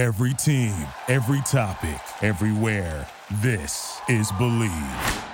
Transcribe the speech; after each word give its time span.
Every 0.00 0.32
team, 0.32 0.74
every 1.08 1.42
topic, 1.42 2.00
everywhere. 2.22 3.06
This 3.42 4.00
is 4.08 4.32
Believe. 4.38 5.24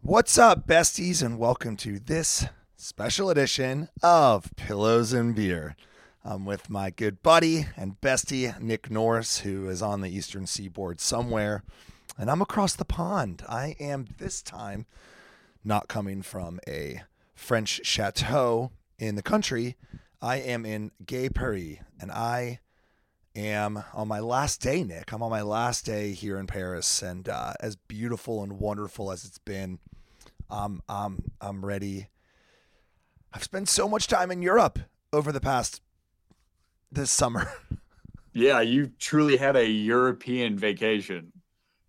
What's 0.00 0.36
up, 0.38 0.66
besties, 0.66 1.22
and 1.24 1.38
welcome 1.38 1.76
to 1.76 2.00
this 2.00 2.46
special 2.76 3.30
edition 3.30 3.90
of 4.02 4.50
Pillows 4.56 5.12
and 5.12 5.36
Beer. 5.36 5.76
I'm 6.24 6.44
with 6.44 6.68
my 6.68 6.90
good 6.90 7.22
buddy 7.22 7.66
and 7.76 8.00
bestie, 8.00 8.60
Nick 8.60 8.90
Norris, 8.90 9.38
who 9.42 9.68
is 9.68 9.80
on 9.80 10.00
the 10.00 10.10
eastern 10.10 10.48
seaboard 10.48 11.00
somewhere, 11.00 11.62
and 12.18 12.28
I'm 12.28 12.42
across 12.42 12.74
the 12.74 12.84
pond. 12.84 13.44
I 13.48 13.76
am 13.78 14.08
this 14.18 14.42
time 14.42 14.86
not 15.62 15.86
coming 15.86 16.22
from 16.22 16.58
a 16.66 17.02
French 17.36 17.82
chateau 17.84 18.72
in 18.98 19.14
the 19.14 19.22
country. 19.22 19.76
I 20.20 20.38
am 20.38 20.66
in 20.66 20.90
Gay 21.06 21.28
Paris, 21.28 21.76
and 22.00 22.10
I 22.10 22.58
am 23.36 23.84
on 23.92 24.08
my 24.08 24.20
last 24.20 24.60
day, 24.60 24.84
Nick. 24.84 25.12
I'm 25.12 25.22
on 25.22 25.30
my 25.30 25.42
last 25.42 25.84
day 25.84 26.12
here 26.12 26.38
in 26.38 26.46
Paris, 26.46 27.02
and 27.02 27.28
uh, 27.28 27.54
as 27.60 27.76
beautiful 27.76 28.42
and 28.42 28.58
wonderful 28.58 29.10
as 29.10 29.24
it's 29.24 29.38
been, 29.38 29.78
um, 30.50 30.82
um, 30.88 31.22
I'm 31.40 31.64
ready. 31.64 32.08
I've 33.32 33.44
spent 33.44 33.68
so 33.68 33.88
much 33.88 34.06
time 34.06 34.30
in 34.30 34.42
Europe 34.42 34.78
over 35.12 35.32
the 35.32 35.40
past 35.40 35.80
this 36.90 37.10
summer. 37.10 37.50
Yeah, 38.36 38.62
you 38.62 38.90
truly 38.98 39.36
had 39.36 39.54
a 39.54 39.64
European 39.64 40.58
vacation. 40.58 41.32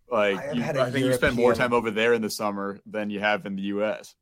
Like, 0.08 0.38
I 0.38 0.52
you, 0.52 0.62
I 0.62 0.90
think 0.92 1.04
you 1.04 1.12
spent 1.12 1.34
more 1.34 1.54
time 1.54 1.72
over 1.72 1.90
there 1.90 2.14
in 2.14 2.22
the 2.22 2.30
summer 2.30 2.78
than 2.86 3.10
you 3.10 3.18
have 3.18 3.44
in 3.44 3.56
the 3.56 3.62
U.S. 3.62 4.14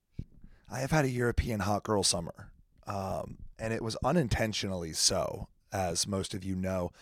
I 0.72 0.78
have 0.78 0.90
had 0.90 1.04
a 1.04 1.10
European 1.10 1.60
hot 1.60 1.82
girl 1.82 2.02
summer, 2.02 2.50
um, 2.86 3.36
and 3.58 3.74
it 3.74 3.82
was 3.82 3.94
unintentionally 4.02 4.94
so, 4.94 5.48
as 5.74 6.06
most 6.06 6.32
of 6.32 6.44
you 6.44 6.54
know. 6.54 6.92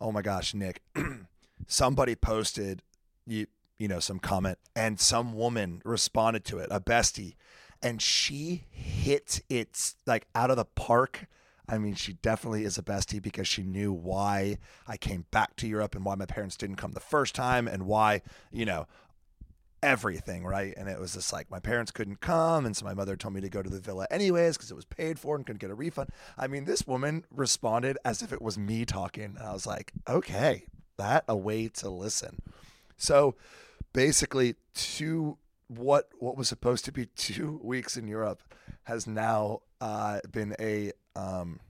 Oh 0.00 0.10
my 0.10 0.22
gosh, 0.22 0.54
Nick! 0.54 0.82
somebody 1.68 2.16
posted 2.16 2.82
you 3.26 3.46
you 3.78 3.86
know 3.86 4.00
some 4.00 4.18
comment, 4.18 4.58
and 4.74 4.98
some 4.98 5.34
woman 5.34 5.82
responded 5.84 6.44
to 6.46 6.58
it, 6.58 6.68
a 6.72 6.80
bestie, 6.80 7.34
and 7.82 8.02
she 8.02 8.64
hit 8.70 9.42
it 9.48 9.94
like 10.06 10.26
out 10.34 10.50
of 10.50 10.56
the 10.56 10.64
park. 10.64 11.26
I 11.70 11.76
mean, 11.76 11.94
she 11.94 12.14
definitely 12.14 12.64
is 12.64 12.78
a 12.78 12.82
bestie 12.82 13.20
because 13.20 13.46
she 13.46 13.62
knew 13.62 13.92
why 13.92 14.56
I 14.86 14.96
came 14.96 15.26
back 15.30 15.54
to 15.56 15.68
Europe 15.68 15.94
and 15.94 16.02
why 16.02 16.14
my 16.14 16.24
parents 16.24 16.56
didn't 16.56 16.76
come 16.76 16.92
the 16.92 17.00
first 17.00 17.34
time 17.34 17.68
and 17.68 17.82
why, 17.82 18.22
you 18.50 18.64
know, 18.64 18.86
everything, 19.82 20.44
right? 20.44 20.74
And 20.76 20.88
it 20.88 20.98
was 20.98 21.14
just 21.14 21.32
like 21.32 21.50
my 21.50 21.60
parents 21.60 21.90
couldn't 21.90 22.20
come, 22.20 22.66
and 22.66 22.76
so 22.76 22.84
my 22.84 22.94
mother 22.94 23.16
told 23.16 23.34
me 23.34 23.40
to 23.40 23.48
go 23.48 23.62
to 23.62 23.70
the 23.70 23.80
villa 23.80 24.06
anyways 24.10 24.56
because 24.56 24.70
it 24.70 24.74
was 24.74 24.84
paid 24.84 25.18
for 25.18 25.36
and 25.36 25.46
couldn't 25.46 25.60
get 25.60 25.70
a 25.70 25.74
refund. 25.74 26.10
I 26.36 26.46
mean, 26.46 26.64
this 26.64 26.86
woman 26.86 27.24
responded 27.30 27.98
as 28.04 28.22
if 28.22 28.32
it 28.32 28.42
was 28.42 28.58
me 28.58 28.84
talking, 28.84 29.36
and 29.36 29.38
I 29.38 29.52
was 29.52 29.66
like, 29.66 29.92
okay, 30.08 30.64
that 30.96 31.24
a 31.28 31.36
way 31.36 31.68
to 31.68 31.88
listen. 31.88 32.40
So 32.96 33.36
basically, 33.92 34.56
two 34.74 35.38
what 35.68 36.08
what 36.18 36.36
was 36.36 36.48
supposed 36.48 36.84
to 36.86 36.92
be 36.92 37.06
two 37.16 37.60
weeks 37.62 37.96
in 37.96 38.08
Europe 38.08 38.42
has 38.84 39.06
now 39.06 39.60
uh, 39.80 40.20
been 40.30 40.56
a 40.58 40.92
um, 41.14 41.60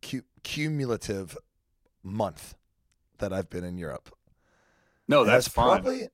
cu- 0.00 0.22
cumulative 0.42 1.36
month 2.02 2.54
that 3.18 3.32
I've 3.32 3.50
been 3.50 3.64
in 3.64 3.78
Europe. 3.78 4.14
No, 5.08 5.24
that's 5.24 5.48
fine. 5.48 5.82
probably 5.82 6.08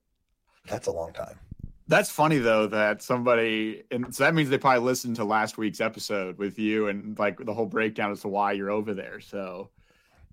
that's 0.69 0.87
a 0.87 0.93
long 0.93 1.13
time. 1.13 1.39
That's 1.87 2.11
funny 2.11 2.39
though 2.39 2.67
that 2.67 3.03
somebody, 3.03 3.83
and 3.91 4.15
so 4.15 4.25
that 4.25 4.35
means 4.35 4.51
they 4.51 4.59
probably 4.59 4.85
listened 4.85 5.17
to 5.17 5.25
last 5.25 5.57
week's 5.57 5.81
episode 5.81 6.37
with 6.39 6.59
you 6.59 6.89
and 6.89 7.19
like 7.19 7.39
the 7.45 7.55
whole 7.55 7.67
breakdown 7.67 8.13
as 8.13 8.21
to 8.21 8.29
why 8.29 8.53
you're 8.53 8.71
over 8.71 8.93
there. 8.93 9.21
So, 9.21 9.71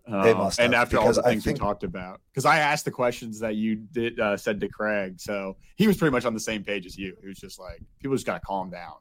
They 0.06 0.32
um, 0.32 0.38
must 0.38 0.60
and 0.60 0.76
after 0.76 1.00
all 1.00 1.14
the 1.14 1.24
things 1.24 1.46
think- 1.46 1.56
we 1.58 1.60
talked 1.60 1.84
about, 1.84 2.20
because 2.32 2.44
I 2.46 2.60
asked 2.60 2.84
the 2.84 2.92
questions 2.92 3.40
that 3.40 3.56
you 3.56 3.76
did 3.78 4.20
uh, 4.20 4.36
said 4.36 4.60
to 4.60 4.68
Craig, 4.68 5.20
so 5.20 5.56
he 5.78 5.88
was 5.88 5.96
pretty 5.96 6.12
much 6.12 6.26
on 6.26 6.34
the 6.34 6.40
same 6.42 6.62
page 6.64 6.86
as 6.86 6.98
you. 6.98 7.16
He 7.22 7.28
was 7.28 7.38
just 7.40 7.58
like, 7.58 7.82
people 8.00 8.16
just 8.16 8.26
got 8.26 8.42
to 8.42 8.46
calm 8.46 8.70
down 8.70 8.96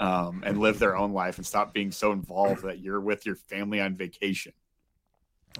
um, 0.00 0.42
and 0.44 0.58
live 0.58 0.80
their 0.80 0.96
own 0.96 1.12
life 1.12 1.36
and 1.38 1.46
stop 1.46 1.72
being 1.72 1.92
so 1.92 2.10
involved 2.10 2.64
that 2.64 2.80
you're 2.80 3.00
with 3.00 3.24
your 3.24 3.36
family 3.36 3.80
on 3.80 3.94
vacation. 3.96 4.52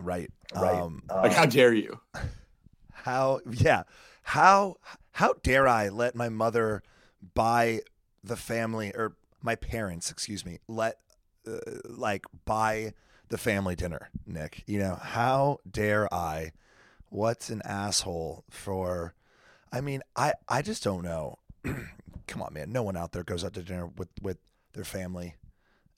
Right. 0.01 0.31
Right. 0.55 0.75
Um, 0.75 1.03
Like, 1.09 1.33
how 1.33 1.47
dare 1.47 1.73
you? 1.73 2.01
how 2.93 3.41
yeah 3.53 3.85
how 4.31 4.77
how 5.13 5.35
dare 5.43 5.69
i 5.69 5.89
let 5.89 6.15
my 6.17 6.29
mother 6.29 6.83
buy 7.35 7.81
the 8.25 8.37
family 8.37 8.93
or 8.95 9.17
my 9.41 9.55
parents 9.55 10.11
excuse 10.11 10.45
me 10.45 10.59
let 10.67 10.99
uh, 11.47 11.59
like 11.85 12.27
buy 12.45 12.93
the 13.29 13.39
family 13.39 13.77
dinner 13.77 14.11
nick? 14.27 14.65
You 14.67 14.81
know 14.81 14.99
how 15.01 15.59
dare 15.69 16.13
i? 16.13 16.53
What's 17.09 17.51
an 17.51 17.63
asshole 17.65 18.45
for 18.51 19.15
i 19.73 19.81
mean 19.81 20.03
i 20.17 20.33
i 20.49 20.61
just 20.61 20.83
don't 20.83 21.03
know. 21.03 21.39
Come 22.27 22.43
on 22.43 22.53
man. 22.53 22.73
No 22.73 22.83
one 22.83 22.97
out 22.97 23.13
there 23.13 23.23
goes 23.23 23.45
out 23.45 23.55
to 23.55 23.63
dinner 23.63 23.87
with 23.87 24.09
with 24.21 24.39
their 24.73 24.85
family 24.85 25.37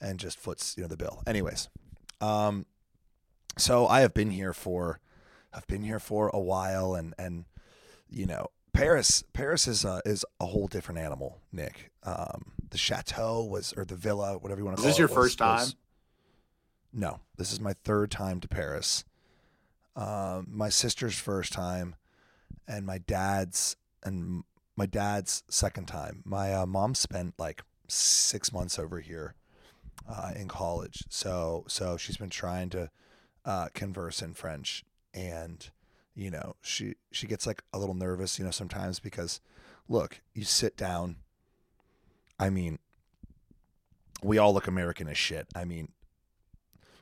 and 0.00 0.18
just 0.18 0.38
foots 0.38 0.74
you 0.76 0.82
know 0.82 0.88
the 0.88 0.96
bill. 0.96 1.22
Anyways 1.26 1.68
um 2.20 2.66
so 3.56 3.86
i 3.86 4.00
have 4.00 4.12
been 4.12 4.30
here 4.30 4.52
for 4.52 5.00
I've 5.52 5.66
been 5.66 5.82
here 5.82 5.98
for 5.98 6.28
a 6.28 6.40
while, 6.40 6.94
and 6.94 7.14
and 7.18 7.44
you 8.10 8.26
know, 8.26 8.46
Paris 8.72 9.24
Paris 9.32 9.66
is 9.66 9.84
a, 9.84 10.00
is 10.04 10.24
a 10.40 10.46
whole 10.46 10.66
different 10.68 11.00
animal, 11.00 11.38
Nick. 11.52 11.90
Um, 12.04 12.52
the 12.70 12.78
chateau 12.78 13.44
was 13.44 13.72
or 13.76 13.84
the 13.84 13.96
villa, 13.96 14.38
whatever 14.38 14.60
you 14.60 14.64
want 14.64 14.76
to 14.76 14.80
Is 14.80 14.84
call 14.84 14.90
this 14.90 14.96
it. 14.96 15.00
your 15.00 15.08
was- 15.08 15.14
first 15.16 15.38
time? 15.38 15.58
was- 15.60 15.76
no, 16.92 17.20
this 17.36 17.52
is 17.52 17.60
my 17.60 17.74
third 17.84 18.10
time 18.10 18.40
to 18.40 18.48
Paris. 18.48 19.04
Um, 19.94 20.46
my 20.50 20.68
sister's 20.68 21.18
first 21.18 21.52
time, 21.52 21.96
and 22.66 22.86
my 22.86 22.98
dad's 22.98 23.76
and 24.04 24.44
my 24.76 24.86
dad's 24.86 25.42
second 25.48 25.86
time. 25.86 26.22
My 26.24 26.54
uh, 26.54 26.66
mom 26.66 26.94
spent 26.94 27.34
like 27.38 27.62
six 27.88 28.52
months 28.52 28.78
over 28.78 29.00
here 29.00 29.34
uh, 30.08 30.32
in 30.36 30.46
college, 30.48 31.04
so 31.10 31.64
so 31.68 31.96
she's 31.96 32.16
been 32.16 32.30
trying 32.30 32.70
to 32.70 32.90
uh, 33.44 33.68
converse 33.74 34.22
in 34.22 34.34
French, 34.34 34.84
and 35.12 35.70
you 36.18 36.32
know 36.32 36.56
she 36.60 36.96
she 37.12 37.28
gets 37.28 37.46
like 37.46 37.62
a 37.72 37.78
little 37.78 37.94
nervous, 37.94 38.40
you 38.40 38.44
know, 38.44 38.50
sometimes 38.50 38.98
because 38.98 39.40
look, 39.88 40.20
you 40.34 40.44
sit 40.44 40.76
down. 40.76 41.16
I 42.40 42.50
mean, 42.50 42.80
we 44.22 44.36
all 44.36 44.52
look 44.52 44.66
American 44.66 45.08
as 45.08 45.16
shit. 45.16 45.46
I 45.54 45.64
mean, 45.64 45.92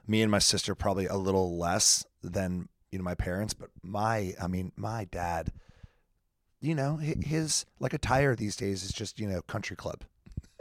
me 0.06 0.20
and 0.20 0.30
my 0.30 0.38
sister 0.38 0.74
probably 0.74 1.06
a 1.06 1.16
little 1.16 1.58
less 1.58 2.04
than 2.22 2.68
you 2.92 2.98
know 2.98 3.04
my 3.04 3.14
parents, 3.14 3.54
but 3.54 3.70
my 3.82 4.34
I 4.40 4.48
mean 4.48 4.72
my 4.76 5.06
dad, 5.06 5.50
you 6.60 6.74
know 6.74 6.96
his 6.98 7.64
like 7.80 7.94
attire 7.94 8.36
these 8.36 8.54
days 8.54 8.84
is 8.84 8.92
just 8.92 9.18
you 9.18 9.26
know 9.26 9.40
country 9.40 9.76
club. 9.76 10.04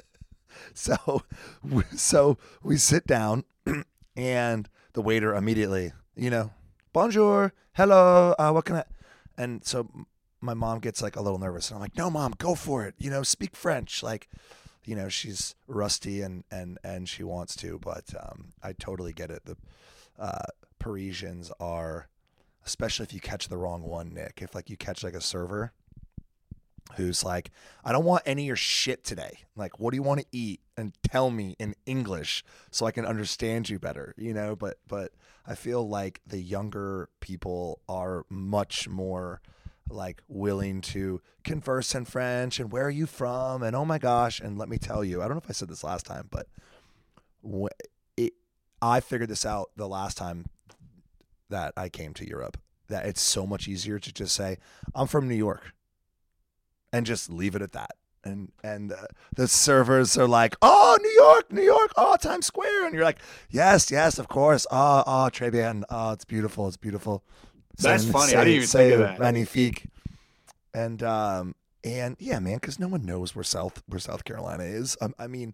so 0.74 1.24
so 1.98 2.38
we 2.64 2.78
sit 2.78 3.06
down 3.06 3.44
and 4.16 4.70
the 4.94 5.02
waiter 5.02 5.36
immediately 5.36 5.92
you 6.16 6.30
know 6.30 6.52
bonjour. 6.96 7.52
Hello. 7.74 8.34
Uh, 8.40 8.52
what 8.52 8.64
can 8.64 8.78
I 8.78 8.86
and 9.38 9.66
so 9.66 9.90
my 10.40 10.54
mom 10.54 10.80
gets 10.80 11.02
like 11.02 11.18
a 11.18 11.22
little 11.22 11.38
nervous 11.38 11.70
and 11.70 11.76
I'm 11.76 11.82
like 11.82 11.98
no 11.98 12.10
mom 12.10 12.34
go 12.38 12.56
for 12.56 12.86
it. 12.86 12.96
You 12.98 13.10
know 13.10 13.22
speak 13.22 13.54
French. 13.54 14.02
Like 14.02 14.30
you 14.86 14.96
know 14.96 15.10
she's 15.10 15.56
rusty 15.68 16.22
and 16.22 16.46
and 16.50 16.78
and 16.86 17.10
she 17.10 17.22
wants 17.22 17.54
to 17.58 17.80
but 17.80 18.14
um, 18.18 18.54
I 18.64 18.72
totally 18.72 19.12
get 19.12 19.30
it. 19.30 19.44
The 19.44 19.58
uh, 20.18 20.46
Parisians 20.80 21.52
are 21.60 22.08
especially 22.66 23.04
if 23.04 23.14
you 23.14 23.20
catch 23.20 23.50
the 23.50 23.58
wrong 23.58 23.84
one 23.84 24.14
Nick 24.14 24.40
if 24.42 24.56
like 24.56 24.70
you 24.70 24.78
catch 24.78 25.04
like 25.04 25.16
a 25.16 25.22
server 25.22 25.74
who's 26.96 27.24
like 27.24 27.52
I 27.84 27.92
don't 27.92 28.06
want 28.06 28.24
any 28.26 28.44
of 28.44 28.48
your 28.48 28.56
shit 28.56 29.04
today. 29.04 29.40
Like 29.56 29.80
what 29.80 29.92
do 29.92 29.98
you 29.98 30.04
want 30.04 30.22
to 30.22 30.26
eat? 30.32 30.62
And 30.78 30.94
tell 31.04 31.30
me 31.32 31.56
in 31.60 31.76
English 31.86 32.44
so 32.72 32.86
I 32.86 32.92
can 32.92 33.06
understand 33.06 33.70
you 33.70 33.80
better 33.80 34.14
you 34.18 34.34
know? 34.34 34.56
But 34.56 34.78
but 34.88 35.12
I 35.46 35.56
feel 35.56 35.88
like 35.88 36.22
the 36.26 36.40
younger 36.40 37.10
people 37.20 37.82
are 37.88 38.26
much 38.30 38.88
more 38.88 39.42
like 39.90 40.22
willing 40.28 40.82
to 40.82 41.22
converse 41.44 41.94
in 41.94 42.06
French 42.06 42.60
and 42.60 42.72
where 42.72 42.86
are 42.86 42.90
you 42.92 43.06
from? 43.06 43.62
and 43.62 43.76
oh 43.76 43.86
my 43.86 43.98
gosh 44.00 44.40
and 44.40 44.58
let 44.58 44.70
me 44.70 44.78
tell 44.78 45.04
you 45.04 45.22
I 45.22 45.26
don't 45.26 45.36
know 45.36 45.42
if 45.44 45.50
I 45.50 45.54
said 45.54 45.70
this 45.70 45.84
last 45.84 46.06
time 46.06 46.28
but 46.32 46.48
it 48.18 48.34
I 48.82 49.00
figured 49.00 49.30
this 49.30 49.46
out 49.46 49.72
the 49.76 49.88
last 49.88 50.18
time 50.18 50.46
that 51.50 51.74
I 51.78 51.90
came 51.90 52.14
to 52.16 52.28
Europe 52.28 52.58
that 52.88 53.06
it's 53.06 53.22
so 53.22 53.46
much 53.48 53.68
easier 53.68 54.00
to 54.00 54.14
just 54.14 54.36
say 54.36 54.58
I'm 54.94 55.08
from 55.08 55.28
New 55.28 55.36
York 55.36 55.75
and 56.96 57.06
just 57.06 57.30
leave 57.30 57.56
it 57.56 57.62
at 57.62 57.72
that 57.74 57.92
and 58.24 58.52
and 58.64 58.92
uh, 58.92 59.06
the 59.36 59.48
servers 59.48 60.18
are 60.18 60.28
like, 60.28 60.56
"Oh, 60.62 60.98
New 61.02 61.12
York, 61.24 61.52
New 61.52 61.62
York, 61.62 61.92
oh 61.96 62.16
Times 62.18 62.48
Square," 62.48 62.86
and 62.86 62.96
you're 62.96 63.04
like, 63.04 63.20
"Yes, 63.52 63.92
yes, 63.92 64.18
of 64.18 64.28
course. 64.28 64.66
Oh, 64.72 65.04
oh, 65.06 65.30
très 65.32 65.52
bien. 65.52 65.84
Oh, 65.90 66.12
it's 66.14 66.26
beautiful. 66.26 66.68
It's 66.68 66.78
beautiful." 66.78 67.24
That's 67.78 68.04
C'est- 68.04 68.12
funny. 68.12 68.34
I 68.34 68.36
c'est- 68.36 68.46
didn't 68.46 68.54
even 68.56 68.68
think 68.68 68.94
of 68.94 69.00
that. 69.02 69.20
Magnifique. 69.20 69.86
And 70.74 71.04
um, 71.04 71.54
And 71.84 72.16
yeah, 72.20 72.40
man, 72.40 72.56
because 72.56 72.80
no 72.80 72.88
one 72.88 73.06
knows 73.06 73.36
where 73.36 73.44
South 73.44 73.84
where 73.86 74.00
South 74.00 74.24
Carolina 74.24 74.64
is. 74.64 74.98
Um, 75.02 75.14
I 75.20 75.28
mean, 75.28 75.54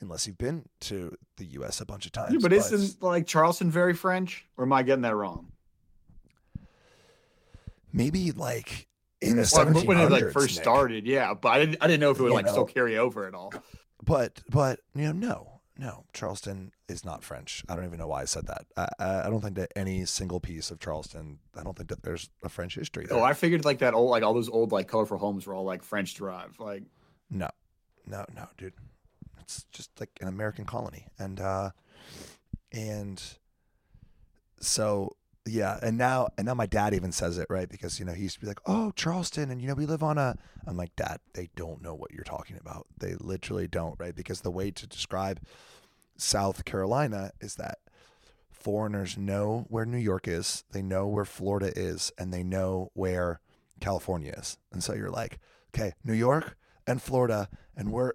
unless 0.00 0.26
you've 0.26 0.38
been 0.38 0.64
to 0.88 1.14
the 1.36 1.44
U.S. 1.58 1.82
a 1.82 1.84
bunch 1.84 2.06
of 2.06 2.12
times. 2.12 2.32
Yeah, 2.32 2.38
but 2.40 2.52
isn't 2.54 3.02
like 3.02 3.26
Charleston 3.26 3.70
very 3.70 3.92
French? 3.92 4.46
Or 4.56 4.64
am 4.64 4.72
I 4.72 4.82
getting 4.84 5.02
that 5.02 5.14
wrong? 5.14 5.52
maybe 7.92 8.32
like 8.32 8.86
in 9.26 9.36
the 9.36 9.50
Well, 9.54 9.84
when 9.84 9.98
it 9.98 10.10
like 10.10 10.30
first 10.32 10.56
started, 10.56 11.06
yeah. 11.06 11.34
But 11.34 11.48
I 11.50 11.58
didn't, 11.60 11.76
I 11.80 11.86
didn't 11.86 12.00
know 12.00 12.10
if 12.10 12.18
it 12.18 12.22
would 12.22 12.28
You 12.30 12.34
like 12.34 12.46
know. 12.46 12.52
still 12.52 12.64
carry 12.66 12.96
over 12.98 13.26
at 13.26 13.34
all. 13.34 13.52
But 14.04 14.42
but 14.50 14.80
you 14.94 15.04
know, 15.04 15.12
no, 15.12 15.60
no, 15.78 16.04
Charleston 16.12 16.72
is 16.88 17.04
not 17.04 17.24
French. 17.24 17.64
I 17.68 17.74
don't 17.76 17.84
even 17.84 17.98
know 17.98 18.06
why 18.08 18.22
I 18.22 18.24
said 18.26 18.46
that. 18.46 18.66
I, 18.76 18.88
I 18.98 19.26
I 19.26 19.30
don't 19.30 19.40
think 19.40 19.56
that 19.56 19.72
any 19.76 20.04
single 20.04 20.38
piece 20.40 20.70
of 20.70 20.78
Charleston. 20.80 21.38
I 21.58 21.62
don't 21.62 21.76
think 21.76 21.88
that 21.88 22.02
there's 22.02 22.28
a 22.42 22.48
French 22.48 22.74
history 22.76 23.06
there. 23.06 23.18
Oh, 23.18 23.22
I 23.22 23.32
figured 23.32 23.64
like 23.64 23.78
that 23.78 23.94
old, 23.94 24.10
like 24.10 24.22
all 24.22 24.34
those 24.34 24.48
old 24.48 24.70
like 24.72 24.86
colorful 24.88 25.18
homes 25.18 25.46
were 25.46 25.54
all 25.54 25.64
like 25.64 25.82
French 25.82 26.14
derived. 26.14 26.60
Like, 26.60 26.84
No, 27.30 27.48
no, 28.06 28.24
no, 28.34 28.46
dude. 28.58 28.74
It's 29.40 29.64
just 29.72 29.90
like 30.00 30.10
an 30.20 30.28
American 30.28 30.64
colony, 30.66 31.06
and 31.18 31.40
uh, 31.40 31.70
and 32.72 33.22
so 34.60 35.16
yeah, 35.46 35.78
and 35.82 35.96
now 35.96 36.28
and 36.36 36.46
now 36.46 36.54
my 36.54 36.66
dad 36.66 36.94
even 36.94 37.12
says 37.12 37.38
it 37.38 37.46
right 37.48 37.68
because 37.68 37.98
you 37.98 38.04
know 38.04 38.12
he 38.12 38.24
used 38.24 38.34
to 38.36 38.40
be 38.40 38.46
like, 38.46 38.60
oh 38.66 38.90
Charleston, 38.92 39.50
and 39.50 39.60
you 39.60 39.68
know 39.68 39.74
we 39.74 39.86
live 39.86 40.02
on 40.02 40.18
a. 40.18 40.36
I'm 40.66 40.76
like, 40.76 40.96
Dad, 40.96 41.20
they 41.34 41.50
don't 41.54 41.82
know 41.82 41.94
what 41.94 42.12
you're 42.12 42.24
talking 42.24 42.56
about. 42.60 42.86
They 42.98 43.14
literally 43.14 43.68
don't, 43.68 43.98
right? 44.00 44.14
Because 44.14 44.40
the 44.40 44.50
way 44.50 44.70
to 44.72 44.86
describe 44.86 45.40
South 46.16 46.64
Carolina 46.64 47.30
is 47.40 47.54
that 47.56 47.78
foreigners 48.50 49.16
know 49.16 49.66
where 49.68 49.86
New 49.86 49.98
York 49.98 50.26
is, 50.26 50.64
they 50.72 50.82
know 50.82 51.06
where 51.06 51.24
Florida 51.24 51.72
is, 51.76 52.10
and 52.18 52.32
they 52.32 52.42
know 52.42 52.90
where 52.94 53.40
California 53.80 54.34
is, 54.36 54.58
and 54.72 54.82
so 54.82 54.94
you're 54.94 55.10
like, 55.10 55.38
okay, 55.74 55.92
New 56.02 56.14
York 56.14 56.56
and 56.86 57.00
Florida, 57.00 57.48
and 57.76 57.92
we're 57.92 58.14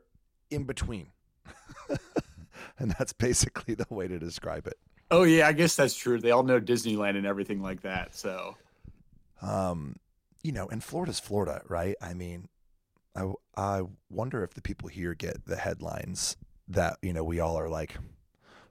in 0.49 0.65
between. 0.65 1.07
and 2.77 2.91
that's 2.97 3.13
basically 3.13 3.73
the 3.73 3.87
way 3.89 4.07
to 4.07 4.19
describe 4.19 4.67
it. 4.67 4.77
Oh 5.11 5.23
yeah, 5.23 5.47
I 5.47 5.53
guess 5.53 5.75
that's 5.75 5.95
true. 5.95 6.19
They 6.19 6.31
all 6.31 6.43
know 6.43 6.59
Disneyland 6.59 7.17
and 7.17 7.25
everything 7.27 7.61
like 7.61 7.81
that. 7.81 8.15
So 8.15 8.55
Um, 9.41 9.97
you 10.43 10.51
know, 10.51 10.67
and 10.67 10.83
Florida's 10.83 11.19
Florida, 11.19 11.61
right? 11.67 11.95
I 12.01 12.13
mean, 12.13 12.47
I, 13.15 13.31
I 13.55 13.81
wonder 14.09 14.43
if 14.43 14.53
the 14.53 14.61
people 14.61 14.87
here 14.87 15.13
get 15.13 15.45
the 15.45 15.55
headlines 15.57 16.37
that, 16.67 16.97
you 17.01 17.13
know, 17.13 17.23
we 17.23 17.39
all 17.39 17.57
are 17.59 17.69
like, 17.69 17.95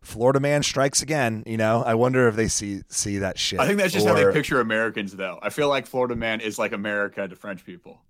Florida 0.01 0.41
man 0.41 0.63
strikes 0.63 1.03
again. 1.03 1.43
You 1.47 1.59
know, 1.59 1.83
I 1.83 1.95
wonder 1.95 2.27
if 2.27 2.35
they 2.35 2.49
see 2.49 2.81
see 2.89 3.19
that 3.19 3.39
shit. 3.39 3.61
I 3.61 3.67
think 3.67 3.79
that's 3.79 3.93
just 3.93 4.07
how 4.07 4.15
they 4.15 4.33
picture 4.33 4.59
Americans, 4.61 5.15
though. 5.15 5.39
I 5.43 5.51
feel 5.51 5.69
like 5.69 5.87
Florida 5.87 6.17
man 6.17 6.41
is 6.41 6.59
like 6.59 6.73
America 6.73 7.29
to 7.29 7.37
French 7.37 7.67
people. 7.67 8.01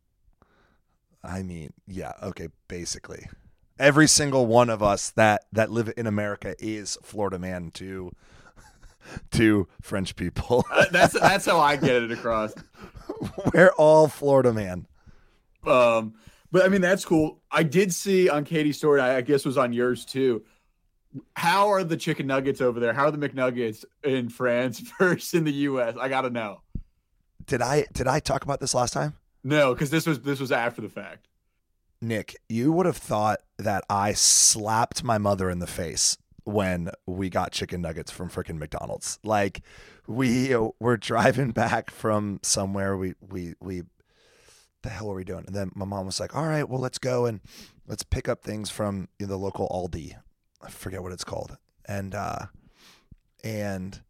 I 1.25 1.43
mean, 1.43 1.73
yeah, 1.88 2.12
okay, 2.23 2.49
basically. 2.69 3.29
Every 3.81 4.06
single 4.06 4.44
one 4.44 4.69
of 4.69 4.82
us 4.82 5.09
that 5.12 5.47
that 5.53 5.71
live 5.71 5.91
in 5.97 6.06
America 6.06 6.55
is 6.59 6.99
Florida 7.03 7.38
man 7.38 7.71
to 7.73 8.12
to 9.31 9.69
French 9.81 10.17
people. 10.17 10.67
Uh, 10.71 10.85
That's 10.93 11.19
that's 11.19 11.47
how 11.47 11.59
I 11.59 11.77
get 11.77 12.03
it 12.03 12.12
across. 12.12 12.53
We're 13.55 13.73
all 13.79 14.06
Florida 14.06 14.53
man. 14.53 14.87
Um, 15.67 16.12
but 16.53 16.65
I 16.65 16.69
mean, 16.69 16.82
that's 16.82 17.06
cool. 17.06 17.41
I 17.50 17.62
did 17.62 17.94
see 17.94 18.29
on 18.29 18.44
Katie's 18.44 18.77
story, 18.77 19.00
I 19.00 19.17
I 19.17 19.21
guess 19.23 19.47
was 19.47 19.56
on 19.56 19.73
yours 19.73 20.05
too. 20.05 20.44
How 21.35 21.69
are 21.69 21.83
the 21.83 21.97
chicken 21.97 22.26
nuggets 22.26 22.61
over 22.61 22.81
there? 22.81 22.93
How 22.93 23.06
are 23.06 23.11
the 23.11 23.29
McNuggets 23.29 23.87
in 24.05 24.29
France 24.29 24.81
versus 24.99 25.33
in 25.33 25.44
the 25.44 25.53
US? 25.53 25.97
I 25.99 26.11
gotta 26.11 26.29
know. 26.29 26.61
Did 27.47 27.62
I 27.62 27.87
did 27.94 28.06
I 28.06 28.21
talk 28.21 28.44
about 28.44 28.61
this 28.61 28.75
last 28.75 28.93
time? 28.93 29.15
No, 29.43 29.73
because 29.73 29.88
this 29.88 30.06
was 30.06 30.21
this 30.21 30.38
was 30.38 30.53
after 30.53 30.83
the 30.83 30.91
fact. 30.91 31.26
Nick, 32.02 32.37
you 32.49 32.73
would 32.73 32.87
have 32.87 32.97
thought 32.97 33.41
that 33.58 33.85
I 33.91 34.12
slapped 34.12 35.05
my 35.05 35.19
mother 35.19 35.50
in 35.50 35.58
the 35.58 35.67
face 35.67 36.17
when 36.44 36.91
we 37.06 37.29
got 37.29 37.52
chicken 37.52 37.82
nuggets 37.82 38.11
from 38.11 38.31
frickin' 38.31 38.58
McDonald's. 38.58 39.19
Like 39.23 39.62
we 40.06 40.56
were 40.79 40.97
driving 40.97 41.50
back 41.50 41.91
from 41.91 42.41
somewhere. 42.43 42.97
We 42.97 43.14
we 43.20 43.55
we 43.61 43.82
the 44.82 44.88
hell 44.88 45.08
were 45.08 45.14
we 45.14 45.25
doing? 45.25 45.44
And 45.47 45.55
then 45.55 45.70
my 45.75 45.85
mom 45.85 46.06
was 46.06 46.19
like, 46.19 46.35
"All 46.35 46.47
right, 46.47 46.69
well, 46.69 46.81
let's 46.81 46.99
go 46.99 47.26
and 47.26 47.41
let's 47.87 48.02
pick 48.02 48.29
up 48.29 48.43
things 48.43 48.70
from 48.70 49.08
you 49.19 49.26
know, 49.26 49.31
the 49.31 49.38
local 49.38 49.69
Aldi. 49.69 50.14
I 50.62 50.70
forget 50.70 51.02
what 51.02 51.12
it's 51.12 51.25
called." 51.25 51.58
And 51.85 52.14
uh 52.14 52.47
and 53.44 54.00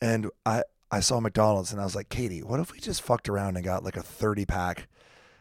and 0.00 0.30
I 0.46 0.62
I 0.92 1.00
saw 1.00 1.18
McDonald's 1.20 1.72
and 1.72 1.80
I 1.80 1.84
was 1.84 1.96
like, 1.96 2.08
"Katie, 2.08 2.42
what 2.42 2.60
if 2.60 2.72
we 2.72 2.78
just 2.78 3.02
fucked 3.02 3.28
around 3.28 3.56
and 3.56 3.64
got 3.64 3.84
like 3.84 3.96
a 3.96 4.02
30 4.02 4.44
pack 4.46 4.88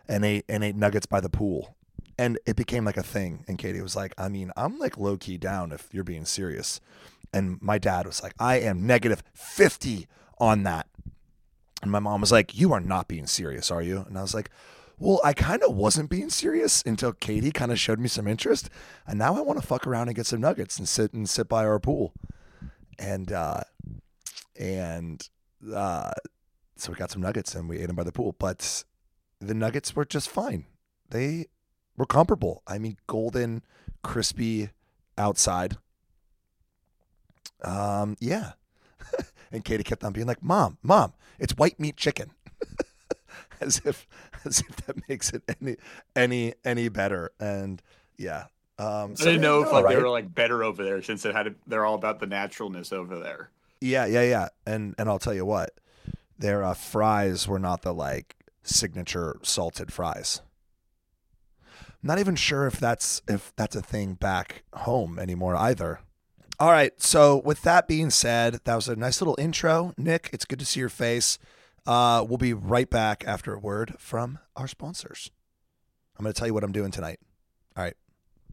and 0.10 0.26
ate 0.26 0.44
and 0.50 0.64
ate 0.64 0.76
nuggets 0.76 1.06
by 1.06 1.22
the 1.22 1.30
pool?" 1.30 1.78
And 2.18 2.38
it 2.46 2.58
became 2.58 2.84
like 2.84 2.98
a 2.98 3.04
thing. 3.04 3.46
And 3.48 3.58
Katie 3.58 3.82
was 3.82 3.96
like, 3.96 4.14
"I 4.18 4.28
mean, 4.28 4.52
I'm 4.58 4.78
like 4.78 4.98
low 4.98 5.16
key 5.16 5.38
down 5.38 5.72
if 5.72 5.88
you're 5.94 6.04
being 6.04 6.26
serious." 6.26 6.82
And 7.32 7.62
my 7.62 7.78
dad 7.78 8.06
was 8.06 8.22
like, 8.22 8.34
"I 8.40 8.60
am 8.60 8.86
negative 8.86 9.24
50 9.34 10.08
on 10.40 10.64
that." 10.64 10.88
And 11.82 11.92
my 11.92 12.00
mom 12.00 12.22
was 12.22 12.32
like, 12.32 12.58
"You 12.58 12.74
are 12.74 12.82
not 12.82 13.08
being 13.08 13.28
serious, 13.28 13.72
are 13.72 13.82
you?" 13.82 14.00
And 14.08 14.18
I 14.18 14.22
was 14.22 14.34
like, 14.34 14.50
"Well, 14.98 15.22
I 15.24 15.34
kind 15.34 15.64
of 15.64 15.76
wasn't 15.76 16.10
being 16.10 16.30
serious 16.30 16.84
until 16.86 17.14
Katie 17.14 17.52
kind 17.52 17.72
of 17.72 17.80
showed 17.80 18.00
me 18.00 18.10
some 18.10 18.28
interest, 18.28 18.70
and 19.08 19.18
now 19.18 19.36
I 19.38 19.42
want 19.42 19.62
to 19.62 19.66
fuck 19.66 19.88
around 19.88 20.10
and 20.10 20.16
get 20.16 20.26
some 20.26 20.42
nuggets 20.42 20.78
and 20.78 20.90
sit 20.90 21.14
and 21.14 21.30
sit 21.30 21.48
by 21.48 21.66
our 21.66 21.80
pool." 21.80 22.14
And 22.98 23.32
uh 23.32 23.62
and 24.60 25.28
uh 25.74 26.12
so 26.76 26.92
we 26.92 26.98
got 26.98 27.12
some 27.12 27.22
nuggets 27.22 27.56
and 27.56 27.70
we 27.70 27.78
ate 27.78 27.88
them 27.88 27.96
by 27.96 28.04
the 28.04 28.12
pool, 28.12 28.36
but 28.40 28.84
the 29.40 29.54
nuggets 29.54 29.96
were 29.96 30.06
just 30.06 30.30
fine. 30.30 30.66
They 31.10 31.48
were 31.98 32.06
comparable. 32.06 32.64
I 32.68 32.78
mean, 32.78 32.98
golden, 33.08 33.64
crispy 34.04 34.70
outside. 35.18 35.78
Um, 37.64 38.16
yeah. 38.20 38.54
and 39.52 39.66
Katie 39.66 39.84
kept 39.84 40.04
on 40.04 40.14
being 40.14 40.28
like, 40.28 40.44
"Mom, 40.44 40.78
mom, 40.84 41.14
it's 41.40 41.54
white 41.54 41.80
meat 41.80 41.98
chicken." 41.98 42.32
as 43.62 43.82
if 43.86 44.08
as 44.46 44.62
if 44.62 44.76
that 44.86 45.08
makes 45.10 45.32
it 45.32 45.44
any 45.60 45.76
any 46.16 46.54
any 46.64 46.90
better. 46.90 47.32
And 47.40 47.82
yeah. 48.18 48.46
Um 48.78 49.12
I 49.12 49.16
so 49.16 49.26
didn't 49.26 49.42
know 49.42 49.64
if 49.64 49.72
like 49.72 49.88
they 49.88 49.98
were 49.98 50.10
like 50.10 50.34
better 50.34 50.64
over 50.64 50.84
there 50.84 51.02
since 51.02 51.26
it 51.26 51.36
had 51.36 51.56
they're 51.68 51.86
all 51.86 51.96
about 51.96 52.20
the 52.20 52.28
naturalness 52.28 52.94
over 52.94 53.20
there. 53.20 53.50
Yeah, 53.82 54.06
yeah, 54.06 54.24
yeah. 54.24 54.48
And 54.66 54.96
and 54.98 55.10
I'll 55.10 55.20
tell 55.20 55.34
you 55.34 55.46
what, 55.46 55.72
their 56.38 56.64
uh, 56.64 56.74
fries 56.74 57.48
were 57.48 57.60
not 57.60 57.82
the 57.82 57.94
like 57.94 58.36
signature 58.64 59.38
salted 59.44 59.92
fries. 59.92 60.42
Not 62.02 62.20
even 62.20 62.36
sure 62.36 62.66
if 62.66 62.80
that's 62.80 63.22
if 63.28 63.54
that's 63.56 63.76
a 63.76 63.82
thing 63.82 64.14
back 64.14 64.64
home 64.74 65.20
anymore 65.20 65.56
either. 65.56 66.00
All 66.60 66.72
right, 66.72 66.92
so 67.02 67.42
with 67.46 67.62
that 67.62 67.88
being 67.88 68.10
said, 68.10 68.60
that 68.66 68.76
was 68.76 68.90
a 68.90 68.96
nice 68.96 69.22
little 69.22 69.38
intro, 69.40 69.94
Nick. 69.98 70.30
It's 70.34 70.44
good 70.44 70.60
to 70.60 70.66
see 70.66 70.82
your 70.82 70.90
face. 70.90 71.40
Uh, 71.88 72.26
we'll 72.28 72.38
be 72.38 72.54
right 72.54 72.90
back 72.90 73.24
after 73.26 73.54
a 73.54 73.60
word 73.60 73.96
from 73.98 74.40
our 74.58 74.68
sponsors. 74.68 75.32
I'm 76.18 76.24
going 76.24 76.34
to 76.34 76.38
tell 76.38 76.48
you 76.48 76.54
what 76.54 76.66
I'm 76.66 76.74
doing 76.74 76.92
tonight. 76.92 77.20
All 77.78 77.84
right. 77.84 77.96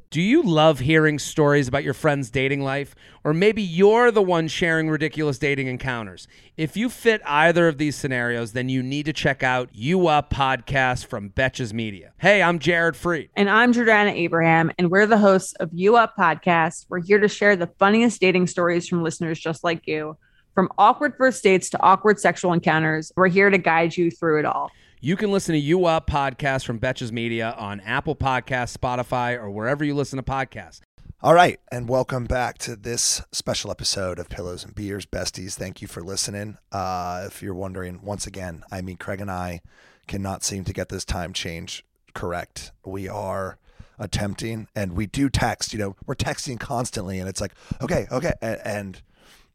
Do 0.08 0.22
you 0.22 0.44
love 0.44 0.78
hearing 0.78 1.18
stories 1.18 1.66
about 1.66 1.82
your 1.82 1.92
friend's 1.92 2.30
dating 2.30 2.62
life? 2.62 2.94
Or 3.24 3.34
maybe 3.34 3.60
you're 3.60 4.12
the 4.12 4.22
one 4.22 4.46
sharing 4.46 4.88
ridiculous 4.88 5.36
dating 5.36 5.66
encounters? 5.66 6.28
If 6.56 6.76
you 6.76 6.88
fit 6.88 7.20
either 7.26 7.66
of 7.66 7.78
these 7.78 7.96
scenarios, 7.96 8.52
then 8.52 8.68
you 8.68 8.84
need 8.84 9.06
to 9.06 9.12
check 9.12 9.42
out 9.42 9.68
You 9.72 10.06
Up 10.06 10.32
podcast 10.32 11.06
from 11.06 11.30
Betches 11.30 11.72
Media. 11.72 12.12
Hey, 12.18 12.40
I'm 12.40 12.60
Jared 12.60 12.94
Freid. 12.94 13.30
And 13.34 13.50
I'm 13.50 13.72
Jordana 13.72 14.12
Abraham, 14.12 14.70
and 14.78 14.92
we're 14.92 15.08
the 15.08 15.18
hosts 15.18 15.54
of 15.54 15.70
You 15.72 15.96
Up 15.96 16.14
Podcast. 16.16 16.86
We're 16.88 17.02
here 17.02 17.18
to 17.18 17.28
share 17.28 17.56
the 17.56 17.70
funniest 17.78 18.20
dating 18.20 18.46
stories 18.46 18.86
from 18.86 19.02
listeners 19.02 19.40
just 19.40 19.64
like 19.64 19.88
you. 19.88 20.16
From 20.56 20.70
awkward 20.78 21.18
first 21.18 21.42
dates 21.42 21.68
to 21.68 21.82
awkward 21.82 22.18
sexual 22.18 22.54
encounters, 22.54 23.12
we're 23.14 23.28
here 23.28 23.50
to 23.50 23.58
guide 23.58 23.94
you 23.94 24.10
through 24.10 24.38
it 24.38 24.46
all. 24.46 24.70
You 25.02 25.14
can 25.14 25.30
listen 25.30 25.52
to 25.52 25.58
You 25.58 25.84
Up 25.84 26.08
podcast 26.08 26.64
from 26.64 26.80
Betches 26.80 27.12
Media 27.12 27.54
on 27.58 27.80
Apple 27.80 28.16
Podcasts, 28.16 28.74
Spotify, 28.74 29.38
or 29.38 29.50
wherever 29.50 29.84
you 29.84 29.94
listen 29.94 30.16
to 30.16 30.22
podcasts. 30.22 30.80
All 31.22 31.34
right, 31.34 31.60
and 31.70 31.90
welcome 31.90 32.24
back 32.24 32.56
to 32.60 32.74
this 32.74 33.20
special 33.32 33.70
episode 33.70 34.18
of 34.18 34.30
Pillows 34.30 34.64
and 34.64 34.74
Beers, 34.74 35.04
besties. 35.04 35.56
Thank 35.56 35.82
you 35.82 35.88
for 35.88 36.00
listening. 36.00 36.56
Uh, 36.72 37.24
if 37.26 37.42
you're 37.42 37.52
wondering, 37.52 38.00
once 38.02 38.26
again, 38.26 38.64
I 38.72 38.80
mean, 38.80 38.96
Craig 38.96 39.20
and 39.20 39.30
I 39.30 39.60
cannot 40.06 40.42
seem 40.42 40.64
to 40.64 40.72
get 40.72 40.88
this 40.88 41.04
time 41.04 41.34
change 41.34 41.84
correct. 42.14 42.72
We 42.82 43.10
are 43.10 43.58
attempting, 43.98 44.68
and 44.74 44.92
we 44.92 45.06
do 45.06 45.28
text. 45.28 45.74
You 45.74 45.80
know, 45.80 45.96
we're 46.06 46.14
texting 46.14 46.58
constantly, 46.58 47.18
and 47.18 47.28
it's 47.28 47.42
like, 47.42 47.52
okay, 47.82 48.06
okay, 48.10 48.32
and. 48.40 48.60
and 48.64 49.02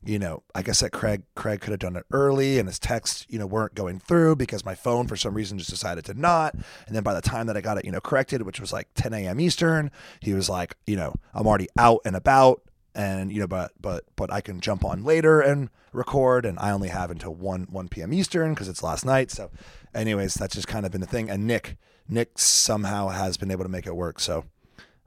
you 0.03 0.17
know, 0.17 0.43
I 0.55 0.63
said, 0.71 0.91
Craig 0.91 1.23
Craig 1.35 1.61
could 1.61 1.71
have 1.71 1.79
done 1.79 1.95
it 1.95 2.05
early, 2.11 2.57
and 2.57 2.67
his 2.67 2.79
texts, 2.79 3.25
you 3.29 3.37
know, 3.37 3.45
weren't 3.45 3.75
going 3.75 3.99
through 3.99 4.35
because 4.35 4.65
my 4.65 4.73
phone 4.73 5.07
for 5.07 5.15
some 5.15 5.33
reason 5.35 5.59
just 5.59 5.69
decided 5.69 6.05
to 6.05 6.13
not. 6.13 6.55
And 6.87 6.95
then 6.95 7.03
by 7.03 7.13
the 7.13 7.21
time 7.21 7.47
that 7.47 7.57
I 7.57 7.61
got 7.61 7.77
it, 7.77 7.85
you 7.85 7.91
know, 7.91 8.01
corrected, 8.01 8.41
which 8.41 8.59
was 8.59 8.73
like 8.73 8.87
10 8.95 9.13
a.m. 9.13 9.39
Eastern, 9.39 9.91
he 10.19 10.33
was 10.33 10.49
like, 10.49 10.75
you 10.87 10.95
know, 10.95 11.13
I'm 11.33 11.45
already 11.45 11.67
out 11.77 12.01
and 12.03 12.15
about, 12.15 12.63
and 12.95 13.31
you 13.31 13.39
know, 13.39 13.47
but 13.47 13.71
but 13.79 14.05
but 14.15 14.31
I 14.31 14.41
can 14.41 14.59
jump 14.59 14.83
on 14.83 15.03
later 15.03 15.39
and 15.39 15.69
record, 15.93 16.45
and 16.45 16.57
I 16.59 16.71
only 16.71 16.89
have 16.89 17.11
until 17.11 17.35
one 17.35 17.67
one 17.69 17.87
p.m. 17.87 18.11
Eastern 18.11 18.53
because 18.53 18.67
it's 18.67 18.83
last 18.83 19.05
night. 19.05 19.29
So, 19.29 19.51
anyways, 19.93 20.33
that's 20.33 20.55
just 20.55 20.67
kind 20.67 20.85
of 20.85 20.91
been 20.91 21.01
the 21.01 21.07
thing. 21.07 21.29
And 21.29 21.45
Nick 21.45 21.77
Nick 22.09 22.39
somehow 22.39 23.09
has 23.09 23.37
been 23.37 23.51
able 23.51 23.63
to 23.63 23.69
make 23.69 23.85
it 23.85 23.95
work. 23.95 24.19
So, 24.19 24.45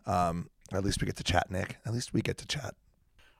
um, 0.06 0.50
at 0.72 0.84
least 0.84 1.00
we 1.00 1.06
get 1.06 1.16
to 1.16 1.24
chat, 1.24 1.50
Nick. 1.50 1.78
At 1.84 1.92
least 1.92 2.14
we 2.14 2.22
get 2.22 2.38
to 2.38 2.46
chat. 2.46 2.74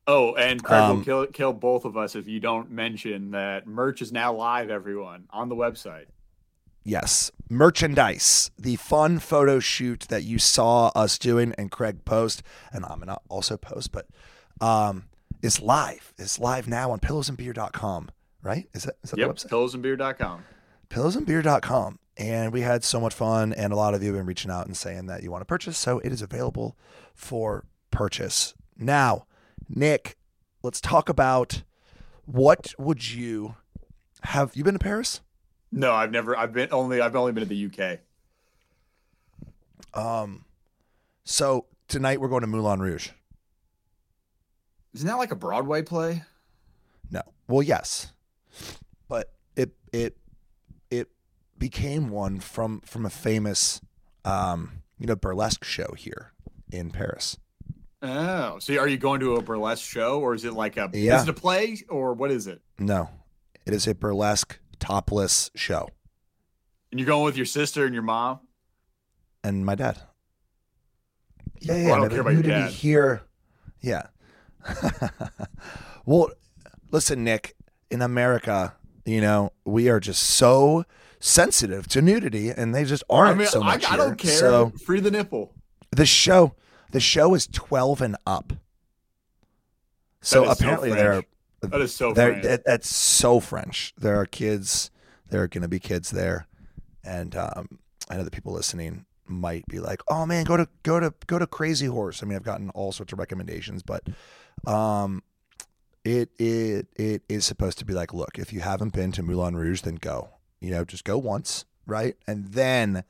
Oh, 0.06 0.34
and 0.34 0.62
Craig 0.62 0.80
Um, 0.82 0.96
will 0.98 1.04
kill 1.04 1.26
kill 1.26 1.52
both 1.52 1.84
of 1.84 1.96
us 1.96 2.14
if 2.14 2.28
you 2.28 2.38
don't 2.40 2.70
mention 2.70 3.30
that 3.30 3.66
merch 3.66 4.02
is 4.02 4.12
now 4.12 4.32
live. 4.34 4.68
Everyone 4.70 5.26
on 5.30 5.48
the 5.48 5.56
website. 5.56 6.06
Yes, 6.82 7.30
merchandise. 7.48 8.50
The 8.58 8.76
fun 8.76 9.18
photo 9.18 9.58
shoot 9.60 10.00
that 10.10 10.22
you 10.24 10.38
saw 10.38 10.88
us 10.94 11.18
doing 11.18 11.54
and 11.56 11.70
Craig 11.70 12.04
post, 12.04 12.42
and 12.72 12.84
I'm 12.84 12.98
gonna 12.98 13.16
also 13.30 13.56
post, 13.56 13.92
but 13.92 14.06
um, 14.60 15.04
is 15.40 15.60
live. 15.60 16.12
It's 16.18 16.38
live 16.38 16.68
now 16.68 16.90
on 16.90 17.00
pillowsandbeer.com. 17.00 18.10
Right? 18.42 18.68
Is 18.74 18.82
that 18.82 18.96
is 19.02 19.10
that 19.12 19.18
Yep, 19.18 19.28
the 19.28 19.34
website? 19.34 19.42
Yep, 19.44 19.50
pillowsandbeer.com. 20.00 20.44
pillowsandbeer.com. 20.90 21.98
And 22.16 22.52
we 22.52 22.60
had 22.60 22.84
so 22.84 23.00
much 23.00 23.14
fun, 23.14 23.52
and 23.52 23.72
a 23.72 23.76
lot 23.76 23.94
of 23.94 24.02
you 24.02 24.10
have 24.10 24.18
been 24.18 24.26
reaching 24.26 24.50
out 24.50 24.66
and 24.66 24.76
saying 24.76 25.06
that 25.06 25.22
you 25.24 25.30
want 25.32 25.40
to 25.40 25.46
purchase, 25.46 25.76
so 25.76 25.98
it 26.00 26.12
is 26.12 26.22
available 26.22 26.76
for 27.12 27.64
purchase. 27.90 28.54
Now, 28.78 29.26
Nick, 29.68 30.16
let's 30.62 30.80
talk 30.80 31.08
about 31.08 31.62
what 32.26 32.74
would 32.78 33.10
you 33.10 33.56
have 34.22 34.56
you 34.56 34.64
been 34.64 34.74
to 34.74 34.78
Paris? 34.78 35.20
No, 35.70 35.92
I've 35.92 36.10
never. 36.10 36.36
I've 36.36 36.52
been 36.52 36.68
only. 36.72 37.00
I've 37.00 37.16
only 37.16 37.32
been 37.32 37.46
to 37.46 37.48
the 37.48 37.66
UK. 37.66 37.98
Um, 39.92 40.44
so 41.24 41.66
tonight 41.88 42.20
we're 42.20 42.28
going 42.28 42.42
to 42.42 42.46
Moulin 42.46 42.80
Rouge. 42.80 43.10
Isn't 44.94 45.06
that 45.08 45.18
like 45.18 45.32
a 45.32 45.36
Broadway 45.36 45.82
play? 45.82 46.22
No. 47.10 47.22
Well, 47.48 47.62
yes, 47.62 48.12
but 49.08 49.32
it 49.56 49.72
it 49.92 50.16
it 50.90 51.08
became 51.58 52.08
one 52.08 52.38
from 52.40 52.80
from 52.82 53.04
a 53.04 53.10
famous 53.10 53.80
um, 54.24 54.82
you 54.98 55.06
know 55.06 55.16
burlesque 55.16 55.64
show 55.64 55.94
here 55.96 56.32
in 56.70 56.90
Paris. 56.90 57.36
Oh, 58.06 58.58
so 58.58 58.76
are 58.78 58.86
you 58.86 58.98
going 58.98 59.20
to 59.20 59.36
a 59.36 59.42
burlesque 59.42 59.82
show, 59.88 60.20
or 60.20 60.34
is 60.34 60.44
it 60.44 60.52
like 60.52 60.76
a 60.76 60.90
Yeah. 60.92 61.16
is 61.16 61.22
it 61.22 61.28
a 61.30 61.32
play, 61.32 61.78
or 61.88 62.12
what 62.12 62.30
is 62.30 62.46
it? 62.46 62.60
No, 62.78 63.08
it 63.64 63.72
is 63.72 63.86
a 63.86 63.94
burlesque 63.94 64.58
topless 64.78 65.50
show, 65.54 65.88
And 66.90 67.00
you're 67.00 67.06
going 67.06 67.24
with 67.24 67.36
your 67.38 67.46
sister 67.46 67.86
and 67.86 67.94
your 67.94 68.02
mom. 68.02 68.40
and 69.42 69.64
my 69.64 69.74
dad. 69.74 70.00
Yeah, 71.60 71.86
Well. 71.86 71.94
I 71.94 71.98
don't 72.00 72.10
care 72.10 72.20
about 72.20 72.34
your 72.34 72.42
dad. 72.42 72.70
Here, 72.72 73.22
yeah. 73.80 74.08
well, 76.06 76.30
listen, 76.90 77.24
Nick. 77.24 77.54
In 77.90 78.02
America, 78.02 78.74
you 79.04 79.20
know, 79.20 79.52
we 79.64 79.88
are 79.88 80.00
just 80.00 80.22
so 80.22 80.84
sensitive 81.20 81.86
to 81.88 82.02
nudity, 82.02 82.50
and 82.50 82.74
they 82.74 82.84
just 82.84 83.04
aren't 83.08 83.36
I 83.36 83.38
mean, 83.38 83.46
so 83.46 83.62
I, 83.62 83.66
much 83.66 83.88
I 83.90 83.96
don't 83.96 84.20
here. 84.20 84.30
care. 84.30 84.38
So 84.40 84.72
Free 84.84 85.00
the 85.00 85.10
nipple. 85.12 85.54
the 85.92 86.06
show, 86.06 86.54
the 86.94 87.00
show 87.00 87.34
is 87.34 87.46
twelve 87.46 88.00
and 88.00 88.16
up. 88.26 88.54
So 90.22 90.44
is 90.44 90.58
so 90.58 90.64
apparently 90.64 90.90
there 90.90 91.12
are 91.14 91.24
That 91.60 91.80
is 91.80 91.94
so 91.94 92.12
there 92.14 92.30
French. 92.30 92.44
that, 92.44 92.64
that's 92.64 92.94
so 92.94 93.40
French. 93.40 93.92
There 93.98 94.18
are 94.18 94.26
kids. 94.26 94.90
There 95.28 95.42
are 95.42 95.48
going 95.48 95.62
to 95.62 95.68
be 95.68 95.80
kids 95.80 96.10
there, 96.10 96.46
and 97.04 97.34
um, 97.34 97.78
I 98.08 98.16
know 98.16 98.22
that 98.22 98.32
people 98.32 98.52
listening 98.52 99.06
might 99.26 99.66
be 99.66 99.80
like, 99.80 100.02
"Oh 100.08 100.24
man, 100.24 100.44
go 100.44 100.56
to 100.56 100.68
go 100.82 101.00
to 101.00 101.12
go 101.26 101.38
to 101.38 101.46
Crazy 101.46 101.86
Horse." 101.86 102.22
I 102.22 102.26
mean, 102.26 102.36
I've 102.36 102.44
gotten 102.44 102.70
all 102.70 102.92
sorts 102.92 103.12
of 103.12 103.18
recommendations, 103.18 103.82
but 103.82 104.04
um, 104.66 105.22
it 106.04 106.30
it 106.38 106.86
it 106.94 107.22
is 107.28 107.44
supposed 107.44 107.78
to 107.78 107.84
be 107.84 107.94
like, 107.94 108.14
look, 108.14 108.38
if 108.38 108.52
you 108.52 108.60
haven't 108.60 108.92
been 108.92 109.10
to 109.12 109.22
Moulin 109.22 109.56
Rouge, 109.56 109.80
then 109.80 109.96
go. 109.96 110.28
You 110.60 110.70
know, 110.70 110.84
just 110.84 111.04
go 111.04 111.18
once, 111.18 111.64
right, 111.86 112.16
and 112.26 112.52
then, 112.52 113.04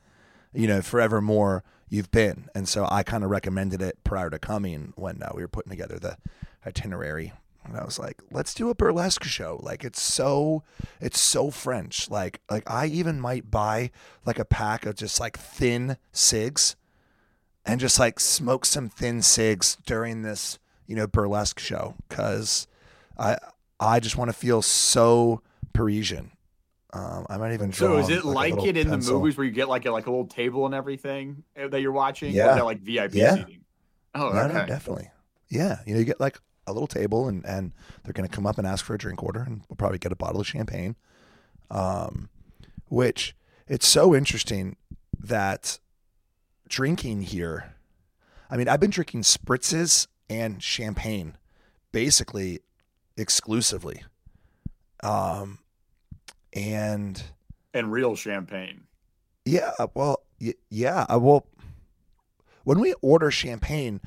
you 0.53 0.67
know, 0.67 0.81
forevermore 0.83 1.63
you've 1.89 2.11
been. 2.11 2.49
And 2.55 2.69
so 2.69 2.87
I 2.91 3.03
kind 3.03 3.25
of 3.25 3.31
recommended 3.31 3.83
it 3.83 4.03
prior 4.05 4.31
to 4.31 4.39
coming 4.39 4.93
when 4.97 5.23
uh, 5.23 5.33
we 5.35 5.43
were 5.43 5.49
putting 5.49 5.71
together 5.71 5.99
the 5.99 6.17
itinerary 6.67 7.33
and 7.65 7.77
I 7.77 7.85
was 7.85 7.99
like, 7.99 8.23
let's 8.31 8.53
do 8.53 8.69
a 8.69 8.75
burlesque 8.75 9.25
show. 9.25 9.59
Like 9.63 9.85
it's 9.85 10.01
so 10.01 10.63
it's 11.01 11.21
so 11.21 11.51
French. 11.51 12.11
Like 12.11 12.41
like 12.51 12.69
I 12.71 12.87
even 12.87 13.21
might 13.21 13.51
buy 13.51 13.91
like 14.27 14.39
a 14.39 14.45
pack 14.45 14.85
of 14.87 14.97
just 14.97 15.19
like 15.19 15.39
thin 15.39 15.97
cigs 16.13 16.77
and 17.65 17.81
just 17.81 17.99
like 17.99 18.21
smoke 18.21 18.67
some 18.67 18.89
thin 18.89 19.23
cigs 19.23 19.79
during 19.87 20.23
this, 20.23 20.59
you 20.87 20.95
know, 20.95 21.07
burlesque 21.07 21.59
show 21.59 21.95
cuz 22.11 22.67
I 23.19 23.39
I 23.81 23.99
just 23.99 24.17
want 24.17 24.29
to 24.29 24.37
feel 24.37 24.61
so 24.61 25.41
Parisian. 25.73 26.33
Um, 26.95 27.27
I 27.29 27.39
might 27.39 27.53
even 27.55 27.71
draw 27.71 27.89
So 27.89 27.97
is 27.99 28.09
it 28.09 28.23
a 28.23 28.29
like, 28.29 28.55
it 28.65 28.77
in 28.77 28.89
pencil. 28.89 29.15
the 29.15 29.19
movies 29.19 29.37
where 29.37 29.45
you 29.45 29.51
get 29.53 29.69
like 29.69 29.85
a 29.85 29.91
like 29.91 30.07
a 30.07 30.11
little 30.11 30.27
table 30.27 30.65
and 30.65 30.75
everything 30.75 31.43
uh, 31.61 31.67
that 31.69 31.81
you're 31.81 31.91
watching? 31.93 32.33
Yeah. 32.33 32.63
like 32.63 32.81
VIP 32.81 33.15
Yeah. 33.15 33.35
seating? 33.35 33.65
Oh, 34.15 34.31
No, 34.31 34.43
okay. 34.43 34.55
no, 34.55 34.67
definitely. 34.67 35.11
Yeah, 35.49 35.79
you 35.87 35.95
know, 35.95 35.99
you 35.99 36.05
get 36.05 36.21
like 36.21 36.39
a 36.67 36.73
little 36.73 36.87
table, 36.87 37.27
and 37.29 37.45
and 37.45 37.73
they're 38.05 38.13
gonna 38.13 38.29
come 38.29 38.47
up 38.47 38.59
and 38.59 38.67
ask 38.67 38.85
for 38.85 38.95
a 38.95 38.99
drink 38.99 39.23
order, 39.23 39.41
and 39.41 39.63
we'll 39.69 39.77
probably 39.77 39.99
get 39.99 40.13
a 40.13 40.17
bottle 40.17 40.41
of 40.41 40.47
champagne. 40.47 40.95
Um, 41.71 42.29
which 42.89 43.35
it's 43.67 43.89
so 43.89 44.15
interesting 44.15 44.77
that 45.19 45.81
drinking 46.69 47.23
here. 47.23 47.75
I 48.51 48.57
mean, 48.57 48.69
I've 48.69 48.79
been 48.81 48.91
drinking 48.91 49.23
spritzes 49.23 50.07
and 50.31 50.63
champagne, 50.63 51.37
basically 51.93 52.61
exclusively. 53.17 54.03
Um, 55.03 55.59
and 56.55 57.23
and 57.73 57.91
real 57.93 58.15
champagne. 58.17 58.85
yeah, 59.45 59.73
well, 59.95 60.23
y- 60.41 60.55
yeah, 60.71 61.07
uh, 61.13 61.19
well, 61.19 61.47
when 62.65 62.79
we 62.81 62.95
order 63.03 63.31
champagne, 63.31 64.01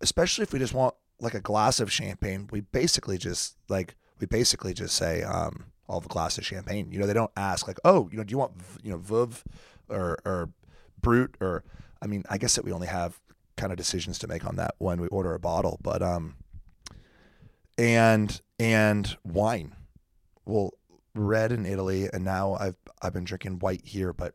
especially 0.00 0.42
if 0.42 0.52
we 0.52 0.58
just 0.58 0.74
want 0.74 0.94
like 1.20 1.34
a 1.34 1.40
glass 1.40 1.80
of 1.80 1.90
champagne, 1.92 2.48
we 2.50 2.60
basically 2.60 3.16
just 3.18 3.56
like 3.68 3.94
we 4.18 4.26
basically 4.26 4.74
just 4.74 4.94
say 4.96 5.22
um 5.22 5.66
all 5.88 6.00
the 6.00 6.08
glass 6.08 6.36
of 6.36 6.44
champagne. 6.44 6.90
You 6.90 6.98
know, 6.98 7.06
they 7.06 7.12
don't 7.14 7.30
ask 7.36 7.66
like, 7.68 7.78
oh, 7.84 8.08
you 8.10 8.18
know, 8.18 8.24
do 8.24 8.32
you 8.32 8.38
want 8.38 8.52
you 8.82 8.90
know 8.90 8.98
Veuve 8.98 9.42
or 9.88 10.18
or 10.24 10.50
Brut 11.00 11.30
or 11.40 11.62
I 12.02 12.06
mean, 12.06 12.24
I 12.28 12.38
guess 12.38 12.56
that 12.56 12.64
we 12.64 12.72
only 12.72 12.88
have 12.88 13.20
kind 13.56 13.72
of 13.72 13.78
decisions 13.78 14.18
to 14.18 14.28
make 14.28 14.44
on 14.44 14.56
that 14.56 14.74
when 14.78 15.00
we 15.00 15.06
order 15.08 15.32
a 15.32 15.38
bottle, 15.38 15.78
but 15.82 16.02
um 16.02 16.34
and 17.78 18.40
and 18.58 19.16
wine. 19.24 19.74
Well, 20.44 20.74
red 21.18 21.52
in 21.52 21.66
Italy, 21.66 22.08
and 22.12 22.24
now 22.24 22.54
I've 22.54 22.76
I've 23.02 23.12
been 23.12 23.24
drinking 23.24 23.58
white 23.58 23.84
here, 23.84 24.12
but 24.12 24.34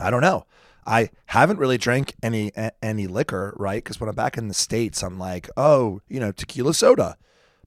I 0.00 0.10
don't 0.10 0.20
know. 0.22 0.46
I 0.86 1.10
haven't 1.26 1.58
really 1.58 1.78
drank 1.78 2.14
any 2.22 2.52
any 2.82 3.06
liquor, 3.06 3.54
right? 3.56 3.82
Because 3.82 4.00
when 4.00 4.08
I'm 4.08 4.14
back 4.14 4.38
in 4.38 4.48
the 4.48 4.54
states, 4.54 5.02
I'm 5.02 5.18
like, 5.18 5.50
oh, 5.56 6.00
you 6.08 6.20
know, 6.20 6.32
tequila 6.32 6.74
soda, 6.74 7.16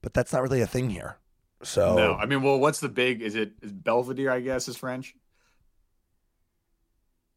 but 0.01 0.13
that's 0.13 0.31
not 0.31 0.41
really 0.41 0.61
a 0.61 0.67
thing 0.67 0.89
here. 0.89 1.17
So 1.61 1.95
No, 1.95 2.13
I 2.15 2.25
mean, 2.25 2.41
well, 2.41 2.57
what's 2.59 2.79
the 2.79 2.87
big? 2.89 3.21
Is 3.21 3.35
it 3.35 3.51
is 3.61 3.73
Belvedere? 3.73 4.31
I 4.31 4.39
guess 4.39 4.67
is 4.69 4.77
French, 4.77 5.15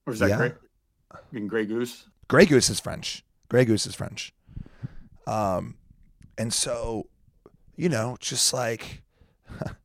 or 0.07 0.13
is 0.13 0.21
that 0.21 0.29
Yeah. 0.31 0.37
Grey? 0.37 0.53
In 1.33 1.47
Grey 1.47 1.67
Goose? 1.67 2.07
Grey 2.29 2.47
Goose 2.47 2.71
is 2.71 2.81
French. 2.81 3.25
Grey 3.49 3.65
Goose 3.65 3.87
is 3.87 3.95
French. 3.95 4.33
Um, 5.27 5.77
and 6.39 6.53
so, 6.53 7.09
you 7.77 7.89
know, 7.89 8.17
just 8.21 8.53
like 8.55 9.03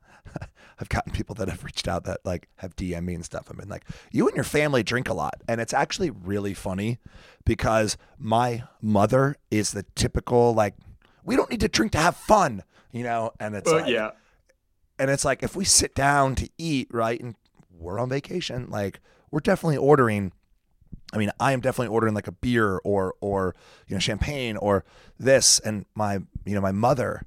I've 0.79 0.89
gotten 0.89 1.12
people 1.12 1.36
that 1.36 1.50
have 1.50 1.63
reached 1.63 1.88
out 1.88 2.03
that 2.03 2.19
like 2.24 2.48
have 2.57 2.75
DM 2.75 3.03
me 3.03 3.15
and 3.15 3.25
stuff. 3.25 3.48
I've 3.50 3.57
been 3.57 3.69
like, 3.69 3.86
you 4.12 4.27
and 4.27 4.36
your 4.36 4.43
family 4.43 4.84
drink 4.84 5.10
a 5.10 5.13
lot, 5.13 5.41
and 5.48 5.60
it's 5.60 5.74
actually 5.74 6.10
really 6.10 6.53
funny 6.53 7.00
because 7.46 7.98
my 8.17 8.63
mother 8.81 9.36
is 9.50 9.72
the 9.72 9.84
typical 9.96 10.53
like, 10.53 10.75
we 11.24 11.36
don't 11.36 11.50
need 11.50 11.62
to 11.62 11.67
drink 11.67 11.93
to 11.93 11.98
have 11.98 12.15
fun, 12.15 12.63
you 12.91 13.03
know, 13.03 13.31
and 13.39 13.55
it's 13.55 13.72
like, 13.72 13.88
yeah. 13.88 14.12
and 15.00 15.10
it's 15.10 15.25
like 15.25 15.41
if 15.43 15.55
we 15.55 15.65
sit 15.65 15.96
down 15.96 16.36
to 16.36 16.50
eat, 16.57 16.88
right, 16.91 17.19
and 17.19 17.36
we're 17.72 18.00
on 18.00 18.10
vacation, 18.10 18.67
like 18.69 19.00
we're 19.31 19.39
definitely 19.39 19.77
ordering. 19.77 20.31
I 21.13 21.17
mean, 21.17 21.31
I 21.39 21.53
am 21.53 21.62
definitely 21.62 21.93
ordering 21.93 22.13
like 22.13 22.27
a 22.27 22.31
beer 22.34 22.79
or 22.84 23.15
or 23.22 23.55
you 23.88 23.96
know 23.96 24.00
champagne 24.00 24.57
or 24.57 24.86
this, 25.17 25.60
and 25.60 25.86
my 25.96 26.19
you 26.46 26.53
know 26.53 26.62
my 26.62 26.72
mother 26.72 27.24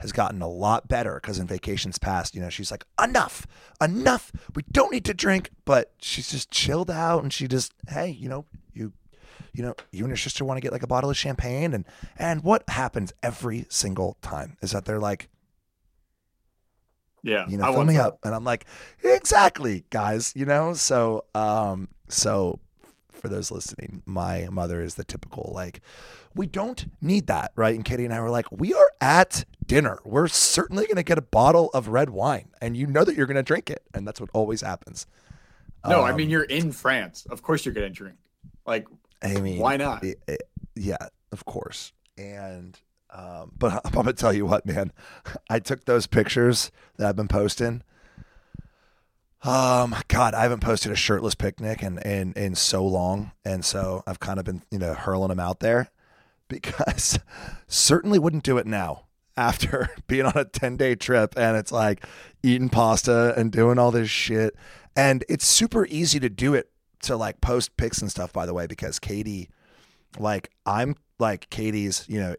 has 0.00 0.12
gotten 0.12 0.42
a 0.42 0.48
lot 0.48 0.88
better 0.88 1.14
because 1.22 1.38
in 1.38 1.46
vacations 1.46 1.98
past, 1.98 2.34
you 2.34 2.40
know, 2.40 2.50
she's 2.50 2.70
like 2.70 2.84
enough, 3.02 3.46
enough. 3.80 4.32
We 4.54 4.64
don't 4.72 4.92
need 4.92 5.04
to 5.06 5.14
drink, 5.14 5.50
but 5.64 5.92
she's 6.00 6.30
just 6.30 6.50
chilled 6.50 6.90
out 6.90 7.22
and 7.22 7.32
she 7.32 7.46
just 7.48 7.72
hey, 7.88 8.10
you 8.10 8.28
know, 8.28 8.44
you 8.74 8.92
you 9.52 9.62
know, 9.62 9.74
you 9.92 10.04
and 10.04 10.10
your 10.10 10.16
sister 10.16 10.44
want 10.44 10.56
to 10.58 10.60
get 10.60 10.72
like 10.72 10.82
a 10.82 10.86
bottle 10.86 11.10
of 11.10 11.16
champagne 11.16 11.72
and 11.74 11.84
and 12.18 12.42
what 12.42 12.68
happens 12.68 13.12
every 13.22 13.66
single 13.68 14.16
time 14.22 14.56
is 14.62 14.72
that 14.72 14.84
they're 14.84 14.98
like 14.98 15.28
Yeah. 17.22 17.46
you 17.48 17.58
know, 17.58 17.64
I 17.64 17.72
fill 17.72 17.84
me 17.84 17.94
that. 17.96 18.06
up. 18.06 18.18
And 18.24 18.34
I'm 18.34 18.44
like, 18.44 18.64
exactly, 19.04 19.84
guys, 19.90 20.32
you 20.34 20.46
know? 20.46 20.72
So, 20.74 21.24
um, 21.34 21.88
so 22.08 22.58
for 23.20 23.28
those 23.28 23.50
listening, 23.50 24.02
my 24.06 24.48
mother 24.50 24.80
is 24.82 24.94
the 24.96 25.04
typical 25.04 25.52
like, 25.54 25.80
we 26.34 26.46
don't 26.46 26.86
need 27.00 27.26
that, 27.28 27.52
right? 27.56 27.74
And 27.74 27.84
Katie 27.84 28.04
and 28.04 28.14
I 28.14 28.20
were 28.20 28.30
like, 28.30 28.50
we 28.50 28.72
are 28.74 28.90
at 29.00 29.44
dinner. 29.66 29.98
We're 30.04 30.28
certainly 30.28 30.84
going 30.86 30.96
to 30.96 31.02
get 31.02 31.18
a 31.18 31.22
bottle 31.22 31.70
of 31.74 31.88
red 31.88 32.10
wine, 32.10 32.48
and 32.60 32.76
you 32.76 32.86
know 32.86 33.04
that 33.04 33.14
you're 33.16 33.26
going 33.26 33.36
to 33.36 33.42
drink 33.42 33.70
it, 33.70 33.82
and 33.94 34.06
that's 34.06 34.20
what 34.20 34.30
always 34.32 34.60
happens. 34.62 35.06
No, 35.86 36.02
I 36.02 36.12
mean 36.14 36.26
Um, 36.26 36.30
you're 36.30 36.42
in 36.44 36.72
France. 36.72 37.26
Of 37.30 37.40
course 37.42 37.64
you're 37.64 37.72
gonna 37.72 37.88
drink. 37.88 38.16
Like 38.66 38.86
I 39.22 39.40
mean, 39.40 39.58
Why 39.60 39.78
not? 39.78 40.04
i- 40.04 40.14
i- 40.28 40.36
yeah, 40.74 40.98
of 41.32 41.46
course. 41.46 41.94
And 42.18 42.78
um, 43.08 43.52
but 43.58 43.80
I'm 43.86 43.92
gonna 43.92 44.12
tell 44.12 44.32
you 44.34 44.44
what, 44.44 44.66
man. 44.66 44.92
I 45.48 45.58
took 45.58 45.86
those 45.86 46.06
pictures 46.06 46.70
that 46.98 47.08
I've 47.08 47.16
been 47.16 47.28
posting. 47.28 47.82
Um, 49.42 49.96
God, 50.08 50.34
I 50.34 50.42
haven't 50.42 50.60
posted 50.60 50.92
a 50.92 50.96
shirtless 50.96 51.34
picnic 51.34 51.82
in 51.82 51.98
in 51.98 52.32
in 52.34 52.54
so 52.54 52.84
long, 52.84 53.32
and 53.44 53.64
so 53.64 54.02
I've 54.06 54.20
kind 54.20 54.38
of 54.38 54.44
been 54.44 54.62
you 54.70 54.78
know 54.78 54.94
hurling 54.94 55.28
them 55.28 55.40
out 55.40 55.60
there 55.60 55.90
because 56.48 57.18
certainly 57.66 58.18
wouldn't 58.18 58.44
do 58.44 58.58
it 58.58 58.66
now 58.66 59.06
after 59.40 59.88
being 60.06 60.26
on 60.26 60.36
a 60.36 60.44
10 60.44 60.76
day 60.76 60.94
trip 60.94 61.32
and 61.36 61.56
it's 61.56 61.72
like 61.72 62.04
eating 62.42 62.68
pasta 62.68 63.32
and 63.36 63.50
doing 63.50 63.78
all 63.78 63.90
this 63.90 64.10
shit. 64.10 64.54
And 64.94 65.24
it's 65.28 65.46
super 65.46 65.86
easy 65.86 66.20
to 66.20 66.28
do 66.28 66.52
it 66.52 66.70
to 67.02 67.16
like 67.16 67.40
post 67.40 67.76
pics 67.78 68.02
and 68.02 68.10
stuff, 68.10 68.32
by 68.32 68.44
the 68.44 68.52
way, 68.52 68.66
because 68.66 68.98
Katie, 68.98 69.48
like, 70.18 70.50
I'm 70.66 70.96
like 71.18 71.48
Katie's, 71.48 72.04
you 72.08 72.20
know, 72.20 72.34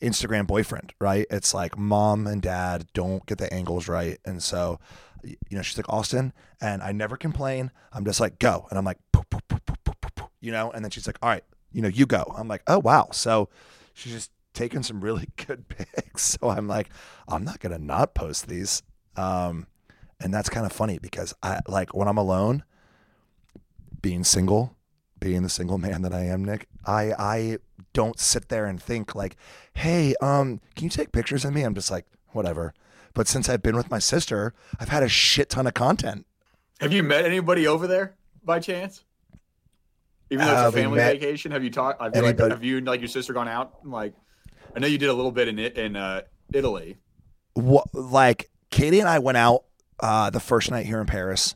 Instagram 0.00 0.46
boyfriend, 0.46 0.92
right? 1.00 1.26
It's 1.30 1.54
like 1.54 1.76
mom 1.78 2.26
and 2.26 2.42
dad 2.42 2.86
don't 2.92 3.24
get 3.26 3.38
the 3.38 3.52
angles 3.52 3.88
right. 3.88 4.18
And 4.24 4.42
so, 4.42 4.78
you 5.24 5.56
know, 5.56 5.62
she's 5.62 5.76
like, 5.76 5.88
Austen, 5.88 6.32
and 6.60 6.82
I 6.82 6.92
never 6.92 7.16
complain. 7.16 7.70
I'm 7.92 8.04
just 8.04 8.20
like, 8.20 8.38
go. 8.38 8.66
And 8.70 8.78
I'm 8.78 8.84
like, 8.84 8.98
"Poop, 9.12 9.28
poop, 9.30 9.46
poop, 9.48 9.64
poop, 9.66 9.84
poop, 9.84 10.00
poop, 10.00 10.14
poop," 10.16 10.30
you 10.40 10.52
know, 10.52 10.70
and 10.70 10.84
then 10.84 10.90
she's 10.90 11.06
like, 11.06 11.18
all 11.22 11.28
right, 11.28 11.44
you 11.72 11.82
know, 11.82 11.88
you 11.88 12.06
go. 12.06 12.32
I'm 12.36 12.48
like, 12.48 12.62
oh, 12.66 12.78
wow. 12.78 13.08
So 13.12 13.48
she's 13.94 14.12
just 14.12 14.30
taking 14.52 14.82
some 14.82 15.00
really 15.00 15.28
good 15.46 15.68
pics. 15.68 16.22
So 16.40 16.48
I'm 16.48 16.68
like, 16.68 16.90
I'm 17.28 17.44
not 17.44 17.60
going 17.60 17.72
to 17.76 17.82
not 17.82 18.14
post 18.14 18.48
these. 18.48 18.82
Um, 19.16 19.66
and 20.20 20.32
that's 20.32 20.48
kind 20.48 20.64
of 20.64 20.72
funny 20.72 20.98
because 20.98 21.34
I 21.42 21.60
like 21.66 21.94
when 21.94 22.08
I'm 22.08 22.18
alone, 22.18 22.64
being 24.00 24.24
single, 24.24 24.76
being 25.18 25.42
the 25.42 25.48
single 25.48 25.78
man 25.78 26.02
that 26.02 26.12
I 26.12 26.24
am, 26.24 26.44
Nick, 26.44 26.68
I 26.86 27.12
I 27.18 27.58
don't 27.92 28.18
sit 28.18 28.48
there 28.48 28.66
and 28.66 28.82
think 28.82 29.14
like, 29.14 29.36
hey, 29.74 30.14
um, 30.20 30.60
can 30.76 30.84
you 30.84 30.90
take 30.90 31.12
pictures 31.12 31.44
of 31.44 31.52
me? 31.52 31.62
I'm 31.62 31.74
just 31.74 31.90
like, 31.90 32.06
whatever. 32.32 32.74
But 33.14 33.28
since 33.28 33.48
I've 33.48 33.62
been 33.62 33.76
with 33.76 33.90
my 33.90 34.00
sister, 34.00 34.54
I've 34.78 34.88
had 34.88 35.02
a 35.02 35.08
shit 35.08 35.50
ton 35.50 35.66
of 35.66 35.74
content. 35.74 36.26
have 36.80 36.92
you 36.92 37.02
met 37.02 37.24
anybody 37.24 37.66
over 37.66 37.86
there 37.86 38.16
by 38.44 38.58
chance? 38.58 39.04
Even 40.30 40.46
though 40.46 40.66
it's 40.66 40.74
a 40.74 40.80
family 40.80 40.98
vacation, 40.98 41.52
have 41.52 41.62
you 41.62 41.70
talked? 41.70 42.02
Have 42.02 42.16
you, 42.16 42.22
like, 42.22 42.38
have 42.38 42.64
you 42.64 42.80
like 42.80 43.00
your 43.00 43.08
sister 43.08 43.32
gone 43.32 43.46
out? 43.46 43.86
Like, 43.86 44.14
I 44.74 44.80
know 44.80 44.86
you 44.86 44.98
did 44.98 45.08
a 45.08 45.12
little 45.12 45.30
bit 45.30 45.48
in 45.48 45.58
it 45.58 45.76
in 45.76 45.94
uh, 45.96 46.22
Italy. 46.52 46.96
what 47.54 47.94
like 47.94 48.50
Katie 48.70 49.00
and 49.00 49.08
I 49.08 49.20
went 49.20 49.38
out 49.38 49.64
uh, 50.00 50.30
the 50.30 50.40
first 50.40 50.70
night 50.70 50.86
here 50.86 51.00
in 51.00 51.06
Paris, 51.06 51.54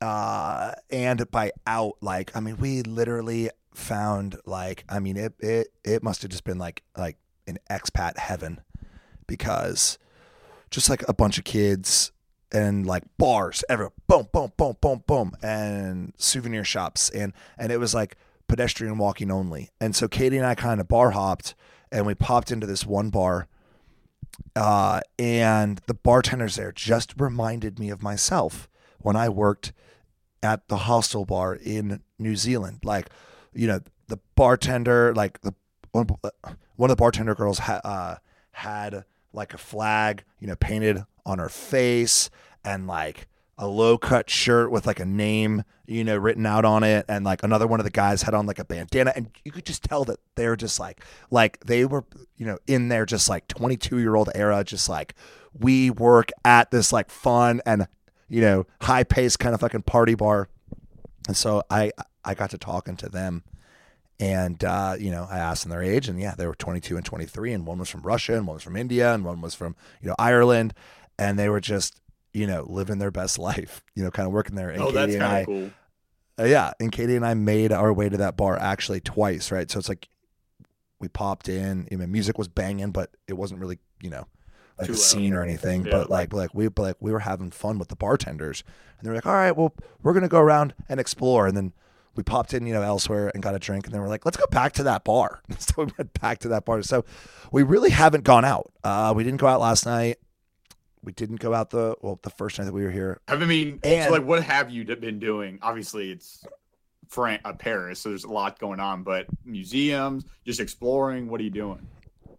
uh, 0.00 0.72
and 0.90 1.30
by 1.30 1.52
out 1.66 1.96
like 2.00 2.34
I 2.34 2.40
mean 2.40 2.56
we 2.56 2.82
literally 2.82 3.50
found 3.74 4.36
like 4.46 4.84
I 4.88 4.98
mean 4.98 5.16
it 5.16 5.34
it 5.38 5.68
it 5.84 6.02
must 6.02 6.22
have 6.22 6.30
just 6.30 6.44
been 6.44 6.58
like 6.58 6.82
like 6.96 7.18
an 7.46 7.58
expat 7.70 8.16
heaven 8.16 8.60
because 9.26 9.98
just 10.76 10.90
like 10.90 11.02
a 11.08 11.14
bunch 11.14 11.38
of 11.38 11.44
kids 11.44 12.12
and 12.52 12.86
like 12.86 13.02
bars 13.16 13.64
everywhere. 13.68 13.92
Boom 14.06 14.28
boom 14.30 14.52
boom 14.58 14.76
boom 14.78 15.02
boom. 15.06 15.32
And 15.42 16.12
souvenir 16.18 16.64
shops. 16.64 17.08
And 17.08 17.32
and 17.56 17.72
it 17.72 17.80
was 17.80 17.94
like 17.94 18.16
pedestrian 18.46 18.98
walking 18.98 19.30
only. 19.30 19.70
And 19.80 19.96
so 19.96 20.06
Katie 20.06 20.36
and 20.36 20.46
I 20.46 20.54
kind 20.54 20.78
of 20.80 20.86
bar 20.86 21.12
hopped 21.12 21.54
and 21.90 22.04
we 22.04 22.14
popped 22.14 22.52
into 22.52 22.66
this 22.66 22.84
one 22.84 23.08
bar 23.08 23.48
uh, 24.54 25.00
and 25.18 25.80
the 25.86 25.94
bartenders 25.94 26.56
there 26.56 26.72
just 26.72 27.18
reminded 27.18 27.78
me 27.78 27.88
of 27.88 28.02
myself 28.02 28.68
when 28.98 29.16
I 29.16 29.30
worked 29.30 29.72
at 30.42 30.68
the 30.68 30.76
hostel 30.76 31.24
bar 31.24 31.54
in 31.54 32.02
New 32.18 32.36
Zealand. 32.36 32.80
Like, 32.84 33.08
you 33.54 33.66
know, 33.66 33.80
the 34.08 34.18
bartender, 34.34 35.14
like 35.14 35.40
the 35.40 35.54
one, 35.92 36.06
one 36.76 36.90
of 36.90 36.96
the 36.96 37.00
bartender 37.00 37.34
girls 37.34 37.60
ha- 37.60 37.80
uh, 37.82 38.16
had 38.52 39.04
like 39.36 39.54
a 39.54 39.58
flag, 39.58 40.24
you 40.40 40.46
know, 40.46 40.56
painted 40.56 41.04
on 41.24 41.38
her 41.38 41.48
face 41.48 42.30
and 42.64 42.86
like 42.86 43.28
a 43.58 43.66
low 43.66 43.96
cut 43.96 44.28
shirt 44.28 44.70
with 44.70 44.86
like 44.86 45.00
a 45.00 45.04
name, 45.04 45.62
you 45.86 46.04
know, 46.04 46.16
written 46.16 46.44
out 46.44 46.64
on 46.64 46.82
it. 46.82 47.04
And 47.08 47.24
like 47.24 47.42
another 47.42 47.66
one 47.66 47.80
of 47.80 47.84
the 47.84 47.90
guys 47.90 48.22
had 48.22 48.34
on 48.34 48.46
like 48.46 48.58
a 48.58 48.64
bandana. 48.64 49.12
And 49.14 49.30
you 49.44 49.52
could 49.52 49.64
just 49.64 49.84
tell 49.84 50.04
that 50.04 50.18
they're 50.34 50.56
just 50.56 50.80
like, 50.80 51.02
like 51.30 51.60
they 51.64 51.84
were, 51.84 52.04
you 52.36 52.46
know, 52.46 52.58
in 52.66 52.88
their 52.88 53.06
just 53.06 53.28
like 53.28 53.46
22 53.48 53.98
year 53.98 54.14
old 54.14 54.30
era, 54.34 54.64
just 54.64 54.88
like 54.88 55.14
we 55.52 55.90
work 55.90 56.30
at 56.44 56.70
this 56.70 56.92
like 56.92 57.10
fun 57.10 57.60
and, 57.64 57.86
you 58.28 58.40
know, 58.40 58.66
high 58.82 59.04
paced 59.04 59.38
kind 59.38 59.54
of 59.54 59.60
fucking 59.60 59.82
party 59.82 60.14
bar. 60.14 60.48
And 61.28 61.36
so 61.36 61.62
I, 61.70 61.92
I 62.24 62.34
got 62.34 62.50
to 62.50 62.58
talking 62.58 62.96
to 62.96 63.08
them 63.08 63.44
and, 64.18 64.62
uh, 64.64 64.96
you 64.98 65.10
know, 65.10 65.26
I 65.30 65.38
asked 65.38 65.62
them 65.64 65.70
their 65.70 65.82
age 65.82 66.08
and 66.08 66.18
yeah, 66.20 66.34
they 66.36 66.46
were 66.46 66.54
22 66.54 66.96
and 66.96 67.04
23 67.04 67.52
and 67.52 67.66
one 67.66 67.78
was 67.78 67.88
from 67.90 68.02
Russia 68.02 68.34
and 68.34 68.46
one 68.46 68.54
was 68.54 68.62
from 68.62 68.76
India 68.76 69.12
and 69.12 69.24
one 69.24 69.40
was 69.40 69.54
from, 69.54 69.76
you 70.00 70.08
know, 70.08 70.14
Ireland. 70.18 70.72
And 71.18 71.38
they 71.38 71.48
were 71.48 71.60
just, 71.60 72.00
you 72.32 72.46
know, 72.46 72.66
living 72.68 72.98
their 72.98 73.10
best 73.10 73.38
life, 73.50 73.82
you 73.94 74.02
know, 74.02 74.10
kind 74.10 74.26
of 74.26 74.32
working 74.32 74.56
there. 74.56 74.70
And 74.70 74.82
oh, 74.82 74.90
that's 74.90 75.06
Katie 75.12 75.14
and 75.16 75.24
I, 75.24 75.28
kind 75.28 75.40
of 75.40 75.46
cool. 76.38 76.44
uh, 76.44 76.48
yeah, 76.48 76.72
and 76.80 76.90
Katie 76.92 77.16
and 77.16 77.26
I 77.26 77.34
made 77.34 77.72
our 77.72 77.92
way 77.92 78.08
to 78.08 78.16
that 78.18 78.36
bar 78.36 78.58
actually 78.58 79.00
twice, 79.00 79.50
right? 79.50 79.70
So 79.70 79.78
it's 79.78 79.88
like 79.88 80.08
we 80.98 81.08
popped 81.08 81.48
in. 81.48 81.86
I 81.92 81.96
mean, 81.96 82.10
music 82.10 82.38
was 82.38 82.48
banging, 82.48 82.90
but 82.92 83.10
it 83.28 83.34
wasn't 83.34 83.60
really, 83.60 83.78
you 84.02 84.10
know, 84.10 84.26
like 84.78 84.86
Too 84.86 84.92
a 84.92 84.96
loud. 84.96 85.00
scene 85.00 85.34
or 85.34 85.42
anything. 85.42 85.84
Yeah. 85.84 85.92
But 85.92 86.10
like, 86.10 86.32
like 86.32 86.54
we, 86.54 86.68
but 86.68 86.82
like 86.82 86.96
we 87.00 87.12
were 87.12 87.20
having 87.20 87.50
fun 87.50 87.78
with 87.78 87.88
the 87.88 87.96
bartenders, 87.96 88.62
and 88.98 89.06
they 89.06 89.10
were 89.10 89.16
like, 89.16 89.26
"All 89.26 89.34
right, 89.34 89.56
well, 89.56 89.74
we're 90.02 90.12
gonna 90.14 90.28
go 90.28 90.40
around 90.40 90.74
and 90.88 90.98
explore." 91.00 91.46
And 91.46 91.56
then 91.56 91.72
we 92.16 92.22
popped 92.22 92.54
in, 92.54 92.66
you 92.66 92.72
know, 92.74 92.82
elsewhere 92.82 93.30
and 93.34 93.42
got 93.42 93.54
a 93.54 93.58
drink, 93.58 93.84
and 93.86 93.94
then 93.94 94.00
we're 94.00 94.08
like, 94.08 94.24
"Let's 94.24 94.36
go 94.36 94.46
back 94.50 94.72
to 94.74 94.82
that 94.84 95.04
bar." 95.04 95.42
so 95.58 95.74
we 95.78 95.92
went 95.98 96.18
back 96.20 96.38
to 96.40 96.48
that 96.48 96.64
bar. 96.64 96.82
So 96.82 97.04
we 97.52 97.62
really 97.62 97.90
haven't 97.90 98.24
gone 98.24 98.44
out. 98.44 98.72
Uh, 98.82 99.12
we 99.14 99.24
didn't 99.24 99.38
go 99.40 99.46
out 99.46 99.60
last 99.60 99.86
night. 99.86 100.16
We 101.02 101.12
didn't 101.12 101.40
go 101.40 101.54
out 101.54 101.70
the 101.70 101.94
well 102.00 102.18
the 102.22 102.30
first 102.30 102.58
night 102.58 102.64
that 102.64 102.72
we 102.74 102.82
were 102.84 102.90
here. 102.90 103.20
I 103.28 103.36
mean, 103.36 103.78
And- 103.84 104.06
so 104.06 104.12
like, 104.12 104.24
what 104.24 104.42
have 104.42 104.70
you 104.70 104.84
been 104.84 105.18
doing? 105.18 105.58
Obviously, 105.62 106.10
it's 106.10 106.44
Fran- 107.08 107.40
uh, 107.44 107.52
Paris, 107.52 108.00
so 108.00 108.08
there's 108.08 108.24
a 108.24 108.32
lot 108.32 108.58
going 108.58 108.80
on. 108.80 109.02
But 109.02 109.26
museums, 109.44 110.24
just 110.44 110.58
exploring. 110.60 111.28
What 111.28 111.40
are 111.40 111.44
you 111.44 111.50
doing? 111.50 111.86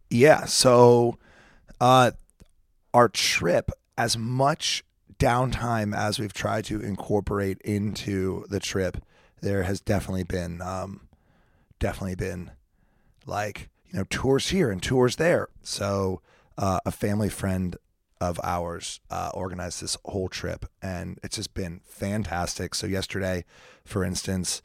Yeah. 0.09 0.45
So, 0.45 1.17
uh, 1.79 2.11
our 2.93 3.09
trip, 3.09 3.71
as 3.97 4.17
much 4.17 4.83
downtime 5.19 5.95
as 5.95 6.19
we've 6.19 6.33
tried 6.33 6.65
to 6.65 6.79
incorporate 6.81 7.59
into 7.63 8.45
the 8.49 8.59
trip, 8.59 8.97
there 9.41 9.63
has 9.63 9.79
definitely 9.79 10.23
been, 10.23 10.61
um, 10.61 11.07
definitely 11.79 12.15
been 12.15 12.51
like, 13.25 13.69
you 13.87 13.99
know, 13.99 14.05
tours 14.09 14.49
here 14.49 14.71
and 14.71 14.81
tours 14.81 15.15
there. 15.17 15.47
So, 15.61 16.21
uh, 16.57 16.79
a 16.85 16.91
family 16.91 17.29
friend 17.29 17.77
of 18.19 18.39
ours 18.43 18.99
uh, 19.11 19.29
organized 19.33 19.81
this 19.81 19.97
whole 20.05 20.27
trip, 20.27 20.65
and 20.81 21.19
it's 21.23 21.35
just 21.35 21.53
been 21.53 21.81
fantastic. 21.85 22.73
So, 22.73 22.87
yesterday, 22.87 23.45
for 23.85 24.03
instance, 24.03 24.61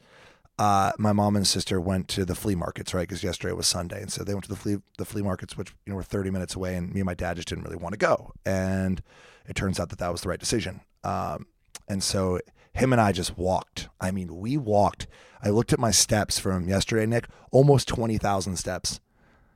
uh, 0.59 0.91
my 0.97 1.11
mom 1.13 1.35
and 1.35 1.47
sister 1.47 1.81
went 1.81 2.07
to 2.09 2.25
the 2.25 2.35
flea 2.35 2.55
markets, 2.55 2.93
right? 2.93 3.07
Because 3.07 3.23
yesterday 3.23 3.53
was 3.53 3.67
Sunday, 3.67 4.01
and 4.01 4.11
so 4.11 4.23
they 4.23 4.33
went 4.33 4.43
to 4.43 4.49
the 4.49 4.55
flea 4.55 4.77
the 4.97 5.05
flea 5.05 5.23
markets, 5.23 5.57
which 5.57 5.73
you 5.85 5.91
know 5.91 5.95
were 5.95 6.03
thirty 6.03 6.29
minutes 6.29 6.55
away, 6.55 6.75
and 6.75 6.93
me 6.93 6.99
and 6.99 7.05
my 7.05 7.15
dad 7.15 7.37
just 7.37 7.47
didn't 7.47 7.63
really 7.63 7.77
want 7.77 7.93
to 7.93 7.97
go, 7.97 8.33
and 8.45 9.01
it 9.47 9.55
turns 9.55 9.79
out 9.79 9.89
that 9.89 9.99
that 9.99 10.11
was 10.11 10.21
the 10.21 10.29
right 10.29 10.39
decision. 10.39 10.81
Um, 11.03 11.47
and 11.87 12.03
so 12.03 12.39
him 12.73 12.91
and 12.91 13.01
I 13.01 13.11
just 13.11 13.37
walked. 13.37 13.89
I 14.01 14.11
mean, 14.11 14.39
we 14.39 14.57
walked. 14.57 15.07
I 15.41 15.49
looked 15.49 15.73
at 15.73 15.79
my 15.79 15.91
steps 15.91 16.39
from 16.39 16.67
yesterday, 16.67 17.05
Nick, 17.05 17.27
almost 17.51 17.87
twenty 17.87 18.17
thousand 18.17 18.57
steps. 18.57 18.99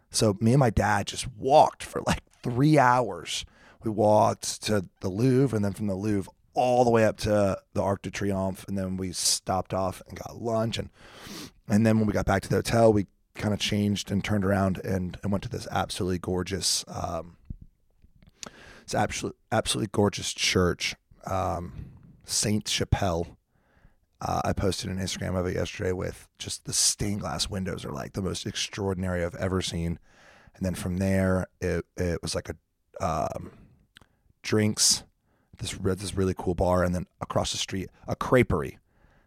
So 0.10 0.38
me 0.40 0.54
and 0.54 0.60
my 0.60 0.70
dad 0.70 1.08
just 1.08 1.28
walked 1.38 1.84
for 1.84 2.02
like 2.06 2.24
three 2.44 2.78
hours. 2.78 3.46
We 3.84 3.92
walked 3.92 4.64
to 4.64 4.86
the 5.02 5.10
Louvre, 5.10 5.56
and 5.56 5.64
then 5.64 5.74
from 5.74 5.88
the 5.88 5.96
Louvre 5.96 6.32
all 6.54 6.84
the 6.84 6.90
way 6.90 7.06
up 7.06 7.18
to 7.18 7.58
the 7.74 7.82
Arc 7.82 8.02
de 8.02 8.10
Triomphe, 8.10 8.68
and 8.68 8.78
then 8.78 8.98
we 8.98 9.12
stopped 9.12 9.74
off 9.74 10.02
and 10.08 10.18
got 10.18 10.42
lunch, 10.42 10.78
and 10.78 10.90
and 11.68 11.86
then 11.86 11.98
when 11.98 12.08
we 12.08 12.14
got 12.14 12.26
back 12.26 12.42
to 12.44 12.50
the 12.50 12.56
hotel, 12.56 12.92
we 12.92 13.08
kind 13.36 13.54
of 13.54 13.60
changed 13.60 14.12
and 14.12 14.24
turned 14.24 14.44
around 14.44 14.80
and, 14.80 15.18
and 15.22 15.32
went 15.32 15.44
to 15.44 15.50
this 15.50 15.68
absolutely 15.70 16.18
gorgeous, 16.18 16.84
um, 16.88 17.38
it's 18.82 18.96
absolutely 18.96 19.38
absolutely 19.52 19.90
gorgeous 19.92 20.34
church, 20.34 20.96
um, 21.28 21.92
Saint 22.28 22.68
Chapelle. 22.68 23.38
Uh, 24.20 24.42
I 24.44 24.54
posted 24.54 24.90
an 24.90 25.00
Instagram 25.00 25.36
of 25.36 25.46
it 25.48 25.56
yesterday 25.56 25.94
with 25.94 26.28
just 26.38 26.66
the 26.66 26.74
stained 26.74 27.22
glass 27.22 27.50
windows 27.50 27.86
are 27.86 27.92
like 27.92 28.13
the 28.13 28.22
most 28.22 28.46
extraordinary 28.46 29.24
I've 29.24 29.36
ever 29.36 29.62
seen, 29.62 29.98
and 30.56 30.66
then 30.66 30.76
from 30.76 30.98
there 30.98 31.48
it 31.62 31.86
it 31.96 32.22
was 32.22 32.36
like 32.36 32.50
a 32.50 32.56
um, 33.04 33.52
drinks 34.42 35.04
this 35.60 35.72
this 35.72 36.16
really 36.16 36.36
cool 36.38 36.56
bar, 36.56 36.84
and 36.84 36.94
then 36.94 37.06
across 37.22 37.52
the 37.52 37.58
street 37.58 37.90
a 38.08 38.16
creperie, 38.16 38.78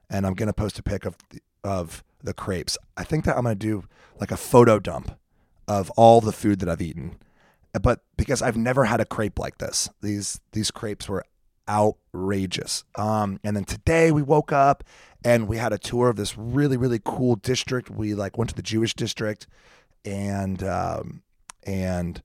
and 0.08 0.26
I'm 0.26 0.34
gonna 0.34 0.52
post 0.52 0.78
a 0.78 0.82
pic 0.82 1.04
of 1.04 1.16
the, 1.30 1.40
of 1.64 2.04
the 2.22 2.34
crepes. 2.34 2.76
I 2.96 3.04
think 3.04 3.24
that 3.24 3.36
I'm 3.36 3.44
gonna 3.44 3.54
do 3.54 3.84
like 4.20 4.30
a 4.30 4.36
photo 4.36 4.78
dump 4.78 5.18
of 5.66 5.90
all 5.90 6.20
the 6.20 6.32
food 6.32 6.58
that 6.60 6.68
I've 6.68 6.82
eaten, 6.82 7.16
but 7.80 8.00
because 8.16 8.42
I've 8.42 8.56
never 8.56 8.84
had 8.84 9.00
a 9.00 9.04
crepe 9.04 9.38
like 9.38 9.58
this, 9.58 9.88
these 10.02 10.40
these 10.52 10.70
crepes 10.70 11.08
were 11.08 11.24
outrageous. 11.70 12.84
Um, 12.96 13.38
and 13.44 13.56
then 13.56 13.64
today 13.64 14.10
we 14.10 14.22
woke 14.22 14.52
up 14.52 14.82
and 15.24 15.46
we 15.46 15.56
had 15.56 15.72
a 15.72 15.78
tour 15.78 16.08
of 16.08 16.16
this 16.16 16.36
really 16.36 16.76
really 16.76 17.00
cool 17.04 17.36
district. 17.36 17.90
We 17.90 18.14
like 18.14 18.36
went 18.36 18.50
to 18.50 18.56
the 18.56 18.62
Jewish 18.62 18.94
district, 18.94 19.46
and 20.04 20.62
um, 20.64 21.22
and 21.64 22.22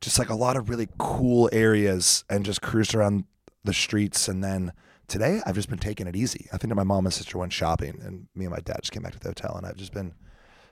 just 0.00 0.18
like 0.18 0.28
a 0.28 0.34
lot 0.34 0.56
of 0.56 0.68
really 0.68 0.88
cool 0.98 1.48
areas, 1.52 2.24
and 2.28 2.44
just 2.44 2.60
cruised 2.60 2.94
around 2.94 3.24
the 3.64 3.72
streets. 3.72 4.28
And 4.28 4.44
then 4.44 4.72
today 5.08 5.40
I've 5.46 5.54
just 5.54 5.70
been 5.70 5.78
taking 5.78 6.06
it 6.06 6.16
easy. 6.16 6.48
I 6.52 6.58
think 6.58 6.68
that 6.68 6.76
my 6.76 6.84
mom 6.84 7.06
and 7.06 7.14
sister 7.14 7.38
went 7.38 7.52
shopping, 7.52 8.00
and 8.04 8.26
me 8.34 8.44
and 8.44 8.52
my 8.52 8.60
dad 8.60 8.80
just 8.82 8.92
came 8.92 9.02
back 9.02 9.12
to 9.12 9.20
the 9.20 9.28
hotel, 9.28 9.54
and 9.56 9.66
I've 9.66 9.76
just 9.76 9.92
been, 9.92 10.12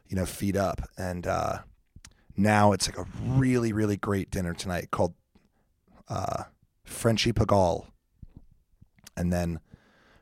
you 0.09 0.17
know, 0.17 0.27
feed 0.27 0.57
up. 0.57 0.83
And 0.99 1.27
uh, 1.27 1.59
now 2.37 2.73
it's 2.73 2.89
like 2.89 2.99
a 2.99 3.07
really 3.25 3.73
really 3.73 3.97
great 3.97 4.31
dinner 4.31 4.53
tonight 4.53 4.91
called 4.91 5.15
uh, 6.09 6.45
Frenchie 6.85 7.33
Pigalle, 7.33 7.87
and 9.17 9.33
then 9.33 9.61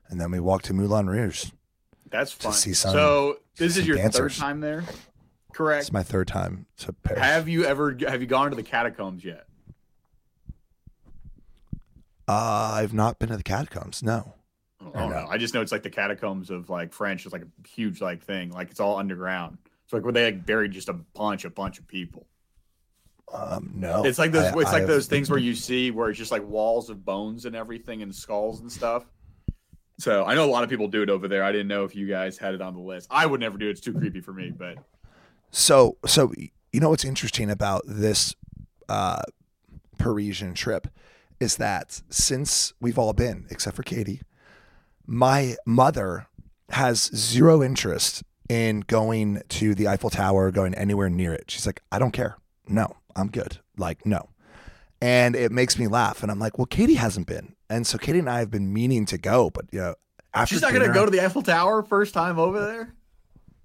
and 0.08 0.20
then 0.20 0.30
we 0.30 0.40
walk 0.40 0.62
to 0.62 0.72
Moulin 0.74 1.08
Rouge. 1.08 1.46
That's 2.10 2.32
fun. 2.32 2.52
see 2.52 2.72
some- 2.74 2.92
so 2.92 3.38
this 3.56 3.76
is 3.76 3.86
your 3.86 3.96
dancers. 3.96 4.34
third 4.36 4.40
time 4.40 4.60
there, 4.60 4.84
correct? 5.52 5.82
It's 5.82 5.92
my 5.92 6.02
third 6.02 6.26
time 6.28 6.66
to 6.78 6.92
Paris. 6.92 7.22
Have 7.22 7.48
you 7.48 7.64
ever 7.64 7.96
have 8.08 8.20
you 8.20 8.26
gone 8.26 8.50
to 8.50 8.56
the 8.56 8.62
catacombs 8.62 9.24
yet? 9.24 9.46
uh, 12.28 12.72
I've 12.74 12.92
not 12.94 13.18
been 13.18 13.28
to 13.30 13.36
the 13.36 13.42
catacombs. 13.42 14.02
No. 14.02 14.34
Oh, 14.80 14.90
Or 14.94 15.00
no. 15.02 15.08
no? 15.08 15.26
I 15.28 15.36
just 15.36 15.52
know 15.52 15.60
it's 15.60 15.72
like 15.72 15.82
the 15.82 15.90
catacombs 15.90 16.50
of 16.50 16.70
like 16.70 16.92
French. 16.92 17.24
It's 17.26 17.32
like 17.32 17.42
a 17.42 17.68
huge 17.68 18.00
like 18.00 18.22
thing. 18.22 18.50
Like 18.50 18.70
it's 18.70 18.80
all 18.80 18.96
underground. 18.98 19.58
It's 19.84 19.92
like 19.92 20.04
where 20.04 20.12
they 20.12 20.24
like 20.26 20.46
buried 20.46 20.70
just 20.72 20.88
a 20.88 20.92
bunch, 20.92 21.44
a 21.44 21.50
bunch 21.50 21.78
of 21.78 21.86
people. 21.88 22.26
Um, 23.32 23.70
no. 23.74 24.04
It's 24.04 24.18
like 24.18 24.32
those. 24.32 24.44
I- 24.44 24.48
it's 24.48 24.56
like 24.56 24.82
I've- 24.82 24.86
those 24.86 25.06
things 25.06 25.30
where 25.30 25.38
you 25.48 25.54
see 25.54 25.90
where 25.90 26.08
it's 26.10 26.18
just 26.18 26.32
like 26.32 26.44
walls 26.46 26.90
of 26.90 27.04
bones 27.04 27.44
and 27.44 27.54
everything 27.54 28.02
and 28.02 28.14
skulls 28.14 28.60
and 28.60 28.70
stuff. 28.70 29.04
So 29.98 30.24
I 30.24 30.34
know 30.34 30.44
a 30.46 30.50
lot 30.50 30.64
of 30.64 30.70
people 30.70 30.88
do 30.88 31.02
it 31.02 31.10
over 31.10 31.28
there. 31.28 31.44
I 31.44 31.52
didn't 31.52 31.68
know 31.68 31.84
if 31.84 31.94
you 31.94 32.08
guys 32.08 32.38
had 32.38 32.54
it 32.54 32.62
on 32.62 32.74
the 32.74 32.80
list. 32.80 33.06
I 33.10 33.26
would 33.26 33.38
never 33.40 33.58
do 33.58 33.68
it. 33.68 33.72
It's 33.72 33.80
too 33.82 33.92
creepy 33.92 34.20
for 34.22 34.32
me. 34.32 34.50
But 34.50 34.78
So, 35.50 35.98
so 36.06 36.32
you 36.72 36.80
know 36.80 36.88
what's 36.90 37.04
interesting 37.04 37.50
about 37.50 37.82
this 37.86 38.34
uh, 38.88 39.22
Parisian 39.98 40.54
trip 40.54 40.86
is 41.38 41.56
that 41.56 42.00
since 42.10 42.72
we've 42.80 42.98
all 42.98 43.12
been, 43.12 43.46
except 43.50 43.76
for 43.76 43.82
Katie, 43.82 44.22
my 45.06 45.56
mother 45.66 46.26
has 46.70 47.10
zero 47.14 47.62
interest 47.62 48.22
in 48.48 48.80
going 48.80 49.42
to 49.48 49.74
the 49.74 49.86
Eiffel 49.86 50.10
Tower, 50.10 50.50
going 50.50 50.74
anywhere 50.74 51.10
near 51.10 51.32
it. 51.34 51.50
She's 51.50 51.66
like, 51.66 51.82
I 51.92 51.98
don't 51.98 52.12
care. 52.12 52.36
No, 52.68 52.96
I'm 53.16 53.28
good. 53.28 53.58
Like, 53.76 54.04
no. 54.04 54.30
And 55.00 55.34
it 55.34 55.50
makes 55.52 55.78
me 55.78 55.86
laugh. 55.86 56.22
And 56.22 56.30
I'm 56.30 56.38
like, 56.38 56.58
well, 56.58 56.66
Katie 56.66 56.94
hasn't 56.94 57.26
been. 57.26 57.54
And 57.68 57.86
so 57.86 57.98
Katie 57.98 58.18
and 58.18 58.28
I 58.28 58.40
have 58.40 58.50
been 58.50 58.72
meaning 58.72 59.06
to 59.06 59.18
go, 59.18 59.50
but 59.50 59.66
you 59.72 59.80
know, 59.80 59.94
after 60.34 60.54
she's 60.54 60.62
not 60.62 60.72
going 60.72 60.86
to 60.86 60.92
go 60.92 61.04
to 61.04 61.10
the 61.10 61.24
Eiffel 61.24 61.42
Tower 61.42 61.82
first 61.82 62.14
time 62.14 62.38
over 62.38 62.60
there. 62.60 62.94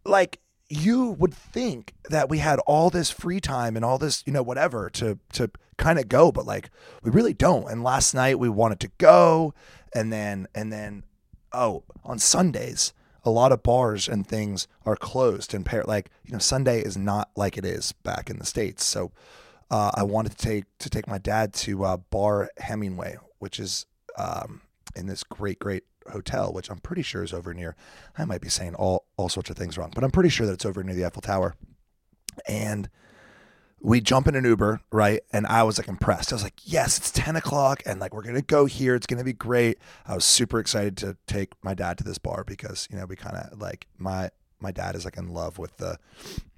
like 0.06 0.40
you 0.70 1.12
would 1.12 1.34
think 1.34 1.94
that 2.10 2.30
we 2.30 2.40
had 2.40 2.60
all 2.60 2.90
this 2.90 3.12
free 3.12 3.40
time 3.40 3.76
and 3.76 3.86
all 3.86 3.98
this, 3.98 4.24
you 4.26 4.34
know, 4.34 4.44
whatever 4.44 4.90
to 4.92 5.20
to 5.34 5.52
kind 5.78 6.00
of 6.00 6.08
go, 6.08 6.32
but 6.32 6.46
like 6.46 6.70
we 7.04 7.12
really 7.12 7.34
don't. 7.34 7.70
And 7.70 7.84
last 7.84 8.14
night 8.14 8.40
we 8.40 8.50
wanted 8.50 8.80
to 8.82 8.90
go, 8.98 9.54
and 9.94 10.12
then 10.12 10.48
and 10.56 10.72
then 10.72 11.04
oh, 11.52 11.84
on 12.04 12.20
Sundays 12.20 12.94
a 13.26 13.32
lot 13.32 13.52
of 13.52 13.64
bars 13.64 14.08
and 14.08 14.26
things 14.26 14.68
are 14.86 14.96
closed 14.96 15.54
and 15.54 15.68
like 15.86 16.12
you 16.24 16.32
know 16.32 16.40
Sunday 16.40 16.80
is 16.82 16.96
not 16.96 17.32
like 17.36 17.58
it 17.58 17.66
is 17.66 17.92
back 17.92 18.30
in 18.30 18.38
the 18.38 18.46
states. 18.46 18.86
So 18.86 19.12
uh, 19.72 19.92
I 19.96 20.04
wanted 20.04 20.38
to 20.38 20.38
take 20.38 20.66
to 20.80 20.90
take 20.90 21.08
my 21.08 21.18
dad 21.18 21.54
to 21.56 21.84
uh, 21.84 21.98
Bar 21.98 22.52
Hemingway, 22.58 23.18
which 23.40 23.60
is 23.60 23.88
um, 24.18 24.62
in 24.96 25.08
this 25.08 25.24
great 25.24 25.60
great 25.60 25.84
hotel, 26.12 26.54
which 26.54 26.70
I'm 26.70 26.80
pretty 26.80 27.02
sure 27.02 27.24
is 27.24 27.34
over 27.34 27.54
near. 27.54 27.76
I 28.18 28.26
might 28.26 28.42
be 28.42 28.50
saying 28.50 28.76
all 28.76 29.06
all 29.18 29.30
sorts 29.30 29.50
of 29.50 29.58
things 29.58 29.78
wrong, 29.78 29.92
but 29.94 30.04
I'm 30.04 30.12
pretty 30.12 30.30
sure 30.30 30.46
that 30.46 30.54
it's 30.54 30.66
over 30.66 30.84
near 30.84 30.96
the 30.96 31.06
Eiffel 31.06 31.22
Tower. 31.22 31.56
And 32.48 32.90
we 33.86 34.02
jump 34.02 34.28
in 34.28 34.36
an 34.36 34.43
Uber, 34.43 34.82
right? 34.91 35.21
And 35.32 35.45
I 35.45 35.62
was 35.62 35.78
like 35.78 35.88
impressed. 35.88 36.34
I 36.34 36.36
was 36.36 36.43
like, 36.43 36.60
yes, 36.63 36.98
it's 36.98 37.12
10 37.12 37.36
o'clock 37.36 37.84
and 37.86 38.00
like 38.00 38.15
we're 38.15 38.24
gonna 38.24 38.41
go 38.41 38.65
here. 38.65 38.95
It's 38.95 39.06
gonna 39.06 39.24
be 39.24 39.32
great. 39.32 39.78
I 40.08 40.15
was 40.15 40.26
super 40.26 40.60
excited 40.60 40.98
to 40.98 41.17
take 41.28 41.54
my 41.63 41.76
dad 41.76 42.00
to 42.00 42.04
this 42.04 42.17
bar 42.17 42.43
because, 42.43 42.88
you 42.91 42.98
know, 42.98 43.06
we 43.06 43.15
kind 43.15 43.38
of 43.38 43.62
like 43.62 43.86
my 43.98 44.32
my 44.60 44.71
dad 44.71 44.95
is 44.95 45.06
like 45.06 45.17
in 45.17 45.28
love 45.28 45.60
with 45.60 45.78
the 45.78 46.00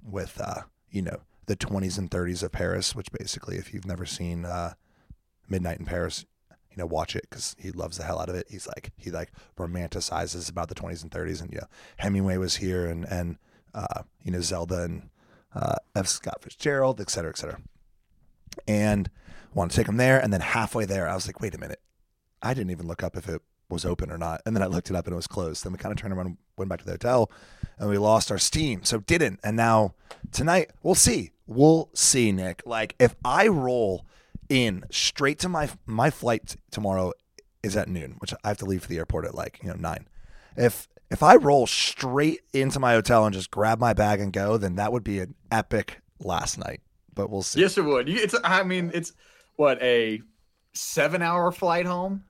with 0.02 0.40
uh, 0.40 0.62
you 0.90 1.02
know, 1.02 1.18
the 1.44 1.56
20s 1.56 1.98
and 1.98 2.10
30s 2.10 2.42
of 2.42 2.50
Paris, 2.50 2.94
which 2.94 3.12
basically 3.12 3.56
if 3.56 3.74
you've 3.74 3.86
never 3.86 4.06
seen 4.06 4.46
uh 4.46 4.72
Midnight 5.50 5.78
in 5.78 5.84
Paris, 5.84 6.24
you 6.70 6.76
know, 6.78 6.86
watch 6.86 7.14
it 7.14 7.26
because 7.28 7.54
he 7.58 7.70
loves 7.72 7.98
the 7.98 8.04
hell 8.04 8.20
out 8.20 8.30
of 8.30 8.36
it. 8.36 8.46
He's 8.48 8.66
like 8.66 8.90
he 8.96 9.10
like 9.10 9.32
romanticizes 9.58 10.48
about 10.48 10.70
the 10.70 10.74
20s 10.74 11.02
and 11.02 11.10
30s, 11.10 11.42
and 11.42 11.52
you 11.52 11.58
know, 11.58 11.66
Hemingway 11.98 12.38
was 12.38 12.56
here, 12.56 12.86
and 12.86 13.04
and 13.04 13.36
uh, 13.74 14.02
you 14.22 14.30
know 14.30 14.40
Zelda 14.40 14.84
and 14.84 15.10
uh, 15.54 15.76
F. 15.94 16.06
Scott 16.06 16.42
Fitzgerald, 16.42 17.00
et 17.00 17.10
cetera, 17.10 17.30
et 17.30 17.38
cetera. 17.38 17.60
And 18.66 19.10
want 19.54 19.70
to 19.70 19.76
take 19.76 19.88
him 19.88 19.96
there, 19.96 20.18
and 20.20 20.32
then 20.32 20.40
halfway 20.40 20.84
there, 20.84 21.08
I 21.08 21.14
was 21.14 21.26
like, 21.26 21.40
wait 21.40 21.54
a 21.54 21.58
minute, 21.58 21.80
I 22.42 22.54
didn't 22.54 22.70
even 22.70 22.86
look 22.86 23.02
up 23.02 23.16
if 23.16 23.28
it 23.28 23.42
was 23.68 23.84
open 23.84 24.10
or 24.10 24.18
not, 24.18 24.40
and 24.46 24.56
then 24.56 24.62
I 24.62 24.66
looked 24.66 24.90
it 24.90 24.96
up 24.96 25.06
and 25.06 25.12
it 25.12 25.16
was 25.16 25.26
closed. 25.26 25.64
Then 25.64 25.72
we 25.72 25.78
kind 25.78 25.92
of 25.92 25.98
turned 25.98 26.14
around, 26.14 26.38
went 26.56 26.68
back 26.68 26.78
to 26.80 26.84
the 26.84 26.92
hotel, 26.92 27.30
and 27.78 27.88
we 27.88 27.98
lost 27.98 28.30
our 28.30 28.38
steam, 28.38 28.82
so 28.84 28.98
didn't. 28.98 29.40
And 29.44 29.56
now 29.56 29.94
tonight, 30.32 30.70
we'll 30.82 30.94
see, 30.94 31.32
we'll 31.46 31.90
see, 31.94 32.32
Nick. 32.32 32.62
Like 32.64 32.94
if 32.98 33.14
I 33.24 33.48
roll 33.48 34.06
in 34.48 34.84
straight 34.90 35.38
to 35.40 35.48
my 35.48 35.68
my 35.84 36.10
flight 36.10 36.56
tomorrow 36.70 37.12
is 37.62 37.76
at 37.76 37.88
noon, 37.88 38.16
which 38.18 38.32
I 38.44 38.48
have 38.48 38.58
to 38.58 38.64
leave 38.64 38.82
for 38.82 38.88
the 38.88 38.98
airport 38.98 39.26
at 39.26 39.34
like 39.34 39.60
you 39.62 39.68
know 39.68 39.76
nine. 39.76 40.08
If 40.56 40.88
if 41.10 41.22
I 41.22 41.36
roll 41.36 41.66
straight 41.66 42.40
into 42.52 42.78
my 42.78 42.92
hotel 42.92 43.24
and 43.24 43.34
just 43.34 43.50
grab 43.50 43.78
my 43.78 43.92
bag 43.92 44.20
and 44.20 44.32
go, 44.32 44.56
then 44.56 44.76
that 44.76 44.92
would 44.92 45.04
be 45.04 45.20
an 45.20 45.34
epic 45.50 46.00
last 46.18 46.58
night. 46.58 46.80
But 47.14 47.30
we'll 47.30 47.42
see. 47.42 47.60
Yes, 47.60 47.78
it 47.78 47.84
would. 47.84 48.08
It's. 48.08 48.34
I 48.44 48.62
mean, 48.62 48.90
it's 48.94 49.12
what 49.56 49.82
a 49.82 50.20
seven-hour 50.74 51.52
flight 51.52 51.86
home. 51.86 52.24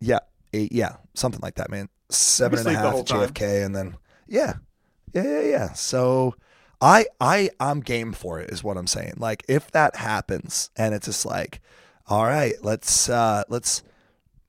Yeah, 0.00 0.20
eight, 0.52 0.72
yeah, 0.72 0.96
something 1.14 1.40
like 1.42 1.56
that, 1.56 1.70
man. 1.70 1.88
Seven 2.10 2.60
and 2.60 2.68
a 2.68 2.70
half 2.70 2.84
and 2.84 2.94
a 2.94 2.96
sleep 2.96 3.06
the 3.08 3.14
half 3.14 3.18
whole 3.18 3.28
at 3.28 3.34
time. 3.34 3.48
JFK, 3.48 3.66
and 3.66 3.76
then 3.76 3.96
yeah, 4.26 4.54
yeah, 5.12 5.22
yeah, 5.22 5.40
yeah. 5.42 5.72
So 5.72 6.34
I 6.80 7.06
I 7.20 7.50
I'm 7.60 7.80
game 7.80 8.12
for 8.12 8.38
it, 8.40 8.50
is 8.50 8.62
what 8.62 8.76
I'm 8.76 8.86
saying. 8.86 9.14
Like 9.18 9.44
if 9.48 9.70
that 9.72 9.96
happens, 9.96 10.70
and 10.76 10.94
it's 10.94 11.06
just 11.06 11.26
like, 11.26 11.60
all 12.06 12.24
right, 12.24 12.54
let's 12.62 13.08
uh 13.08 13.42
let's 13.48 13.82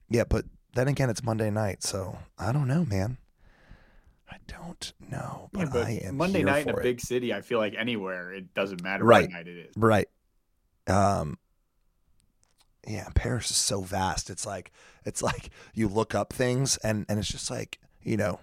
yeah, 0.10 0.24
but 0.24 0.46
then 0.76 0.88
again, 0.88 1.10
it's 1.10 1.24
Monday 1.24 1.50
night, 1.50 1.84
so 1.84 2.18
I 2.38 2.52
don't 2.52 2.68
know, 2.68 2.86
man. 2.86 3.18
I 4.30 4.38
don't 4.48 4.94
know, 5.10 5.50
but, 5.52 5.60
Yeah, 5.62 5.70
but 5.74 5.86
I 5.88 5.92
am 6.04 6.18
Monday 6.18 6.44
night 6.44 6.68
in 6.68 6.74
a 6.74 6.78
it. 6.78 6.84
big 6.84 7.02
city, 7.02 7.34
I 7.34 7.42
feel 7.42 7.58
like 7.60 7.74
anywhere 7.78 8.32
it 8.34 8.54
doesn't 8.54 8.84
matter 8.84 9.04
Right. 9.04 9.24
what 9.24 9.32
night 9.32 9.48
it 9.48 9.58
is. 9.70 9.74
Right. 9.76 10.08
Um 10.88 11.38
yeah, 12.88 13.10
Paris 13.14 13.52
is 13.52 13.58
so 13.58 13.82
vast. 13.82 14.30
It's 14.30 14.46
like 14.46 14.72
it's 15.06 15.22
like 15.22 15.50
you 15.74 15.88
look 15.88 16.16
up 16.16 16.32
things 16.34 16.78
and 16.78 17.06
and 17.10 17.20
it's 17.20 17.28
just 17.28 17.50
like, 17.52 17.80
you 18.02 18.18
know, 18.18 18.40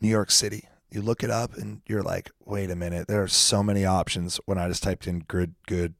New 0.00 0.08
York 0.08 0.30
City. 0.30 0.64
You 0.90 1.02
look 1.02 1.22
it 1.22 1.30
up 1.30 1.54
and 1.56 1.82
you're 1.86 2.02
like, 2.02 2.32
"Wait 2.44 2.68
a 2.70 2.74
minute, 2.74 3.06
there 3.06 3.22
are 3.22 3.28
so 3.28 3.62
many 3.62 3.84
options 3.84 4.40
when 4.46 4.58
I 4.58 4.66
just 4.68 4.82
typed 4.82 5.06
in 5.06 5.20
good 5.20 5.54
good 5.66 5.94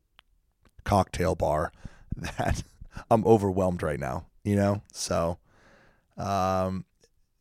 cocktail 0.85 1.35
bar 1.35 1.71
that 2.17 2.63
I'm 3.11 3.25
overwhelmed 3.25 3.83
right 3.83 4.01
now, 4.01 4.27
you 4.43 4.57
know? 4.57 4.83
So 4.93 5.39
um 6.17 6.85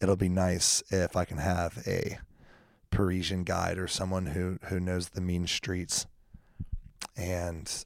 it'll 0.01 0.15
be 0.15 0.29
nice 0.29 0.83
if 0.89 1.15
I 1.15 1.25
can 1.25 1.37
have 1.37 1.83
a 1.87 2.19
Parisian 2.91 3.43
guide 3.43 3.77
or 3.77 3.87
someone 3.87 4.27
who 4.27 4.57
who 4.65 4.79
knows 4.79 5.09
the 5.09 5.21
mean 5.21 5.47
streets 5.47 6.07
and 7.15 7.85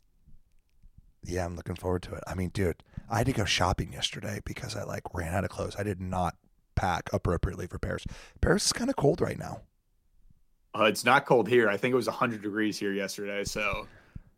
yeah, 1.26 1.46
I'm 1.46 1.56
looking 1.56 1.76
forward 1.76 2.04
to 2.04 2.16
it. 2.16 2.24
I 2.28 2.36
mean, 2.36 2.50
dude, 2.50 2.84
I 3.10 3.18
had 3.18 3.28
to 3.28 3.34
go 3.34 3.46
shopping 3.46 3.94
yesterday 3.94 4.42
because 4.46 4.76
I 4.76 4.84
like 4.84 5.04
ran 5.14 5.34
out 5.34 5.44
of 5.44 5.50
clothes. 5.50 5.76
I 5.78 5.84
did 5.84 6.02
not 6.02 6.36
pack 6.76 7.10
appropriately 7.14 7.68
for 7.68 7.80
Paris. 7.80 8.06
Paris 8.42 8.66
is 8.66 8.74
kind 8.74 8.90
of 8.90 8.96
cold 8.96 9.22
right 9.22 9.40
now. 9.40 9.62
Uh, 10.78 10.86
it's 10.86 11.06
not 11.06 11.26
cold 11.26 11.48
here. 11.48 11.70
I 11.70 11.78
think 11.78 11.94
it 11.94 11.96
was 11.96 12.08
100 12.08 12.42
degrees 12.42 12.78
here 12.78 12.92
yesterday. 12.92 13.44
So, 13.44 13.88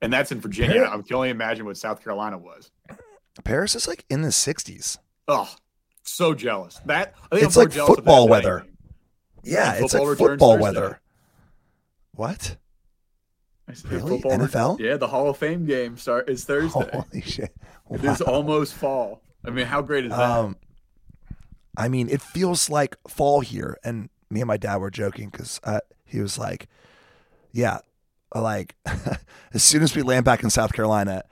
and 0.02 0.12
that's 0.12 0.32
in 0.32 0.42
Virginia. 0.42 0.84
I 0.92 1.02
can 1.02 1.16
only 1.16 1.30
imagine 1.30 1.66
what 1.66 1.78
South 1.78 2.04
Carolina 2.04 2.38
was. 2.38 2.72
Paris 3.44 3.76
is 3.76 3.88
like 3.88 4.06
in 4.10 4.22
the 4.22 4.30
60s. 4.30 4.98
Oh, 5.28 5.50
so 6.14 6.34
jealous. 6.34 6.80
That 6.86 7.14
I 7.32 7.36
think 7.36 7.48
It's 7.48 7.58
I'm 7.58 7.64
like 7.66 7.74
football 7.74 8.28
weather. 8.28 8.60
anything. 8.60 8.78
Yeah, 9.44 9.74
And 9.76 9.86
it's 9.86 9.94
like 9.94 10.02
football 10.04 10.08
returns 10.08 10.30
football 10.32 10.52
Thursday. 10.54 10.64
weather. 10.82 11.02
What? 12.14 12.58
Really? 13.90 14.00
football 14.22 14.38
re- 14.38 14.46
NFL? 14.46 14.80
yeah, 14.80 14.98
the 14.98 15.08
Hall 15.08 15.30
of 15.30 15.38
Fame 15.38 15.66
game 15.66 15.98
start 15.98 16.30
is 16.30 16.44
Thursday. 16.46 16.88
Holy 16.92 17.22
shit. 17.22 17.56
It 17.92 18.04
is 18.04 18.22
almost 18.22 18.74
fall. 18.76 19.22
I 19.44 19.50
mean, 19.50 19.66
how 19.66 19.82
great 19.82 20.06
is 20.06 20.12
that? 20.12 20.20
Um, 20.20 20.56
I 21.78 21.88
mean, 21.88 22.10
it 22.10 22.22
feels 22.22 22.70
like 22.70 22.96
fall 23.08 23.42
here, 23.42 23.78
and 23.84 24.10
me 24.30 24.42
and 24.42 24.48
my 24.48 24.58
dad 24.58 24.78
were 24.78 24.90
joking 24.92 25.30
because 25.30 25.60
uh, 25.64 25.82
he 26.06 26.20
was 26.20 26.38
like, 26.38 26.68
"Yeah, 27.52 27.80
like 28.34 28.76
as 29.54 29.64
soon 29.64 29.84
as 29.84 29.96
we 29.96 30.02
land 30.02 30.26
back 30.26 30.42
in 30.44 30.50
South 30.50 30.74
Carolina." 30.74 31.24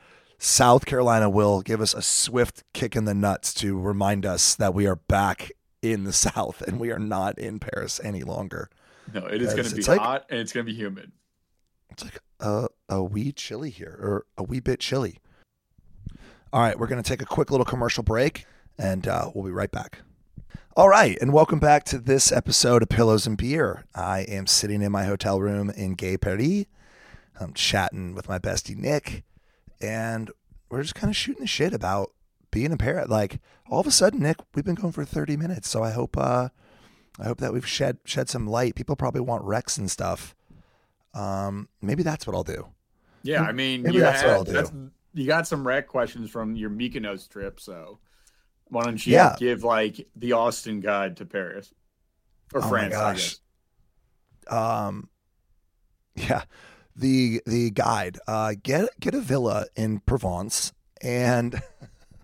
South 0.44 0.86
Carolina 0.86 1.30
will 1.30 1.62
give 1.62 1.80
us 1.80 1.94
a 1.94 2.02
swift 2.02 2.66
kick 2.74 2.98
in 2.98 3.06
the 3.06 3.14
nuts 3.14 3.54
to 3.54 3.80
remind 3.80 4.26
us 4.26 4.56
that 4.56 4.74
we 4.74 4.86
are 4.86 4.98
back 4.98 5.54
in 5.82 6.04
the 6.04 6.12
South 6.14 6.62
and 6.62 6.82
we 6.82 6.92
are 6.92 7.00
not 7.00 7.40
in 7.40 7.60
Paris 7.60 8.02
any 8.04 8.24
longer. 8.24 8.70
No, 9.14 9.26
it 9.26 9.42
is 9.42 9.54
going 9.54 9.64
to 9.66 9.72
be 9.74 9.80
It's 9.80 9.88
like- 9.88 10.02
hot 10.02 10.26
and 10.30 10.42
it's 10.42 10.52
going 10.52 10.66
to 10.66 10.72
be 10.72 10.78
humid. 10.78 11.14
It's 11.92 12.04
like 12.04 12.20
a, 12.42 12.68
a 12.90 13.02
wee 13.02 13.32
chilly 13.32 13.70
here, 13.70 13.98
or 14.02 14.26
a 14.38 14.44
wee 14.44 14.60
bit 14.60 14.82
chilly. 14.82 15.20
All 16.52 16.60
right, 16.60 16.78
we're 16.78 16.88
going 16.88 17.02
to 17.02 17.08
take 17.08 17.22
a 17.22 17.26
quick 17.26 17.50
little 17.52 17.66
commercial 17.66 18.04
break, 18.04 18.46
and 18.78 19.08
uh, 19.08 19.30
we'll 19.34 19.46
be 19.46 19.52
right 19.52 19.72
back. 19.72 20.00
All 20.76 20.90
right, 20.90 21.18
and 21.22 21.32
welcome 21.32 21.60
back 21.60 21.84
to 21.86 22.00
this 22.00 22.32
episode 22.32 22.82
of 22.82 22.90
Pillows 22.90 23.28
and 23.28 23.38
Beer. 23.38 23.86
I 23.94 24.22
am 24.22 24.48
sitting 24.48 24.82
in 24.82 24.92
my 24.92 25.04
hotel 25.06 25.40
room 25.40 25.70
in 25.70 25.94
Gay 25.94 26.18
Paris. 26.18 26.66
I'm 27.40 27.54
chatting 27.54 28.16
with 28.16 28.28
my 28.28 28.40
bestie 28.40 28.76
Nick, 28.76 29.24
and 29.84 30.32
we're 30.70 30.82
just 30.82 30.96
kind 30.96 31.12
of 31.12 31.16
shooting 31.16 31.42
the 31.42 31.48
shit 31.48 31.74
about 31.74 32.12
being 32.52 32.72
a 32.72 32.78
parent. 32.78 33.10
Like 33.10 33.40
all 33.70 33.80
of 33.80 33.88
a 33.88 33.92
sudden, 33.92 34.22
Nick, 34.22 34.38
we've 34.56 34.66
been 34.66 34.76
going 34.76 34.94
for 34.94 35.06
30 35.06 35.38
minutes, 35.38 35.70
so 35.70 35.84
I 35.84 35.92
hope 35.92 36.18
uh, 36.18 36.50
I 37.20 37.26
hope 37.26 37.40
that 37.40 37.54
we've 37.54 37.68
shed 37.68 37.98
shed 38.06 38.30
some 38.30 38.48
light. 38.48 38.76
People 38.76 38.96
probably 38.96 39.22
want 39.22 39.44
Rex 39.44 39.78
and 39.78 39.92
stuff. 39.92 40.36
Um, 41.14 41.68
maybe 41.82 42.02
that's 42.02 42.26
what 42.26 42.36
I'll 42.36 42.44
do. 42.44 42.70
Yeah, 43.22 43.44
I 43.44 43.52
mean, 43.52 43.84
Maybe 43.84 43.98
you, 43.98 44.02
that's 44.02 44.24
what 44.24 44.32
I'll 44.34 44.44
do. 44.44 44.52
that's- 44.54 44.74
you 45.14 45.28
got 45.28 45.46
some 45.48 45.66
rec 45.68 45.88
questions 45.88 46.32
from 46.32 46.56
your 46.56 46.72
Mykonos 46.72 47.30
trip, 47.30 47.60
so 47.60 48.00
why 48.66 48.84
don't 48.84 49.06
you 49.06 49.14
Yeah. 49.14 49.36
give 49.38 49.64
like 49.64 50.08
the 50.16 50.34
Austen 50.34 50.80
guide 50.80 51.18
to 51.18 51.26
Paris 51.26 51.72
or 52.54 52.64
Oh 52.64 52.68
France? 52.68 53.40
Um, 54.48 55.10
yeah, 56.16 56.44
the 56.96 57.42
the 57.46 57.72
guide. 57.72 58.20
Uh, 58.28 58.54
get 58.62 58.90
get 59.00 59.14
a 59.14 59.22
villa 59.22 59.66
in 59.76 60.00
Provence, 60.00 60.74
and 61.02 61.62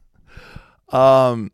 um, 0.89 1.51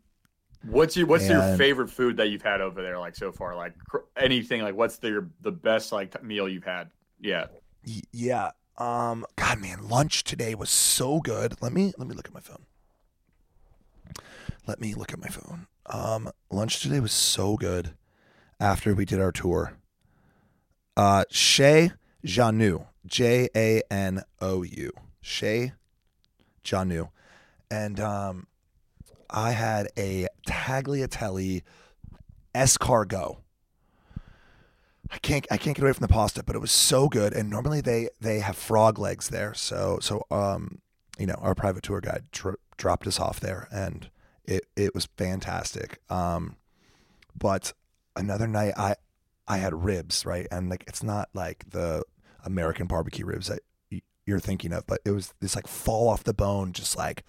What's 0.66 0.96
your 0.96 1.06
What's 1.06 1.28
your 1.28 1.56
favorite 1.56 1.88
food 1.90 2.16
that 2.16 2.28
you've 2.30 2.42
had 2.42 2.60
over 2.60 2.82
there, 2.82 2.98
like 2.98 3.14
so 3.14 3.30
far? 3.30 3.54
Like 3.54 3.74
cr- 3.88 3.98
anything? 4.16 4.62
Like 4.62 4.74
what's 4.74 4.98
the 4.98 5.28
the 5.42 5.52
best 5.52 5.92
like 5.92 6.22
meal 6.24 6.48
you've 6.48 6.64
had? 6.64 6.90
Yeah, 7.20 7.46
yeah. 8.12 8.50
Um, 8.78 9.24
God, 9.36 9.60
man, 9.60 9.88
lunch 9.88 10.24
today 10.24 10.54
was 10.54 10.70
so 10.70 11.20
good. 11.20 11.54
Let 11.62 11.72
me 11.72 11.92
let 11.98 12.08
me 12.08 12.14
look 12.14 12.26
at 12.26 12.34
my 12.34 12.40
phone. 12.40 12.64
Let 14.66 14.80
me 14.80 14.94
look 14.94 15.12
at 15.12 15.20
my 15.20 15.28
phone. 15.28 15.68
Um, 15.86 16.30
lunch 16.50 16.80
today 16.80 16.98
was 16.98 17.12
so 17.12 17.56
good. 17.56 17.94
After 18.58 18.94
we 18.94 19.04
did 19.04 19.20
our 19.20 19.32
tour, 19.32 19.78
uh, 20.96 21.24
Chez 21.30 21.92
Janou, 22.26 22.86
J 23.06 23.48
A 23.54 23.82
N 23.90 24.22
O 24.40 24.62
U, 24.62 24.92
Chez 25.20 25.72
Janou, 26.64 27.10
and 27.70 28.00
um, 28.00 28.48
I 29.30 29.52
had 29.52 29.88
a 29.96 30.26
tagliatelle 30.46 31.62
escargot. 32.54 33.38
I 35.08 35.18
can't 35.18 35.46
I 35.52 35.56
can't 35.56 35.76
get 35.76 35.84
away 35.84 35.92
from 35.92 36.02
the 36.02 36.12
pasta, 36.12 36.42
but 36.42 36.56
it 36.56 36.58
was 36.58 36.72
so 36.72 37.08
good. 37.08 37.32
And 37.32 37.48
normally 37.48 37.80
they 37.80 38.08
they 38.20 38.40
have 38.40 38.56
frog 38.56 38.98
legs 38.98 39.28
there, 39.28 39.54
so 39.54 39.98
so 40.02 40.26
um 40.32 40.80
you 41.18 41.26
know 41.26 41.38
our 41.40 41.54
private 41.54 41.84
tour 41.84 42.00
guide 42.00 42.24
dro- 42.32 42.56
dropped 42.76 43.06
us 43.06 43.20
off 43.20 43.38
there, 43.38 43.68
and 43.70 44.10
it 44.44 44.66
it 44.74 44.94
was 44.96 45.06
fantastic. 45.16 46.00
Um, 46.10 46.56
but 47.38 47.72
another 48.16 48.48
night 48.48 48.74
I 48.76 48.96
I 49.46 49.58
had 49.58 49.84
ribs 49.84 50.26
right, 50.26 50.48
and 50.50 50.68
like 50.68 50.82
it's 50.88 51.04
not 51.04 51.28
like 51.32 51.70
the 51.70 52.02
American 52.46 52.86
barbecue 52.86 53.26
ribs 53.26 53.48
that 53.48 53.60
you're 54.24 54.40
thinking 54.40 54.72
of, 54.72 54.86
but 54.86 55.00
it 55.04 55.10
was 55.10 55.34
this 55.40 55.54
like 55.54 55.66
fall 55.66 56.08
off 56.08 56.24
the 56.24 56.34
bone, 56.34 56.72
just 56.72 56.96
like 56.96 57.24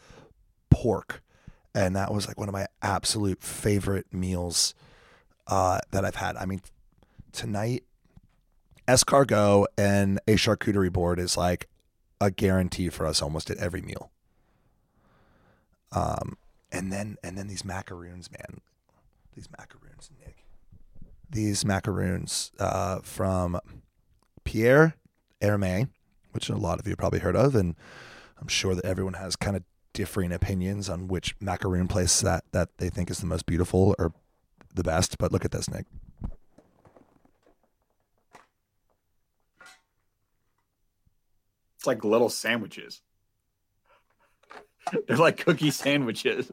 pork, 0.70 1.22
and 1.76 1.96
that 1.96 2.14
was 2.14 2.28
like 2.28 2.40
one 2.40 2.50
of 2.50 2.54
my 2.54 2.68
absolute 2.82 3.42
favorite 3.44 4.12
meals 4.14 4.74
uh, 5.48 5.80
that 5.92 6.06
I've 6.06 6.16
had. 6.16 6.36
I 6.38 6.46
mean, 6.46 6.62
tonight, 7.32 7.84
escargot 8.88 9.66
and 9.78 10.20
a 10.28 10.34
charcuterie 10.34 10.92
board 10.92 11.20
is 11.20 11.38
like 11.38 11.68
a 12.20 12.32
guarantee 12.32 12.90
for 12.90 13.06
us 13.06 13.22
almost 13.22 13.50
at 13.50 13.58
every 13.58 13.82
meal. 13.82 14.12
Um, 15.92 16.38
and 16.72 16.92
then 16.92 17.18
and 17.24 17.38
then 17.38 17.48
these 17.48 17.64
macaroons, 17.64 18.30
man, 18.32 18.62
these 19.36 19.48
macaroons, 19.58 20.10
Nick, 20.20 20.38
these 21.30 21.64
macaroons 21.64 22.52
uh, 22.60 23.00
from 23.02 23.60
Pierre 24.44 24.96
Hermé, 25.42 25.90
which 26.32 26.50
a 26.50 26.56
lot 26.56 26.80
of 26.80 26.88
you 26.88 26.96
probably 26.96 27.20
heard 27.20 27.36
of, 27.36 27.56
and 27.56 27.76
I'm 28.40 28.48
sure 28.48 28.76
that 28.76 28.86
everyone 28.86 29.14
has 29.14 29.36
kind 29.36 29.56
of 29.56 29.64
differing 29.94 30.32
opinions 30.32 30.90
on 30.90 31.08
which 31.08 31.36
macaroon 31.40 31.88
place 31.88 32.22
that 32.22 32.44
that 32.52 32.70
they 32.78 32.90
think 32.90 33.10
is 33.10 33.20
the 33.20 33.26
most 33.26 33.46
beautiful 33.46 33.96
or 33.98 34.14
the 34.74 34.84
best. 34.84 35.18
But 35.18 35.32
look 35.32 35.46
at 35.46 35.52
this, 35.52 35.70
Nick. 35.70 35.86
it's 41.78 41.86
like 41.88 42.04
little 42.04 42.30
sandwiches. 42.30 43.02
They're 45.08 45.18
like 45.18 45.38
cookie 45.38 45.72
sandwiches. 45.72 46.52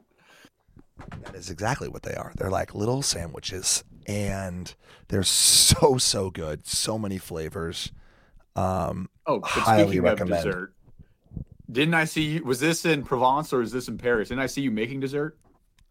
That 1.24 1.34
is 1.34 1.50
exactly 1.50 1.88
what 1.88 2.02
they 2.02 2.14
are. 2.14 2.32
They're 2.36 2.50
like 2.50 2.74
little 2.74 3.02
sandwiches, 3.02 3.84
and 4.06 4.74
they're 5.08 5.22
so 5.22 5.98
so 5.98 6.30
good. 6.30 6.66
So 6.66 6.98
many 6.98 7.18
flavors. 7.18 7.90
Um, 8.56 9.08
Oh, 9.26 9.40
but 9.40 9.48
Highly 9.48 9.84
speaking 9.84 10.02
recommend. 10.02 10.32
of 10.38 10.44
dessert, 10.44 10.74
didn't 11.70 11.94
I 11.94 12.04
see 12.04 12.22
you? 12.22 12.44
Was 12.44 12.60
this 12.60 12.84
in 12.84 13.02
Provence 13.04 13.52
or 13.52 13.62
is 13.62 13.72
this 13.72 13.88
in 13.88 13.96
Paris? 13.98 14.28
Didn't 14.28 14.42
I 14.42 14.46
see 14.46 14.60
you 14.62 14.70
making 14.70 15.00
dessert? 15.00 15.38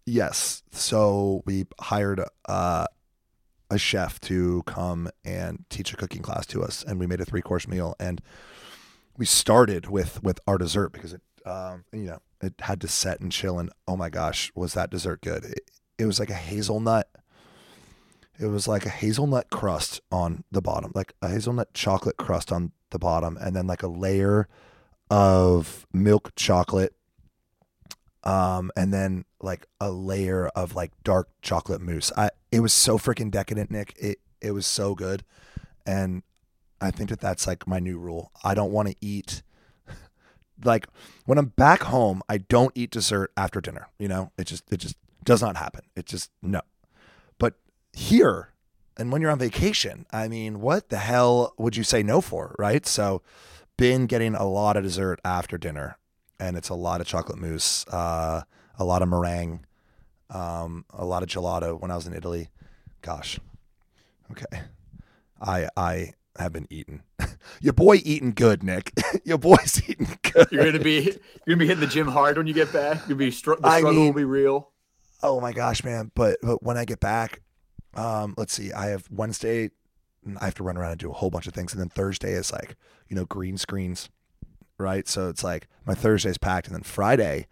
yes. 0.06 0.62
So 0.71 1.41
we 1.45 1.65
hired 1.80 2.21
uh, 2.45 2.86
a 3.71 3.78
chef 3.78 4.19
to 4.21 4.63
come 4.65 5.10
and 5.26 5.65
teach 5.69 5.93
a 5.93 5.97
cooking 5.97 6.21
class 6.21 6.45
to 6.47 6.62
us, 6.63 6.84
and 6.84 6.99
we 6.99 7.08
made 7.08 7.21
a 7.21 7.26
three 7.26 7.41
course 7.41 7.67
meal. 7.67 7.95
And 7.99 8.21
we 9.17 9.26
started 9.26 9.88
with 9.89 10.21
with 10.23 10.39
our 10.47 10.58
dessert 10.58 10.91
because 10.91 11.13
it, 11.13 11.21
um, 11.45 11.86
you 11.91 12.04
know, 12.04 12.19
it 12.41 12.54
had 12.60 12.82
to 12.82 12.88
set 12.88 13.19
and 13.21 13.32
chill. 13.32 13.58
And 13.60 13.69
oh 13.88 13.95
my 13.97 14.10
gosh, 14.10 14.52
was 14.56 14.73
that 14.73 14.89
dessert 14.91 15.21
good? 15.21 15.45
It, 15.45 15.71
it 15.97 16.06
was 16.06 16.19
like 16.19 16.30
a 16.30 16.36
hazelnut. 16.36 17.08
It 18.39 18.47
was 18.47 18.67
like 18.67 18.85
a 18.85 18.89
hazelnut 18.89 19.49
crust 19.49 20.01
on 20.11 20.43
the 20.51 20.61
bottom, 20.61 20.91
like 20.95 21.13
a 21.21 21.29
hazelnut 21.29 21.73
chocolate 21.73 22.17
crust 22.17 22.51
on 22.51 22.71
the 22.89 22.99
bottom, 22.99 23.37
and 23.39 23.55
then 23.55 23.67
like 23.67 23.83
a 23.83 23.87
layer 23.87 24.47
of 25.09 25.85
milk 25.93 26.33
chocolate, 26.35 26.95
um, 28.23 28.71
and 28.75 28.93
then 28.93 29.25
like 29.41 29.67
a 29.79 29.91
layer 29.91 30.47
of 30.49 30.75
like 30.75 30.91
dark 31.03 31.29
chocolate 31.41 31.81
mousse. 31.81 32.11
I 32.17 32.31
it 32.51 32.61
was 32.61 32.73
so 32.73 32.97
freaking 32.97 33.29
decadent, 33.29 33.69
Nick. 33.69 33.93
It 33.97 34.19
it 34.41 34.51
was 34.51 34.65
so 34.65 34.95
good, 34.95 35.23
and 35.85 36.23
I 36.81 36.91
think 36.91 37.09
that 37.11 37.21
that's 37.21 37.45
like 37.45 37.67
my 37.67 37.79
new 37.79 37.99
rule. 37.99 38.31
I 38.43 38.55
don't 38.55 38.71
want 38.71 38.89
to 38.89 38.95
eat 38.99 39.43
like 40.63 40.87
when 41.25 41.37
I'm 41.37 41.47
back 41.47 41.83
home. 41.83 42.21
I 42.27 42.37
don't 42.39 42.71
eat 42.73 42.91
dessert 42.91 43.31
after 43.37 43.61
dinner. 43.61 43.89
You 43.99 44.07
know, 44.07 44.31
it 44.37 44.45
just 44.45 44.63
it 44.71 44.77
just 44.77 44.95
does 45.23 45.41
not 45.41 45.57
happen. 45.57 45.81
It 45.95 46.05
just 46.07 46.31
no. 46.41 46.61
Here, 47.93 48.49
and 48.97 49.12
when 49.12 49.21
you're 49.21 49.32
on 49.32 49.39
vacation, 49.39 50.06
I 50.12 50.27
mean, 50.27 50.62
what 50.62 50.89
the 50.89 50.97
hell 50.97 51.53
would 51.58 51.75
you 51.77 51.84
say 51.84 52.01
no 52.03 52.21
for, 52.21 52.56
right? 52.58 52.86
So, 52.88 53.21
been 53.77 54.08
getting 54.08 54.36
a 54.36 54.45
lot 54.47 54.77
of 54.77 54.84
dessert 54.84 55.19
after 55.23 55.58
dinner, 55.58 55.97
and 56.39 56.58
it's 56.58 56.69
a 56.69 56.75
lot 56.75 57.01
of 57.01 57.08
chocolate 57.08 57.38
mousse, 57.39 57.86
uh, 57.88 58.41
a 58.79 58.84
lot 58.84 59.01
of 59.03 59.10
meringue, 59.10 59.65
um, 60.32 60.86
a 60.91 61.06
lot 61.06 61.21
of 61.23 61.29
gelato. 61.29 61.79
When 61.79 61.91
I 61.91 61.95
was 61.95 62.08
in 62.08 62.13
Italy, 62.13 62.49
gosh, 63.01 63.39
okay, 64.32 64.62
I 65.39 65.67
I 65.77 66.13
have 66.39 66.51
been 66.51 66.67
eating. 66.71 67.03
Your 67.62 67.73
boy 67.73 68.01
eating 68.03 68.32
good, 68.32 68.63
Nick. 68.63 68.91
Your 69.23 69.38
boy's 69.38 69.82
eating 69.88 70.17
good. 70.23 70.47
You're 70.51 70.65
gonna 70.65 70.84
be 70.84 71.03
you're 71.45 71.56
gonna 71.56 71.58
be 71.58 71.67
hitting 71.67 71.82
the 71.82 71.88
gym 71.88 72.08
hard 72.08 72.38
when 72.38 72.47
you 72.47 72.53
get 72.56 72.73
back. 72.73 73.08
You'll 73.08 73.19
be 73.19 73.29
str- 73.29 73.53
the 73.60 73.67
I 73.67 73.79
struggle 73.79 73.99
mean- 73.99 74.06
will 74.13 74.19
be 74.19 74.25
real. 74.25 74.71
Oh 75.21 75.39
my 75.39 75.53
gosh, 75.53 75.84
man! 75.84 76.12
But 76.15 76.39
but 76.41 76.63
when 76.63 76.75
I 76.75 76.84
get 76.86 76.99
back, 76.99 77.41
um, 77.95 78.34
let's 78.38 78.53
see. 78.53 78.71
I 78.71 78.88
have 78.88 79.08
Wednesday. 79.12 79.69
I 80.39 80.45
have 80.45 80.56
to 80.56 80.63
run 80.63 80.77
around 80.77 80.91
and 80.91 80.99
do 80.99 81.10
a 81.10 81.13
whole 81.13 81.29
bunch 81.29 81.47
of 81.47 81.53
things, 81.53 81.73
and 81.73 81.82
then 81.82 81.89
Thursday 81.89 82.34
is 82.34 82.51
like 82.51 82.75
you 83.08 83.15
know 83.15 83.25
green 83.25 83.58
screens, 83.58 84.10
right? 84.77 85.08
So 85.08 85.29
it's 85.29 85.43
like 85.43 85.67
my 85.86 85.93
Thursday's 85.93 86.38
packed, 86.38 86.67
and 86.67 86.75
then 86.75 86.84
Friday, 86.84 87.47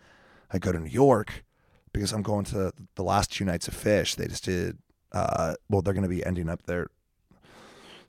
I 0.51 0.57
go 0.57 0.71
to 0.71 0.79
New 0.79 0.89
York 0.89 1.43
because 1.93 2.13
I'm 2.13 2.21
going 2.21 2.45
to 2.45 2.71
the 2.95 3.03
last 3.03 3.31
two 3.31 3.45
nights 3.45 3.67
of 3.67 3.75
Phish. 3.75 4.15
They 4.15 4.27
just 4.27 4.45
did. 4.45 4.77
Uh, 5.11 5.55
well, 5.69 5.81
they're 5.81 5.93
going 5.93 6.03
to 6.03 6.09
be 6.09 6.25
ending 6.25 6.47
up 6.47 6.63
their 6.63 6.87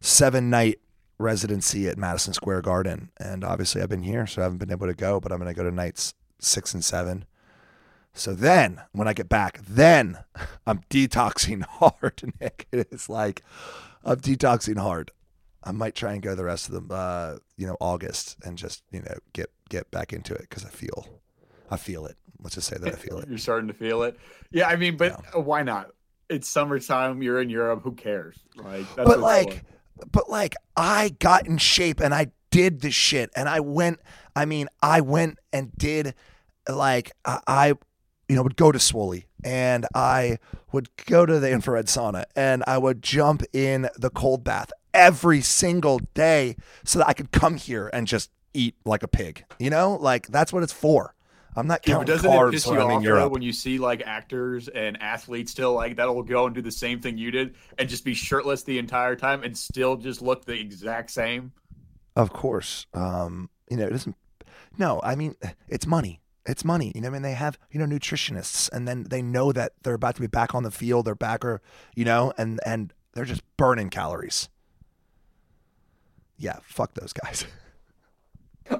seven 0.00 0.50
night 0.50 0.78
residency 1.18 1.88
at 1.88 1.98
Madison 1.98 2.32
Square 2.32 2.62
Garden, 2.62 3.10
and 3.18 3.44
obviously 3.44 3.82
I've 3.82 3.88
been 3.88 4.04
here, 4.04 4.26
so 4.26 4.42
I 4.42 4.44
haven't 4.44 4.58
been 4.58 4.70
able 4.70 4.86
to 4.86 4.94
go. 4.94 5.20
But 5.20 5.32
I'm 5.32 5.38
going 5.38 5.52
to 5.52 5.56
go 5.56 5.68
to 5.68 5.74
nights 5.74 6.14
six 6.38 6.72
and 6.72 6.84
seven. 6.84 7.24
So 8.14 8.34
then, 8.34 8.82
when 8.92 9.08
I 9.08 9.14
get 9.14 9.28
back, 9.28 9.60
then 9.66 10.18
I'm 10.66 10.80
detoxing 10.90 11.62
hard, 11.68 12.34
Nick. 12.40 12.66
It's 12.72 13.08
like 13.08 13.42
I'm 14.04 14.16
detoxing 14.16 14.78
hard. 14.78 15.10
I 15.64 15.72
might 15.72 15.94
try 15.94 16.12
and 16.12 16.22
go 16.22 16.34
the 16.34 16.44
rest 16.44 16.68
of 16.68 16.88
the, 16.88 16.94
uh, 16.94 17.38
you 17.56 17.66
know, 17.66 17.76
August 17.80 18.36
and 18.44 18.58
just 18.58 18.82
you 18.90 19.00
know 19.00 19.16
get 19.32 19.50
get 19.68 19.90
back 19.90 20.12
into 20.12 20.34
it 20.34 20.42
because 20.42 20.64
I 20.64 20.68
feel, 20.68 21.06
I 21.70 21.76
feel 21.76 22.06
it. 22.06 22.16
Let's 22.42 22.56
just 22.56 22.68
say 22.68 22.76
that 22.78 22.92
I 22.92 22.96
feel 22.96 23.18
it. 23.18 23.28
You're 23.28 23.38
starting 23.38 23.68
to 23.68 23.74
feel 23.74 24.02
it. 24.02 24.18
Yeah, 24.50 24.68
I 24.68 24.76
mean, 24.76 24.96
but 24.96 25.16
why 25.34 25.62
not? 25.62 25.90
It's 26.28 26.48
summertime. 26.48 27.22
You're 27.22 27.40
in 27.40 27.50
Europe. 27.50 27.82
Who 27.84 27.92
cares? 27.92 28.38
Like, 28.56 28.86
that's 28.96 29.08
but 29.08 29.20
like, 29.20 29.64
but 30.10 30.28
like, 30.28 30.54
I 30.76 31.10
got 31.20 31.46
in 31.46 31.58
shape 31.58 32.00
and 32.00 32.12
I 32.12 32.32
did 32.50 32.80
the 32.80 32.90
shit 32.90 33.30
and 33.36 33.48
I 33.48 33.60
went. 33.60 34.00
I 34.34 34.44
mean, 34.44 34.68
I 34.82 35.00
went 35.02 35.38
and 35.52 35.70
did 35.76 36.14
like 36.68 37.12
I, 37.24 37.40
I 37.46 37.74
you 38.32 38.36
know, 38.36 38.42
would 38.42 38.56
go 38.56 38.72
to 38.72 38.78
Swoley 38.78 39.24
and 39.44 39.86
I 39.94 40.38
would 40.72 40.88
go 41.04 41.26
to 41.26 41.38
the 41.38 41.50
infrared 41.50 41.84
sauna 41.84 42.24
and 42.34 42.64
I 42.66 42.78
would 42.78 43.02
jump 43.02 43.42
in 43.52 43.90
the 43.98 44.08
cold 44.08 44.42
bath 44.42 44.72
every 44.94 45.42
single 45.42 46.00
day 46.14 46.56
so 46.82 47.00
that 47.00 47.08
I 47.08 47.12
could 47.12 47.30
come 47.30 47.56
here 47.56 47.90
and 47.92 48.06
just 48.06 48.30
eat 48.54 48.74
like 48.86 49.02
a 49.02 49.08
pig. 49.08 49.44
You 49.58 49.68
know, 49.68 49.98
like 50.00 50.28
that's 50.28 50.50
what 50.50 50.62
it's 50.62 50.72
for. 50.72 51.14
I'm 51.54 51.66
not 51.66 51.86
Yeah, 51.86 51.96
counting 51.96 52.06
doesn't 52.06 52.32
it 52.32 52.34
carbs 52.34 52.52
piss 52.52 52.66
when 52.66 52.76
you 52.76 52.86
off 52.86 53.04
though, 53.04 53.28
when 53.28 53.42
you 53.42 53.52
see 53.52 53.76
like 53.76 54.02
actors 54.06 54.68
and 54.68 54.96
athletes 55.02 55.52
still 55.52 55.74
like 55.74 55.96
that'll 55.96 56.22
go 56.22 56.46
and 56.46 56.54
do 56.54 56.62
the 56.62 56.72
same 56.72 57.00
thing 57.02 57.18
you 57.18 57.30
did 57.30 57.54
and 57.76 57.86
just 57.86 58.02
be 58.02 58.14
shirtless 58.14 58.62
the 58.62 58.78
entire 58.78 59.14
time 59.14 59.42
and 59.42 59.54
still 59.54 59.98
just 59.98 60.22
look 60.22 60.46
the 60.46 60.58
exact 60.58 61.10
same? 61.10 61.52
Of 62.16 62.32
course. 62.32 62.86
Um, 62.94 63.50
you 63.68 63.76
know, 63.76 63.84
it 63.84 63.90
doesn't 63.90 64.16
no, 64.78 65.02
I 65.04 65.16
mean 65.16 65.34
it's 65.68 65.86
money. 65.86 66.21
It's 66.46 66.64
money. 66.64 66.92
You 66.94 67.00
know, 67.02 67.08
I 67.08 67.10
mean 67.10 67.22
they 67.22 67.34
have, 67.34 67.58
you 67.70 67.78
know, 67.78 67.86
nutritionists 67.86 68.68
and 68.72 68.86
then 68.88 69.04
they 69.04 69.22
know 69.22 69.52
that 69.52 69.72
they're 69.82 69.94
about 69.94 70.16
to 70.16 70.20
be 70.20 70.26
back 70.26 70.54
on 70.54 70.62
the 70.64 70.70
field, 70.70 71.06
they're 71.06 71.14
back 71.14 71.44
or 71.44 71.60
you 71.94 72.04
know, 72.04 72.32
and 72.36 72.58
and 72.66 72.92
they're 73.14 73.24
just 73.24 73.42
burning 73.56 73.90
calories. 73.90 74.48
Yeah, 76.38 76.58
fuck 76.62 76.94
those 76.94 77.12
guys. 77.12 77.46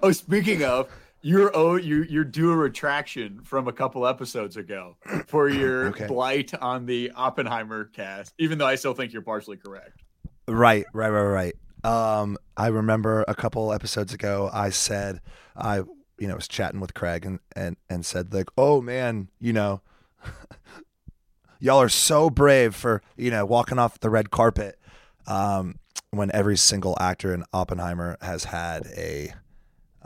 Oh, 0.03 0.13
speaking 0.13 0.63
of, 0.65 0.89
you're 1.23 1.51
oh 1.55 1.75
you 1.77 2.05
you're 2.05 2.25
due 2.25 2.53
a 2.53 2.57
retraction 2.57 3.41
from 3.43 3.67
a 3.69 3.73
couple 3.73 4.07
episodes 4.07 4.57
ago 4.57 4.97
for 5.27 5.49
your 5.49 5.87
Okay. 5.89 6.07
blight 6.07 6.55
on 6.55 6.87
the 6.87 7.11
Oppenheimer 7.15 7.87
cast, 7.87 8.33
even 8.39 8.59
though 8.59 8.67
I 8.67 8.77
still 8.77 8.95
think 8.95 9.13
you're 9.13 9.23
partially 9.23 9.57
correct. 9.57 10.03
Right, 10.49 10.87
right, 10.95 11.11
right, 11.11 11.55
right. 11.85 11.85
Um, 11.85 12.39
I 12.57 12.69
remember 12.69 13.25
a 13.27 13.35
couple 13.35 13.73
episodes 13.73 14.15
ago, 14.15 14.49
I 14.53 14.71
said 14.71 15.21
I, 15.57 15.83
you 16.23 16.29
know, 16.29 16.37
was 16.37 16.47
chatting 16.47 16.79
with 16.79 16.95
Craig 16.95 17.27
and 17.27 17.41
and 17.57 17.77
and 17.91 18.07
said 18.07 18.33
like, 18.33 18.49
oh 18.57 18.81
man, 18.81 19.27
you 19.41 19.53
know, 19.53 19.81
y'all 21.59 21.83
are 21.83 21.89
so 21.89 22.31
brave 22.31 22.77
for 22.77 23.03
you 23.17 23.29
know 23.29 23.45
walking 23.45 23.77
off 23.77 23.99
the 23.99 24.09
red 24.09 24.31
carpet, 24.31 24.79
um, 25.27 25.81
when 26.13 26.31
every 26.33 26.57
single 26.57 26.97
actor 27.01 27.35
in 27.35 27.43
Oppenheimer 27.53 28.19
has 28.21 28.45
had 28.45 28.87
a, 28.97 29.35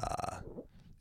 uh, 0.03 0.37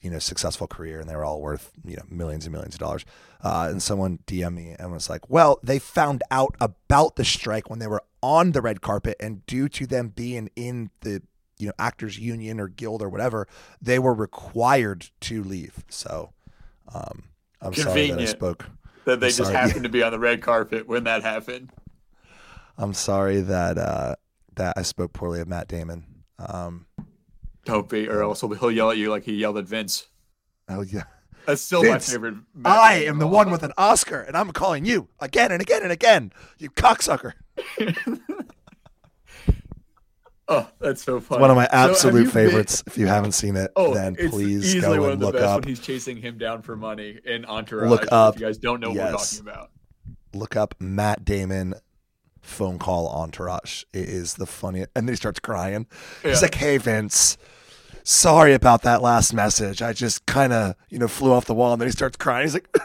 you 0.01 0.09
know, 0.09 0.19
successful 0.19 0.67
career 0.67 0.99
and 0.99 1.09
they 1.09 1.15
were 1.15 1.23
all 1.23 1.39
worth 1.39 1.71
you 1.85 1.95
know 1.95 2.03
millions 2.09 2.45
and 2.45 2.51
millions 2.51 2.75
of 2.75 2.81
dollars. 2.81 3.05
Uh, 3.41 3.69
and 3.71 3.81
someone 3.81 4.19
DM 4.27 4.53
me 4.53 4.75
and 4.77 4.91
was 4.91 5.09
like, 5.09 5.29
"Well, 5.29 5.59
they 5.63 5.79
found 5.79 6.23
out 6.29 6.57
about 6.59 7.15
the 7.15 7.23
strike 7.23 7.69
when 7.69 7.79
they 7.79 7.87
were 7.87 8.03
on 8.21 8.51
the 8.51 8.61
red 8.61 8.81
carpet, 8.81 9.15
and 9.21 9.45
due 9.45 9.69
to 9.69 9.87
them 9.87 10.09
being 10.09 10.49
in 10.57 10.89
the 11.01 11.21
you 11.57 11.67
know 11.67 11.73
actors 11.79 12.17
union 12.17 12.59
or 12.59 12.67
guild 12.67 13.01
or 13.01 13.09
whatever, 13.09 13.47
they 13.81 13.99
were 13.99 14.13
required 14.13 15.09
to 15.21 15.43
leave." 15.43 15.83
So, 15.89 16.33
um, 16.93 17.23
I'm 17.61 17.73
sorry 17.73 18.09
that 18.11 18.19
I 18.19 18.25
spoke. 18.25 18.65
That 19.05 19.19
they 19.19 19.27
I'm 19.27 19.33
just 19.33 19.51
sorry. 19.51 19.55
happened 19.55 19.83
to 19.83 19.89
be 19.89 20.01
on 20.03 20.11
the 20.11 20.19
red 20.19 20.41
carpet 20.41 20.87
when 20.87 21.03
that 21.03 21.21
happened. 21.23 21.71
I'm 22.77 22.93
sorry 22.93 23.41
that 23.41 23.77
uh, 23.77 24.15
that 24.55 24.73
I 24.77 24.81
spoke 24.81 25.13
poorly 25.13 25.39
of 25.41 25.47
Matt 25.47 25.67
Damon. 25.67 26.05
Um, 26.39 26.87
Don't 27.63 27.87
be, 27.87 28.07
or 28.07 28.21
else 28.23 28.41
he'll 28.41 28.71
yell 28.71 28.91
at 28.91 28.97
you 28.97 29.09
like 29.09 29.23
he 29.23 29.33
yelled 29.35 29.57
at 29.57 29.65
Vince. 29.65 30.07
oh 30.69 30.81
yeah. 30.81 31.03
That's 31.45 31.61
still 31.61 31.83
Vince, 31.83 32.07
my 32.07 32.13
favorite. 32.13 32.35
Matt 32.55 32.77
I 32.77 32.93
Damon 32.99 33.09
am 33.09 33.19
the 33.19 33.27
one 33.27 33.51
with 33.51 33.63
an 33.63 33.71
Oscar, 33.77 34.21
and 34.21 34.35
I'm 34.35 34.51
calling 34.51 34.83
you 34.85 35.09
again 35.19 35.51
and 35.51 35.61
again 35.61 35.83
and 35.83 35.91
again. 35.91 36.33
You 36.57 36.69
cocksucker. 36.71 37.33
Oh, 40.47 40.69
that's 40.79 41.03
so 41.03 41.19
funny. 41.19 41.37
It's 41.37 41.41
one 41.41 41.49
of 41.49 41.55
my 41.55 41.65
So 41.65 41.69
absolute 41.71 42.23
been- 42.25 42.31
favorites. 42.31 42.83
If 42.85 42.97
you 42.99 43.07
haven't 43.07 43.31
seen 43.31 43.55
it, 43.55 43.71
Oh, 43.75 43.93
then 43.95 44.15
please 44.15 44.75
go 44.79 45.09
and 45.09 45.19
look 45.19 45.35
up. 45.35 45.61
when 45.61 45.69
he's 45.69 45.79
chasing 45.79 46.17
him 46.17 46.37
down 46.37 46.61
for 46.61 46.75
money 46.75 47.19
in 47.25 47.45
Entourage. 47.45 47.89
Look 47.89 48.03
if 48.03 48.13
up, 48.13 48.39
you 48.39 48.45
guys 48.45 48.57
don't 48.59 48.79
know 48.79 48.89
what 48.89 48.97
we're 48.97 49.11
talking 49.11 49.39
about. 49.39 49.71
Look 50.33 50.55
up 50.55 50.75
Matt 50.79 51.25
Damon 51.25 51.73
phone 52.41 52.77
call 52.77 53.07
entourage. 53.07 53.83
It 53.91 54.07
is 54.07 54.35
the 54.35 54.45
funniest. 54.45 54.91
And 54.95 55.07
then 55.07 55.13
he 55.13 55.17
starts 55.17 55.39
crying. 55.39 55.87
He's 56.21 56.43
like, 56.43 56.53
"Hey 56.53 56.77
Vince, 56.77 57.37
sorry 58.03 58.53
about 58.53 58.83
that 58.83 59.01
last 59.01 59.33
message. 59.33 59.81
I 59.81 59.93
just 59.93 60.27
kind 60.27 60.53
of 60.53 60.75
you 60.89 60.99
know 60.99 61.07
flew 61.07 61.31
off 61.33 61.45
the 61.45 61.55
wall." 61.55 61.71
And 61.73 61.81
then 61.81 61.87
he 61.87 61.91
starts 61.91 62.17
crying. 62.17 62.43
He's 62.45 62.53
like, 62.53 62.67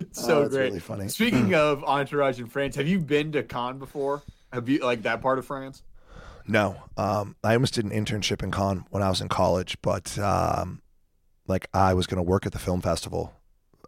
It's 0.00 0.07
so 0.18 0.42
Oh, 0.42 0.48
great. 0.48 0.64
really 0.68 0.80
funny. 0.80 1.08
Speaking 1.08 1.54
of 1.54 1.82
Entourage 1.84 2.38
in 2.40 2.46
France, 2.46 2.76
have 2.76 2.88
you 2.88 2.98
been 2.98 3.32
to 3.32 3.42
Cannes 3.42 3.78
before? 3.78 4.22
Have 4.52 4.68
you 4.68 4.78
like 4.80 5.02
that 5.02 5.20
part 5.20 5.38
of 5.38 5.46
France? 5.46 5.82
No, 6.46 6.76
um, 6.96 7.36
I 7.44 7.52
almost 7.52 7.74
did 7.74 7.84
an 7.84 7.90
internship 7.90 8.42
in 8.42 8.50
Cannes 8.50 8.84
when 8.90 9.02
I 9.02 9.10
was 9.10 9.20
in 9.20 9.28
college, 9.28 9.76
but 9.82 10.18
um, 10.18 10.80
like 11.46 11.68
I 11.74 11.92
was 11.94 12.06
going 12.06 12.16
to 12.16 12.22
work 12.22 12.46
at 12.46 12.52
the 12.52 12.58
film 12.58 12.80
festival 12.80 13.34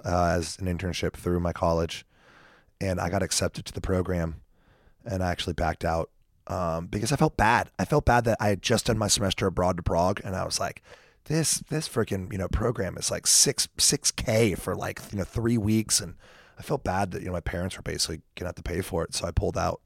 uh, 0.05 0.35
as 0.37 0.59
an 0.59 0.67
internship 0.67 1.15
through 1.15 1.41
my 1.41 1.53
college, 1.55 2.05
and 2.81 3.01
I 3.01 3.09
got 3.09 3.23
accepted 3.23 3.65
to 3.67 3.73
the 3.73 3.81
program, 3.81 4.43
and 5.07 5.23
I 5.23 5.31
actually 5.31 5.55
backed 5.55 5.87
out 5.87 6.11
um, 6.49 6.87
because 6.89 7.13
I 7.13 7.17
felt 7.17 7.39
bad. 7.39 7.71
I 7.79 7.87
felt 7.87 8.05
bad 8.05 8.25
that 8.25 8.37
I 8.41 8.49
had 8.49 8.61
just 8.61 8.87
done 8.87 8.99
my 8.99 9.09
semester 9.09 9.47
abroad 9.47 9.79
to 9.79 9.83
Prague, 9.83 10.21
and 10.23 10.37
I 10.37 10.45
was 10.45 10.61
like, 10.61 10.83
this 11.25 11.61
this 11.69 11.89
freaking 11.89 12.33
you 12.33 12.39
know 12.39 12.49
program 12.49 12.97
is 12.97 13.11
like 13.11 13.27
six 13.27 13.69
six 13.79 14.11
k 14.11 14.55
for 14.55 14.75
like 14.75 15.01
you 15.13 15.19
know 15.19 15.25
three 15.25 15.59
weeks, 15.59 16.01
and 16.01 16.15
I 16.59 16.63
felt 16.63 16.85
bad 16.85 17.13
that 17.13 17.21
you 17.21 17.27
know 17.27 17.33
my 17.33 17.41
parents 17.41 17.77
were 17.77 17.83
basically 17.83 18.23
gonna 18.37 18.49
have 18.49 18.57
to 18.57 18.63
pay 18.63 18.81
for 18.81 19.05
it, 19.05 19.15
so 19.15 19.27
I 19.27 19.31
pulled 19.31 19.57
out. 19.59 19.81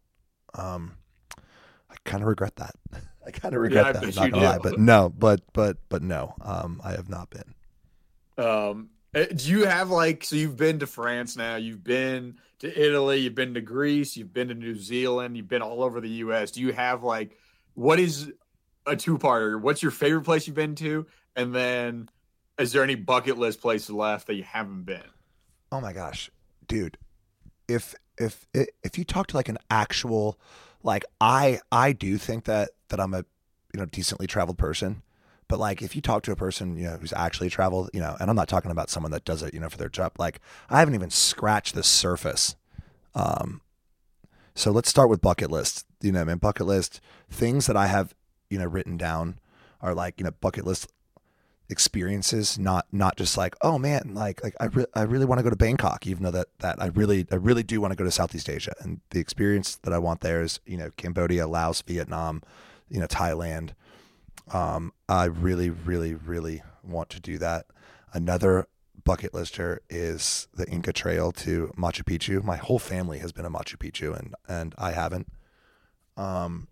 Um, 0.54 0.96
I 1.36 1.94
kind 2.04 2.22
of 2.22 2.28
regret 2.28 2.56
that. 2.56 2.74
I 3.26 3.30
kind 3.30 3.54
of 3.54 3.60
regret 3.60 3.86
I 3.86 3.92
that. 3.92 4.02
bet 4.02 4.16
Not 4.16 4.30
gonna 4.30 4.44
lie, 4.44 4.58
but 4.58 4.78
no, 4.78 5.08
but 5.08 5.40
but 5.52 5.78
but 5.88 6.02
no. 6.02 6.34
Um, 6.40 6.80
I 6.84 6.92
have 6.92 7.08
not 7.08 7.30
been. 7.30 7.54
Um, 8.36 8.90
eh, 9.14 9.26
do 9.26 9.50
you 9.50 9.64
have 9.64 9.90
like 9.90 10.24
so 10.24 10.36
you've 10.36 10.56
been 10.56 10.78
to 10.80 10.86
France 10.86 11.36
now? 11.36 11.56
You've 11.56 11.84
been 11.84 12.38
to 12.60 12.80
Italy. 12.80 13.18
You've 13.18 13.34
been 13.34 13.54
to 13.54 13.60
Greece. 13.60 14.16
You've 14.16 14.32
been 14.32 14.48
to 14.48 14.54
New 14.54 14.74
Zealand. 14.74 15.36
You've 15.36 15.48
been 15.48 15.62
all 15.62 15.82
over 15.82 16.00
the 16.00 16.08
U.S. 16.08 16.50
Do 16.50 16.60
you 16.60 16.72
have 16.72 17.02
like 17.02 17.36
what 17.74 17.98
is 17.98 18.32
a 18.86 18.94
two-parter? 18.94 19.60
What's 19.60 19.82
your 19.82 19.90
favorite 19.90 20.22
place 20.22 20.46
you've 20.46 20.56
been 20.56 20.74
to? 20.76 21.06
And 21.36 21.54
then 21.54 22.08
is 22.58 22.72
there 22.72 22.82
any 22.82 22.94
bucket 22.94 23.38
list 23.38 23.60
places 23.60 23.90
left 23.90 24.26
that 24.26 24.34
you 24.34 24.44
haven't 24.44 24.84
been? 24.84 25.02
Oh 25.72 25.80
my 25.80 25.92
gosh, 25.92 26.30
dude! 26.66 26.96
If 27.68 27.94
if 28.18 28.46
if 28.52 28.96
you 28.96 29.04
talk 29.04 29.26
to 29.28 29.36
like 29.36 29.48
an 29.48 29.58
actual, 29.70 30.38
like 30.82 31.04
I 31.20 31.60
I 31.72 31.92
do 31.92 32.16
think 32.18 32.44
that 32.44 32.70
that 32.88 33.00
I'm 33.00 33.14
a 33.14 33.24
you 33.72 33.80
know 33.80 33.86
decently 33.86 34.26
traveled 34.26 34.58
person, 34.58 35.02
but 35.48 35.58
like 35.58 35.82
if 35.82 35.96
you 35.96 36.02
talk 36.02 36.22
to 36.24 36.32
a 36.32 36.36
person 36.36 36.76
you 36.76 36.84
know 36.84 36.96
who's 36.96 37.12
actually 37.12 37.50
traveled, 37.50 37.90
you 37.92 38.00
know, 38.00 38.16
and 38.20 38.30
I'm 38.30 38.36
not 38.36 38.48
talking 38.48 38.70
about 38.70 38.90
someone 38.90 39.12
that 39.12 39.24
does 39.24 39.42
it 39.42 39.52
you 39.52 39.60
know 39.60 39.68
for 39.68 39.78
their 39.78 39.88
job. 39.88 40.12
Like 40.18 40.40
I 40.70 40.78
haven't 40.78 40.94
even 40.94 41.10
scratched 41.10 41.74
the 41.74 41.82
surface. 41.82 42.54
Um, 43.14 43.60
so 44.54 44.70
let's 44.70 44.88
start 44.88 45.08
with 45.08 45.20
bucket 45.20 45.50
list. 45.50 45.86
You 46.00 46.12
know, 46.12 46.24
man, 46.24 46.38
bucket 46.38 46.66
list 46.66 47.00
things 47.28 47.66
that 47.66 47.76
I 47.76 47.88
have 47.88 48.14
you 48.48 48.58
know 48.58 48.66
written 48.66 48.96
down 48.96 49.40
are 49.80 49.94
like 49.94 50.14
you 50.18 50.24
know 50.24 50.32
bucket 50.40 50.64
list 50.64 50.92
experiences 51.70 52.58
not 52.58 52.86
not 52.92 53.16
just 53.16 53.38
like 53.38 53.56
oh 53.62 53.78
man 53.78 54.10
like 54.12 54.42
like 54.44 54.54
I, 54.60 54.66
re- 54.66 54.86
I 54.94 55.02
really 55.02 55.24
want 55.24 55.38
to 55.38 55.42
go 55.42 55.48
to 55.48 55.56
Bangkok 55.56 56.06
even 56.06 56.22
though 56.22 56.30
that 56.30 56.48
that 56.58 56.80
I 56.80 56.88
really 56.88 57.26
I 57.30 57.36
really 57.36 57.62
do 57.62 57.80
want 57.80 57.92
to 57.92 57.96
go 57.96 58.04
to 58.04 58.10
Southeast 58.10 58.50
Asia. 58.50 58.74
And 58.80 59.00
the 59.10 59.20
experience 59.20 59.76
that 59.76 59.92
I 59.92 59.98
want 59.98 60.20
there 60.20 60.42
is 60.42 60.60
you 60.66 60.76
know 60.76 60.90
Cambodia 60.96 61.46
Laos 61.46 61.80
Vietnam 61.82 62.42
you 62.90 63.00
know 63.00 63.06
Thailand. 63.06 63.70
Um 64.52 64.92
I 65.08 65.24
really 65.24 65.70
really 65.70 66.14
really 66.14 66.62
want 66.82 67.08
to 67.10 67.20
do 67.20 67.38
that. 67.38 67.66
Another 68.12 68.66
bucket 69.04 69.32
lister 69.32 69.80
is 69.88 70.48
the 70.54 70.68
Inca 70.68 70.92
Trail 70.92 71.32
to 71.32 71.72
Machu 71.78 72.02
Picchu. 72.02 72.44
My 72.44 72.56
whole 72.56 72.78
family 72.78 73.18
has 73.20 73.32
been 73.32 73.44
to 73.44 73.50
Machu 73.50 73.76
Picchu 73.78 74.18
and 74.18 74.34
and 74.46 74.74
I 74.76 74.92
haven't. 74.92 75.28
Um 76.18 76.68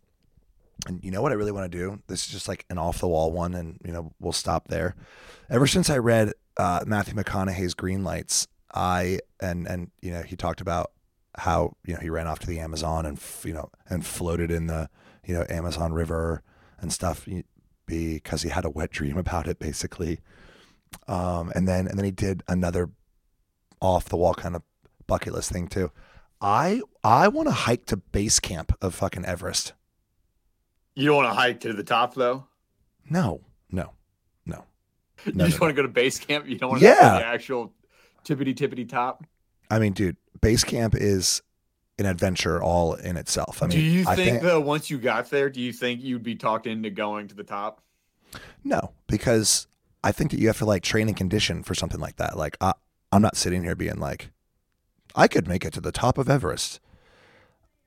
and 0.86 1.02
you 1.02 1.10
know 1.10 1.22
what 1.22 1.32
I 1.32 1.36
really 1.36 1.52
want 1.52 1.70
to 1.70 1.78
do? 1.78 2.00
This 2.08 2.26
is 2.26 2.32
just 2.32 2.48
like 2.48 2.64
an 2.70 2.78
off 2.78 3.00
the 3.00 3.08
wall 3.08 3.32
one, 3.32 3.54
and 3.54 3.78
you 3.84 3.92
know 3.92 4.12
we'll 4.20 4.32
stop 4.32 4.68
there. 4.68 4.94
Ever 5.50 5.66
since 5.66 5.90
I 5.90 5.98
read 5.98 6.32
uh, 6.56 6.84
Matthew 6.86 7.14
McConaughey's 7.14 7.74
Green 7.74 8.04
Lights, 8.04 8.48
I 8.74 9.20
and 9.40 9.66
and 9.66 9.90
you 10.00 10.10
know 10.10 10.22
he 10.22 10.36
talked 10.36 10.60
about 10.60 10.92
how 11.36 11.76
you 11.86 11.94
know 11.94 12.00
he 12.00 12.10
ran 12.10 12.26
off 12.26 12.40
to 12.40 12.46
the 12.46 12.58
Amazon 12.58 13.06
and 13.06 13.20
you 13.44 13.52
know 13.52 13.70
and 13.88 14.04
floated 14.04 14.50
in 14.50 14.66
the 14.66 14.88
you 15.24 15.34
know 15.34 15.46
Amazon 15.48 15.92
River 15.92 16.42
and 16.80 16.92
stuff 16.92 17.28
because 17.86 18.42
he 18.42 18.48
had 18.48 18.64
a 18.64 18.70
wet 18.70 18.90
dream 18.90 19.16
about 19.16 19.46
it 19.46 19.58
basically. 19.58 20.18
Um, 21.08 21.52
and 21.54 21.66
then 21.66 21.86
and 21.86 21.98
then 21.98 22.04
he 22.04 22.10
did 22.10 22.42
another 22.48 22.90
off 23.80 24.08
the 24.08 24.16
wall 24.16 24.34
kind 24.34 24.54
of 24.54 24.62
bucket 25.06 25.32
list 25.32 25.50
thing 25.50 25.68
too. 25.68 25.90
I 26.40 26.82
I 27.04 27.28
want 27.28 27.48
to 27.48 27.52
hike 27.52 27.86
to 27.86 27.96
base 27.96 28.40
camp 28.40 28.76
of 28.82 28.94
fucking 28.94 29.24
Everest. 29.24 29.74
You 30.94 31.06
don't 31.06 31.16
want 31.16 31.28
to 31.28 31.34
hike 31.34 31.60
to 31.60 31.72
the 31.72 31.84
top 31.84 32.14
though. 32.14 32.46
No, 33.08 33.40
no, 33.70 33.92
no. 34.46 34.64
You 35.24 35.32
No, 35.34 35.44
just 35.46 35.60
no, 35.60 35.66
want 35.66 35.70
to 35.70 35.76
go 35.76 35.82
to 35.82 35.88
base 35.92 36.18
camp. 36.18 36.48
You 36.48 36.58
don't 36.58 36.70
want 36.70 36.82
to 36.82 36.88
Yeah. 36.88 36.94
go 36.94 37.02
to 37.18 37.18
the 37.20 37.26
actual 37.26 37.72
tippity 38.24 38.54
tippity 38.54 38.88
top. 38.88 39.24
I 39.70 39.78
mean, 39.78 39.92
dude, 39.92 40.16
base 40.40 40.64
camp 40.64 40.94
is 40.94 41.42
an 41.98 42.06
adventure 42.06 42.62
all 42.62 42.94
in 42.94 43.16
itself. 43.16 43.62
I 43.62 43.66
mean, 43.66 43.76
do 43.78 43.80
you 43.80 44.04
I 44.06 44.16
think, 44.16 44.42
though 44.42 44.60
once 44.60 44.90
you 44.90 44.98
got 44.98 45.30
there, 45.30 45.48
do 45.48 45.60
you 45.60 45.72
think 45.72 46.02
you'd 46.02 46.22
be 46.22 46.34
talked 46.34 46.66
into 46.66 46.90
going 46.90 47.28
to 47.28 47.34
the 47.34 47.44
top? 47.44 47.82
No, 48.64 48.92
because 49.06 49.66
I 50.02 50.12
think 50.12 50.30
that 50.32 50.40
you 50.40 50.46
have 50.48 50.58
to 50.58 50.64
like 50.64 50.82
train 50.82 51.08
and 51.08 51.16
condition 51.16 51.62
for 51.62 51.74
something 51.74 52.00
like 52.00 52.16
that. 52.16 52.36
Like 52.36 52.56
I, 52.60 52.72
I'm 53.12 53.22
not 53.22 53.36
sitting 53.36 53.62
here 53.62 53.76
being 53.76 53.98
like, 53.98 54.30
I 55.14 55.28
could 55.28 55.46
make 55.46 55.64
it 55.64 55.72
to 55.74 55.80
the 55.80 55.92
top 55.92 56.18
of 56.18 56.28
Everest. 56.28 56.80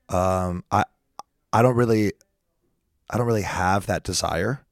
Um, 0.08 0.64
I, 0.70 0.84
I 1.52 1.62
don't 1.62 1.76
really, 1.76 2.12
I 3.10 3.16
don't 3.18 3.26
really 3.26 3.42
have 3.42 3.86
that 3.86 4.02
desire 4.02 4.64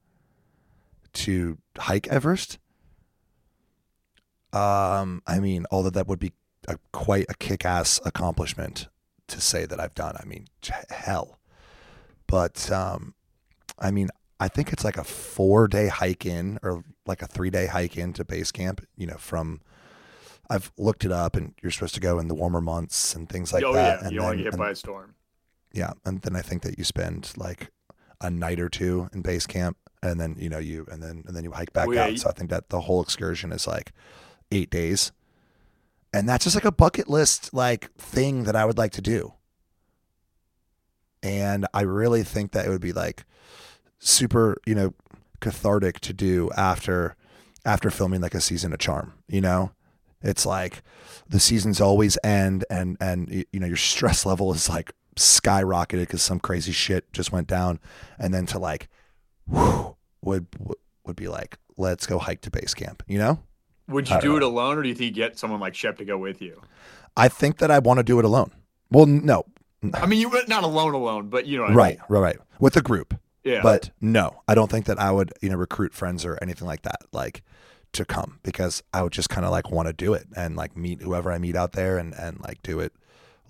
to 1.14 1.58
hike 1.78 2.08
Everest. 2.08 2.58
Um, 4.52 5.22
I 5.26 5.40
mean, 5.40 5.66
although 5.70 5.90
that 5.90 6.06
would 6.06 6.18
be 6.20 6.32
a, 6.68 6.78
quite 6.92 7.26
a 7.28 7.34
kick-ass 7.34 8.00
accomplishment 8.04 8.88
to 9.28 9.40
say 9.40 9.66
that 9.66 9.80
I've 9.80 9.94
done. 9.94 10.16
I 10.20 10.24
mean, 10.24 10.46
hell, 10.90 11.38
but 12.26 12.70
um, 12.70 13.14
I 13.78 13.90
mean, 13.90 14.10
I 14.38 14.48
think 14.48 14.72
it's 14.72 14.84
like 14.84 14.96
a 14.96 15.04
four 15.04 15.66
day 15.68 15.88
hike 15.88 16.26
in 16.26 16.58
or 16.62 16.84
like 17.06 17.22
a 17.22 17.26
three 17.26 17.50
day 17.50 17.66
hike 17.66 17.96
into 17.96 18.24
base 18.24 18.52
camp, 18.52 18.84
you 18.96 19.06
know, 19.06 19.16
from 19.16 19.60
I've 20.50 20.70
looked 20.76 21.04
it 21.04 21.12
up 21.12 21.36
and 21.36 21.54
you're 21.62 21.72
supposed 21.72 21.94
to 21.94 22.00
go 22.00 22.18
in 22.18 22.28
the 22.28 22.34
warmer 22.34 22.60
months 22.60 23.14
and 23.14 23.28
things 23.28 23.52
like 23.52 23.64
oh 23.64 23.72
that. 23.72 24.00
yeah, 24.00 24.04
and 24.06 24.12
you 24.12 24.18
don't 24.18 24.26
want 24.26 24.36
then- 24.36 24.44
to 24.44 24.50
get 24.50 24.54
hit 24.54 24.58
by 24.58 24.70
a 24.70 24.74
storm. 24.76 25.14
yeah. 25.72 25.92
And 26.04 26.20
then 26.22 26.36
I 26.36 26.42
think 26.42 26.62
that 26.62 26.76
you 26.78 26.84
spend 26.84 27.32
like 27.36 27.70
a 28.20 28.30
night 28.30 28.60
or 28.60 28.68
two 28.68 29.08
in 29.12 29.22
base 29.22 29.46
camp 29.46 29.76
and 30.02 30.20
then, 30.20 30.36
you 30.38 30.48
know, 30.48 30.58
you 30.58 30.86
and 30.90 31.02
then 31.02 31.24
and 31.26 31.36
then 31.36 31.44
you 31.44 31.52
hike 31.52 31.72
back 31.72 31.88
yeah, 31.90 32.06
out. 32.06 32.18
so 32.18 32.28
I 32.28 32.32
think 32.32 32.50
that 32.50 32.68
the 32.68 32.82
whole 32.82 33.02
excursion 33.02 33.52
is 33.52 33.66
like 33.66 33.92
eight 34.52 34.70
days. 34.70 35.12
And 36.12 36.28
that's 36.28 36.44
just 36.44 36.54
like 36.54 36.64
a 36.64 36.72
bucket 36.72 37.08
list 37.08 37.52
like 37.52 37.92
thing 37.94 38.44
that 38.44 38.54
I 38.54 38.64
would 38.64 38.78
like 38.78 38.92
to 38.92 39.02
do. 39.02 39.32
And 41.22 41.66
I 41.72 41.82
really 41.82 42.22
think 42.22 42.52
that 42.52 42.66
it 42.66 42.68
would 42.68 42.80
be 42.80 42.92
like 42.92 43.24
super, 43.98 44.58
you 44.66 44.74
know, 44.74 44.94
cathartic 45.40 46.00
to 46.00 46.12
do 46.12 46.50
after 46.56 47.16
after 47.64 47.90
filming 47.90 48.20
like 48.20 48.34
a 48.34 48.40
season 48.40 48.72
of 48.72 48.78
Charm, 48.78 49.14
you 49.26 49.40
know? 49.40 49.72
It's 50.22 50.46
like 50.46 50.82
the 51.28 51.40
seasons 51.40 51.80
always 51.80 52.18
end 52.24 52.64
and 52.70 52.96
and 53.00 53.44
you 53.52 53.60
know 53.60 53.66
your 53.66 53.76
stress 53.76 54.24
level 54.24 54.52
is 54.52 54.68
like 54.68 54.92
skyrocketed 55.16 56.08
cuz 56.08 56.22
some 56.22 56.40
crazy 56.40 56.72
shit 56.72 57.12
just 57.12 57.32
went 57.32 57.46
down 57.46 57.78
and 58.18 58.32
then 58.34 58.46
to 58.46 58.58
like 58.58 58.88
whew, 59.48 59.96
would 60.22 60.46
would 61.04 61.16
be 61.16 61.28
like 61.28 61.58
let's 61.76 62.06
go 62.06 62.18
hike 62.18 62.40
to 62.42 62.50
base 62.50 62.74
camp, 62.74 63.02
you 63.06 63.18
know? 63.18 63.40
Would 63.88 64.08
you 64.08 64.14
don't 64.14 64.22
do 64.22 64.36
it 64.36 64.42
alone, 64.42 64.78
or 64.78 64.82
do 64.82 64.88
you 64.88 64.94
think 64.94 65.14
you 65.16 65.22
get 65.22 65.38
someone 65.38 65.60
like 65.60 65.74
Shep 65.74 65.98
to 65.98 66.04
go 66.04 66.16
with 66.16 66.40
you? 66.40 66.62
I 67.16 67.28
think 67.28 67.58
that 67.58 67.70
I 67.70 67.78
want 67.80 67.98
to 67.98 68.02
do 68.02 68.18
it 68.18 68.24
alone. 68.24 68.50
Well, 68.90 69.04
no. 69.06 69.44
I 69.92 70.06
mean, 70.06 70.20
you 70.20 70.30
not 70.48 70.64
alone, 70.64 70.94
alone, 70.94 71.28
but 71.28 71.46
you 71.46 71.58
know, 71.58 71.64
what 71.64 71.72
I 71.72 71.74
Right, 71.74 71.98
mean. 71.98 72.06
right, 72.08 72.20
right. 72.20 72.36
With 72.58 72.76
a 72.76 72.80
group. 72.80 73.14
Yeah, 73.42 73.60
But 73.62 73.90
no, 74.00 74.40
I 74.48 74.54
don't 74.54 74.70
think 74.70 74.86
that 74.86 74.98
I 74.98 75.10
would, 75.10 75.34
you 75.42 75.50
know, 75.50 75.56
recruit 75.56 75.92
friends 75.92 76.24
or 76.24 76.38
anything 76.40 76.66
like 76.66 76.80
that, 76.82 77.02
like 77.12 77.42
to 77.92 78.06
come 78.06 78.40
because 78.42 78.82
I 78.94 79.02
would 79.02 79.12
just 79.12 79.28
kind 79.28 79.44
of 79.44 79.50
like 79.50 79.70
want 79.70 79.86
to 79.88 79.92
do 79.92 80.14
it 80.14 80.26
and 80.34 80.56
like 80.56 80.76
meet 80.76 81.02
whoever 81.02 81.30
I 81.30 81.36
meet 81.36 81.54
out 81.54 81.72
there 81.72 81.98
and 81.98 82.14
and 82.14 82.40
like 82.40 82.62
do 82.62 82.80
it 82.80 82.94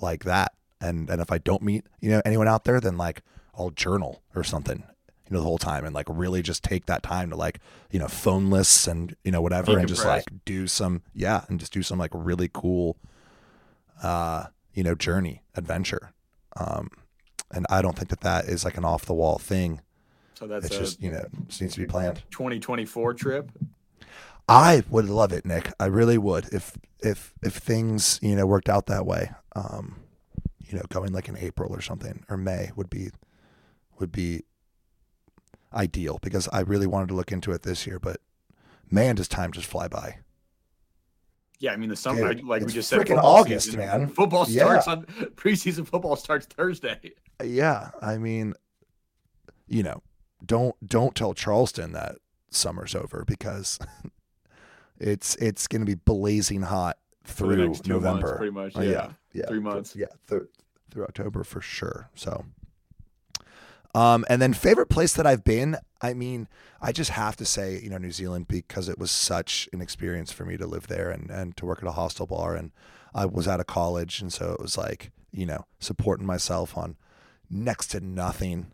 like 0.00 0.24
that. 0.24 0.52
And 0.84 1.08
and 1.10 1.20
if 1.20 1.32
I 1.32 1.38
don't 1.38 1.62
meet, 1.62 1.84
you 2.00 2.10
know, 2.10 2.22
anyone 2.24 2.48
out 2.48 2.64
there, 2.64 2.80
then 2.80 2.96
like 2.96 3.22
I'll 3.56 3.70
journal 3.70 4.22
or 4.34 4.44
something, 4.44 4.82
you 5.28 5.30
know, 5.34 5.38
the 5.38 5.44
whole 5.44 5.58
time 5.58 5.84
and 5.84 5.94
like 5.94 6.06
really 6.08 6.42
just 6.42 6.62
take 6.62 6.86
that 6.86 7.02
time 7.02 7.30
to 7.30 7.36
like, 7.36 7.60
you 7.90 7.98
know, 7.98 8.08
phone 8.08 8.50
lists 8.50 8.86
and 8.86 9.16
you 9.24 9.32
know 9.32 9.40
whatever 9.42 9.78
and 9.78 9.88
just 9.88 10.04
like 10.04 10.24
do 10.44 10.66
some 10.66 11.02
yeah, 11.14 11.44
and 11.48 11.58
just 11.60 11.72
do 11.72 11.82
some 11.82 11.98
like 11.98 12.10
really 12.14 12.50
cool 12.52 12.96
uh, 14.02 14.46
you 14.74 14.82
know, 14.82 14.94
journey, 14.94 15.42
adventure. 15.56 16.12
Um 16.56 16.90
and 17.50 17.66
I 17.70 17.82
don't 17.82 17.96
think 17.96 18.08
that 18.10 18.20
that 18.22 18.46
is 18.46 18.64
like 18.64 18.76
an 18.76 18.84
off 18.84 19.06
the 19.06 19.14
wall 19.14 19.38
thing. 19.38 19.80
so 20.34 20.46
that's 20.46 20.66
It's 20.66 20.76
just, 20.76 21.00
you 21.02 21.10
know, 21.12 21.24
just 21.46 21.60
needs 21.62 21.74
to 21.74 21.80
be 21.80 21.86
planned. 21.86 22.22
2024 22.30 23.14
trip. 23.14 23.50
I 24.48 24.82
would 24.90 25.08
love 25.08 25.32
it, 25.32 25.46
Nick. 25.46 25.72
I 25.80 25.86
really 25.86 26.18
would. 26.18 26.52
If 26.52 26.76
if 27.00 27.32
if 27.42 27.54
things, 27.54 28.18
you 28.22 28.34
know, 28.36 28.46
worked 28.46 28.68
out 28.68 28.86
that 28.86 29.06
way. 29.06 29.30
Um, 29.56 29.96
you 30.74 30.80
know, 30.80 30.86
going 30.88 31.12
like 31.12 31.28
in 31.28 31.36
April 31.38 31.72
or 31.72 31.80
something 31.80 32.24
or 32.28 32.36
May 32.36 32.72
would 32.74 32.90
be 32.90 33.10
would 34.00 34.10
be 34.10 34.42
ideal 35.72 36.18
because 36.20 36.48
I 36.52 36.60
really 36.60 36.86
wanted 36.88 37.08
to 37.10 37.14
look 37.14 37.30
into 37.30 37.52
it 37.52 37.62
this 37.62 37.86
year, 37.86 38.00
but 38.00 38.20
man, 38.90 39.14
does 39.14 39.28
time 39.28 39.52
just 39.52 39.66
fly 39.68 39.86
by. 39.86 40.18
Yeah, 41.60 41.72
I 41.72 41.76
mean 41.76 41.88
the 41.90 41.96
summer, 41.96 42.34
Dude, 42.34 42.44
like 42.44 42.62
we 42.64 42.72
just 42.72 42.88
said, 42.88 43.00
freaking 43.00 43.22
August, 43.22 43.66
season. 43.66 43.80
man. 43.80 44.08
Football 44.08 44.46
Yeah. 44.48 44.64
starts 44.64 44.88
on 44.88 45.04
preseason. 45.36 45.86
Football 45.86 46.16
starts 46.16 46.46
Thursday. 46.46 47.12
Yeah, 47.42 47.90
I 48.02 48.18
mean, 48.18 48.54
you 49.68 49.84
know, 49.84 50.02
don't 50.44 50.74
don't 50.84 51.14
tell 51.14 51.34
Charleston 51.34 51.92
that 51.92 52.16
summer's 52.50 52.96
over 52.96 53.24
because 53.24 53.78
it's 54.98 55.36
it's 55.36 55.68
going 55.68 55.80
to 55.82 55.86
be 55.86 55.94
blazing 55.94 56.62
hot 56.62 56.98
through 57.24 57.56
two 57.56 57.64
months, 57.68 57.86
November. 57.88 58.36
pretty 58.36 58.52
much. 58.52 58.76
Uh, 58.76 58.80
Yeah, 58.82 59.10
yeah, 59.32 59.46
three 59.46 59.60
months. 59.60 59.94
yeah, 59.96 60.06
th- 60.28 60.42
through 60.90 61.04
October 61.04 61.44
for 61.44 61.60
sure. 61.60 62.10
So, 62.14 62.44
um, 63.94 64.24
and 64.28 64.40
then 64.42 64.52
favorite 64.52 64.88
place 64.88 65.12
that 65.14 65.26
I've 65.26 65.44
been. 65.44 65.76
I 66.00 66.14
mean, 66.14 66.48
I 66.80 66.92
just 66.92 67.10
have 67.10 67.36
to 67.36 67.44
say, 67.44 67.80
you 67.82 67.90
know, 67.90 67.98
New 67.98 68.12
Zealand 68.12 68.48
because 68.48 68.88
it 68.88 68.98
was 68.98 69.10
such 69.10 69.68
an 69.72 69.80
experience 69.80 70.32
for 70.32 70.44
me 70.44 70.56
to 70.56 70.66
live 70.66 70.88
there 70.88 71.10
and 71.10 71.30
and 71.30 71.56
to 71.56 71.66
work 71.66 71.78
at 71.82 71.88
a 71.88 71.92
hostel 71.92 72.26
bar, 72.26 72.54
and 72.54 72.72
I 73.14 73.26
was 73.26 73.48
out 73.48 73.60
of 73.60 73.66
college, 73.66 74.20
and 74.20 74.32
so 74.32 74.52
it 74.52 74.60
was 74.60 74.76
like, 74.76 75.10
you 75.32 75.46
know, 75.46 75.66
supporting 75.78 76.26
myself 76.26 76.76
on 76.76 76.96
next 77.48 77.88
to 77.88 78.00
nothing. 78.00 78.72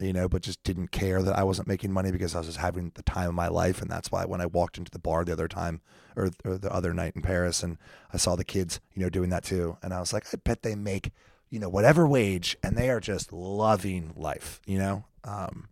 You 0.00 0.12
know, 0.12 0.28
but 0.28 0.42
just 0.42 0.60
didn't 0.64 0.90
care 0.90 1.22
that 1.22 1.38
I 1.38 1.44
wasn't 1.44 1.68
making 1.68 1.92
money 1.92 2.10
because 2.10 2.34
I 2.34 2.38
was 2.38 2.48
just 2.48 2.58
having 2.58 2.90
the 2.96 3.02
time 3.04 3.28
of 3.28 3.34
my 3.34 3.46
life, 3.46 3.80
and 3.80 3.88
that's 3.88 4.10
why 4.10 4.24
when 4.24 4.40
I 4.40 4.46
walked 4.46 4.76
into 4.76 4.90
the 4.90 4.98
bar 4.98 5.24
the 5.24 5.30
other 5.32 5.46
time, 5.46 5.82
or, 6.16 6.30
or 6.44 6.58
the 6.58 6.72
other 6.72 6.92
night 6.92 7.14
in 7.14 7.22
Paris, 7.22 7.62
and 7.62 7.78
I 8.12 8.16
saw 8.16 8.34
the 8.34 8.44
kids, 8.44 8.80
you 8.92 9.02
know, 9.04 9.08
doing 9.08 9.30
that 9.30 9.44
too, 9.44 9.78
and 9.84 9.94
I 9.94 10.00
was 10.00 10.12
like, 10.12 10.26
I 10.34 10.36
bet 10.42 10.62
they 10.62 10.74
make, 10.74 11.12
you 11.54 11.60
know, 11.60 11.68
whatever 11.68 12.04
wage, 12.04 12.56
and 12.64 12.76
they 12.76 12.90
are 12.90 12.98
just 12.98 13.32
loving 13.32 14.12
life, 14.16 14.60
you 14.66 14.76
know. 14.76 15.04
Um, 15.22 15.68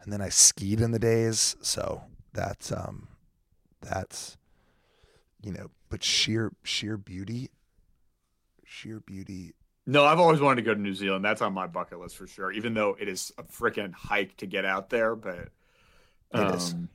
and 0.00 0.12
then 0.12 0.20
I 0.20 0.28
skied 0.28 0.80
in 0.80 0.92
the 0.92 0.98
days, 1.00 1.56
so 1.60 2.02
that's 2.32 2.70
um, 2.70 3.08
that's, 3.80 4.36
you 5.42 5.50
know, 5.50 5.70
but 5.88 6.04
sheer 6.04 6.52
sheer 6.62 6.96
beauty, 6.96 7.50
sheer 8.64 9.00
beauty. 9.00 9.54
No, 9.88 10.04
I've 10.04 10.20
always 10.20 10.40
wanted 10.40 10.62
to 10.62 10.62
go 10.62 10.72
to 10.72 10.80
New 10.80 10.94
Zealand. 10.94 11.24
That's 11.24 11.42
on 11.42 11.52
my 11.52 11.66
bucket 11.66 11.98
list 11.98 12.16
for 12.16 12.28
sure. 12.28 12.52
Even 12.52 12.72
though 12.72 12.96
it 13.00 13.08
is 13.08 13.32
a 13.38 13.42
freaking 13.42 13.92
hike 13.92 14.36
to 14.36 14.46
get 14.46 14.64
out 14.64 14.88
there, 14.88 15.16
but 15.16 15.48
It 16.32 16.54
is. 16.54 16.74
um, 16.74 16.88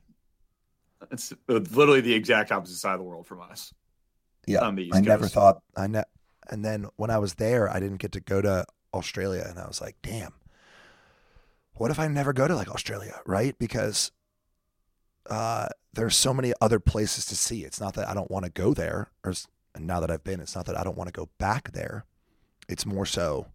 it's 1.11 1.33
literally 1.49 1.99
the 1.99 2.13
exact 2.13 2.53
opposite 2.53 2.77
side 2.77 2.93
of 2.93 2.99
the 2.99 3.03
world 3.03 3.27
from 3.27 3.41
us. 3.41 3.73
Yeah, 4.47 4.61
on 4.61 4.75
the 4.75 4.83
East 4.85 4.95
I 4.95 5.01
never 5.01 5.27
thought 5.27 5.61
I 5.75 5.87
ne- 5.87 6.03
and 6.49 6.63
then 6.63 6.87
when 6.95 7.09
I 7.09 7.17
was 7.17 7.35
there, 7.35 7.69
I 7.69 7.79
didn't 7.79 7.97
get 7.97 8.11
to 8.13 8.19
go 8.19 8.41
to 8.41 8.65
Australia, 8.93 9.45
and 9.47 9.59
I 9.59 9.67
was 9.67 9.81
like, 9.81 9.95
damn, 10.01 10.33
what 11.73 11.91
if 11.91 11.99
I 11.99 12.07
never 12.07 12.33
go 12.33 12.47
to 12.47 12.55
like 12.55 12.69
Australia, 12.69 13.19
right? 13.25 13.57
Because 13.59 14.11
uh, 15.29 15.67
there's 15.93 16.15
so 16.15 16.33
many 16.33 16.53
other 16.61 16.79
places 16.79 17.25
to 17.27 17.35
see. 17.35 17.63
It's 17.63 17.81
not 17.81 17.93
that 17.95 18.07
I 18.07 18.13
don't 18.13 18.31
want 18.31 18.45
to 18.45 18.51
go 18.51 18.73
there, 18.73 19.11
or 19.23 19.33
now 19.77 19.99
that 19.99 20.11
I've 20.11 20.23
been, 20.23 20.39
it's 20.39 20.55
not 20.55 20.65
that 20.65 20.77
I 20.77 20.83
don't 20.83 20.97
want 20.97 21.07
to 21.07 21.19
go 21.19 21.29
back 21.37 21.71
there. 21.71 22.05
It's 22.67 22.85
more 22.85 23.05
so, 23.05 23.47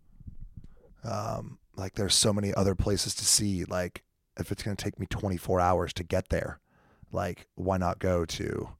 um, 1.04 1.58
like 1.76 1.94
there's 1.94 2.14
so 2.14 2.32
many 2.32 2.52
other 2.54 2.74
places 2.74 3.14
to 3.16 3.24
see. 3.24 3.64
Like 3.64 4.04
if 4.38 4.52
it's 4.52 4.62
going 4.62 4.76
to 4.76 4.84
take 4.84 4.98
me 4.98 5.06
24 5.06 5.60
hours 5.60 5.92
to 5.94 6.04
get 6.04 6.28
there, 6.28 6.60
like 7.12 7.46
why 7.54 7.78
not 7.78 7.98
go 7.98 8.24
to, 8.24 8.70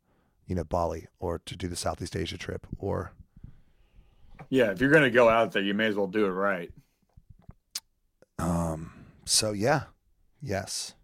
you 0.47 0.55
know, 0.55 0.65
Bali 0.65 1.07
or 1.19 1.41
to 1.47 1.57
do 1.57 1.69
the 1.69 1.77
Southeast 1.77 2.17
Asia 2.17 2.39
trip 2.39 2.67
or 2.79 3.13
Yeah, 4.51 4.73
if 4.73 4.81
you're 4.81 4.91
gonna 4.91 5.11
go 5.11 5.29
out 5.29 5.53
there, 5.53 5.63
you 5.63 5.75
may 5.75 5.87
as 5.87 5.95
well 5.95 6.09
do 6.09 6.27
it 6.27 6.31
right. 6.31 6.71
Um. 8.39 8.93
So 9.25 9.53
yeah, 9.53 9.85
yes. 10.43 10.95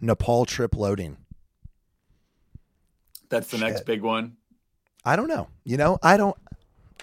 Nepal 0.00 0.44
trip 0.46 0.76
loading. 0.76 1.16
That's 3.28 3.50
the 3.50 3.58
next 3.58 3.84
big 3.84 4.02
one. 4.02 4.36
I 5.04 5.16
don't 5.16 5.28
know. 5.28 5.48
You 5.64 5.76
know, 5.76 5.98
I 6.02 6.16
don't. 6.16 6.36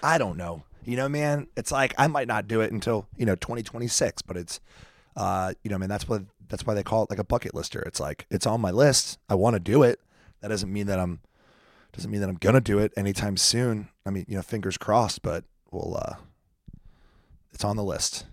I 0.02 0.16
don't 0.18 0.38
know. 0.38 0.64
You 0.84 0.96
know, 0.96 1.08
man. 1.08 1.46
It's 1.56 1.70
like 1.70 1.94
I 1.98 2.06
might 2.06 2.26
not 2.26 2.48
do 2.48 2.62
it 2.62 2.72
until 2.72 3.06
you 3.16 3.26
know 3.26 3.34
2026, 3.34 4.22
but 4.22 4.36
it's, 4.38 4.60
uh, 5.14 5.52
you 5.62 5.70
know, 5.70 5.76
man. 5.78 5.90
That's 5.90 6.08
what 6.08 6.22
That's 6.48 6.66
why 6.66 6.72
they 6.72 6.82
call 6.82 7.04
it 7.04 7.10
like 7.10 7.18
a 7.18 7.24
bucket 7.24 7.54
lister. 7.54 7.80
It's 7.82 8.00
like 8.00 8.26
it's 8.30 8.46
on 8.46 8.62
my 8.62 8.70
list. 8.70 9.18
I 9.28 9.34
want 9.34 9.54
to 9.54 9.60
do 9.60 9.82
it. 9.82 10.00
That 10.40 10.48
doesn't 10.48 10.72
mean 10.72 10.86
that 10.86 10.98
I'm 10.98 11.20
doesn't 11.92 12.10
mean 12.10 12.20
that 12.20 12.28
I'm 12.28 12.36
gonna 12.36 12.60
do 12.60 12.78
it 12.78 12.92
anytime 12.96 13.36
soon. 13.36 13.88
I 14.06 14.10
mean, 14.10 14.24
you 14.28 14.36
know, 14.36 14.42
fingers 14.42 14.78
crossed, 14.78 15.22
but 15.22 15.44
we'll 15.70 15.96
uh 15.96 16.16
it's 17.52 17.64
on 17.64 17.76
the 17.76 17.84
list. 17.84 18.24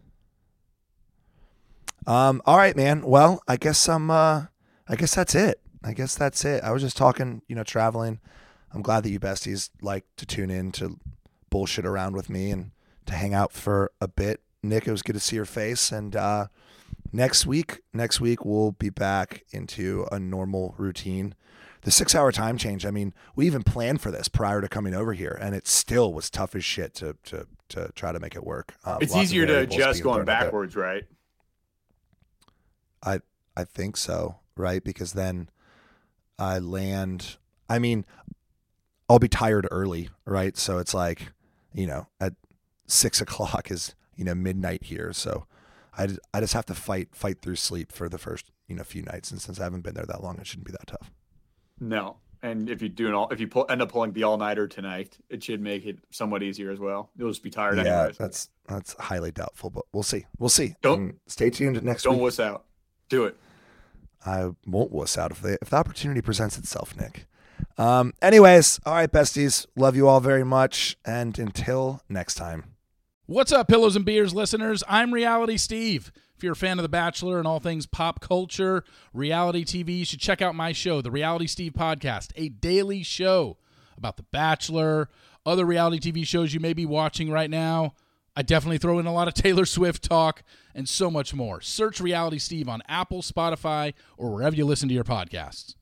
Um, 2.07 2.41
all 2.45 2.57
right, 2.57 2.76
man. 2.76 3.03
Well, 3.05 3.41
I 3.47 3.57
guess 3.57 3.88
I'm 3.88 4.10
uh 4.10 4.45
I 4.88 4.95
guess 4.95 5.14
that's 5.14 5.36
it. 5.36 5.60
I 5.84 5.93
guess 5.93 6.16
that's 6.16 6.43
it. 6.43 6.64
I 6.64 6.72
was 6.72 6.82
just 6.82 6.97
talking, 6.97 7.41
you 7.47 7.55
know, 7.55 7.64
traveling. 7.64 8.20
I'm 8.74 8.82
glad 8.82 9.03
that 9.03 9.10
you 9.10 9.20
besties 9.20 9.70
like 9.82 10.05
to 10.18 10.26
tune 10.26 10.49
in 10.49 10.72
to 10.74 10.99
bullshit 11.49 11.86
around 11.86 12.16
with 12.16 12.30
me 12.30 12.51
and 12.51 12.72
to 13.05 13.14
hang 13.14 13.34
out 13.34 13.51
for 13.51 13.91
a 13.99 14.07
bit. 14.07 14.41
Nick, 14.62 14.88
it 14.88 14.91
was 14.91 15.01
good 15.01 15.14
to 15.14 15.20
see 15.20 15.36
your 15.36 15.45
face. 15.45 15.91
And 15.91 16.16
uh, 16.16 16.47
next 17.12 17.45
week, 17.45 17.82
next 17.93 18.20
week 18.22 18.45
we'll 18.45 18.72
be 18.74 18.89
back 18.89 19.43
into 19.51 20.07
a 20.12 20.20
normal 20.20 20.76
routine. 20.78 21.36
The 21.82 21.91
six 21.91 22.14
hour 22.14 22.32
time 22.32 22.57
change, 22.57 22.86
I 22.86 22.91
mean, 22.91 23.14
we 23.36 23.45
even 23.45 23.64
planned 23.64 24.01
for 24.01 24.12
this 24.12 24.28
prior 24.28 24.60
to 24.62 24.68
coming 24.68 24.93
over 24.93 25.14
here, 25.14 25.38
and 25.39 25.55
it 25.55 25.66
still 25.68 26.14
was 26.14 26.30
tough 26.30 26.53
as 26.55 26.66
shit 26.66 26.93
to 26.95 27.16
to 27.26 27.47
to 27.70 27.91
try 27.95 28.12
to 28.12 28.20
make 28.20 28.36
it 28.36 28.43
work. 28.43 28.74
Um, 28.84 28.97
It's 29.01 29.16
easier 29.16 29.45
to 29.45 29.60
adjust 29.60 30.03
going 30.03 30.26
thrown 30.26 30.30
at 30.36 30.41
it. 30.41 30.45
backwards, 30.45 30.76
right? 30.76 31.05
I 33.03 33.22
I 33.55 33.64
think 33.64 33.95
so, 33.95 34.39
right? 34.57 34.84
Because 34.84 35.14
then 35.14 35.49
I 36.38 36.60
land. 36.60 37.38
I 37.70 37.80
mean, 37.80 38.05
I'll 39.07 39.20
be 39.20 39.30
tired 39.30 39.68
early, 39.72 40.10
right? 40.26 40.57
So 40.57 40.80
it's 40.80 40.93
like, 40.93 41.32
you 41.74 41.88
know, 41.88 42.07
at 42.20 42.34
six 42.88 43.22
o'clock 43.22 43.72
is 43.72 43.95
you 44.16 44.26
know 44.26 44.36
midnight 44.36 44.84
here, 44.84 45.14
so 45.14 45.45
I 46.00 46.08
just, 46.08 46.20
I 46.34 46.39
just 46.39 46.54
have 46.54 46.66
to 46.68 46.74
fight 46.76 47.10
fight 47.14 47.41
through 47.41 47.58
sleep 47.58 47.91
for 47.91 48.10
the 48.10 48.18
first 48.18 48.45
you 48.68 48.76
know 48.76 48.84
few 48.84 49.04
nights, 49.04 49.32
and 49.32 49.41
since 49.41 49.60
I 49.60 49.64
haven't 49.66 49.82
been 49.82 49.93
there 49.93 50.06
that 50.08 50.24
long, 50.24 50.39
it 50.39 50.47
shouldn't 50.47 50.66
be 50.66 50.72
that 50.72 50.88
tough. 50.88 51.12
No. 51.80 52.18
And 52.41 52.70
if 52.70 52.82
you 52.82 52.88
do 52.88 53.08
an 53.10 53.14
all, 53.14 53.28
if 53.32 53.41
you 53.41 53.50
pull, 53.50 53.66
end 53.70 53.82
up 53.82 53.91
pulling 53.91 54.14
the 54.14 54.24
all 54.24 54.38
nighter 54.38 54.66
tonight, 54.66 55.18
it 55.30 55.43
should 55.43 55.60
make 55.60 55.86
it 55.86 56.00
somewhat 56.10 56.41
easier 56.41 56.72
as 56.72 56.80
well. 56.80 57.10
You'll 57.18 57.30
just 57.30 57.43
be 57.43 57.50
tired 57.50 57.78
yeah, 57.78 57.97
anyways. 58.00 58.18
that's 58.18 58.50
that's 58.66 58.93
highly 58.93 59.32
doubtful, 59.32 59.70
but 59.70 59.84
we'll 59.91 60.04
see. 60.04 60.26
We'll 60.38 60.47
see. 60.47 60.76
Don't- 60.82 61.00
And 61.02 61.14
stay 61.28 61.50
tuned 61.50 61.84
next 61.84 62.04
Don't 62.04 62.14
week. 62.14 62.22
wuss 62.24 62.39
out. 62.39 62.64
Do 63.10 63.26
it. 63.26 63.36
I 64.26 64.52
won't 64.66 64.91
wuss 64.91 65.18
out 65.18 65.32
if 65.32 65.41
the 65.41 65.58
if 65.62 65.70
the 65.70 65.76
opportunity 65.76 66.22
presents 66.22 66.58
itself, 66.58 66.95
Nick. 66.95 67.26
Um, 67.78 68.14
anyways, 68.22 68.80
all 68.86 68.93
right, 68.93 69.12
besties. 69.12 69.66
Love 69.76 69.97
you 69.97 70.08
all 70.08 70.22
very 70.22 70.45
much, 70.45 70.97
and 71.04 71.38
until 71.38 72.02
next 72.08 72.36
time. 72.36 72.64
What's 73.30 73.52
up, 73.52 73.68
Pillows 73.68 73.96
and 73.96 74.04
Beers 74.04 74.34
listeners? 74.34 74.84
I'm 74.88 75.14
Reality 75.14 75.56
Steve. 75.56 76.12
If 76.36 76.44
you're 76.44 76.54
a 76.54 76.56
fan 76.56 76.80
of 76.80 76.82
The 76.82 76.90
Bachelor 76.90 77.38
and 77.38 77.48
all 77.48 77.60
things 77.60 77.86
pop 77.86 78.22
culture, 78.22 78.84
reality 79.14 79.64
TV, 79.64 80.00
you 80.00 80.06
should 80.06 80.20
check 80.20 80.42
out 80.42 80.56
my 80.56 80.72
show, 80.72 81.00
The 81.00 81.12
Reality 81.12 81.46
Steve 81.46 81.74
Podcast, 81.74 82.32
a 82.36 82.50
daily 82.50 83.04
show 83.04 83.58
about 83.96 84.18
The 84.18 84.24
Bachelor, 84.24 85.10
other 85.46 85.64
reality 85.64 86.12
TV 86.12 86.26
shows 86.26 86.56
you 86.56 86.60
may 86.60 86.74
be 86.74 86.88
watching 86.88 87.30
right 87.30 87.52
now. 87.52 87.94
I 88.36 88.42
definitely 88.42 88.80
throw 88.80 88.98
in 88.98 89.06
a 89.06 89.14
lot 89.14 89.28
of 89.28 89.34
Taylor 89.36 89.68
Swift 89.68 90.04
talk 90.04 90.42
and 90.74 90.90
so 90.90 91.12
much 91.12 91.32
more. 91.32 91.62
Search 91.62 92.02
Reality 92.02 92.40
Steve 92.40 92.68
on 92.68 92.82
Apple, 92.90 93.22
Spotify, 93.22 93.94
or 94.18 94.34
wherever 94.34 94.56
you 94.56 94.66
listen 94.66 94.90
to 94.90 94.96
your 94.96 95.04
podcasts. 95.04 95.76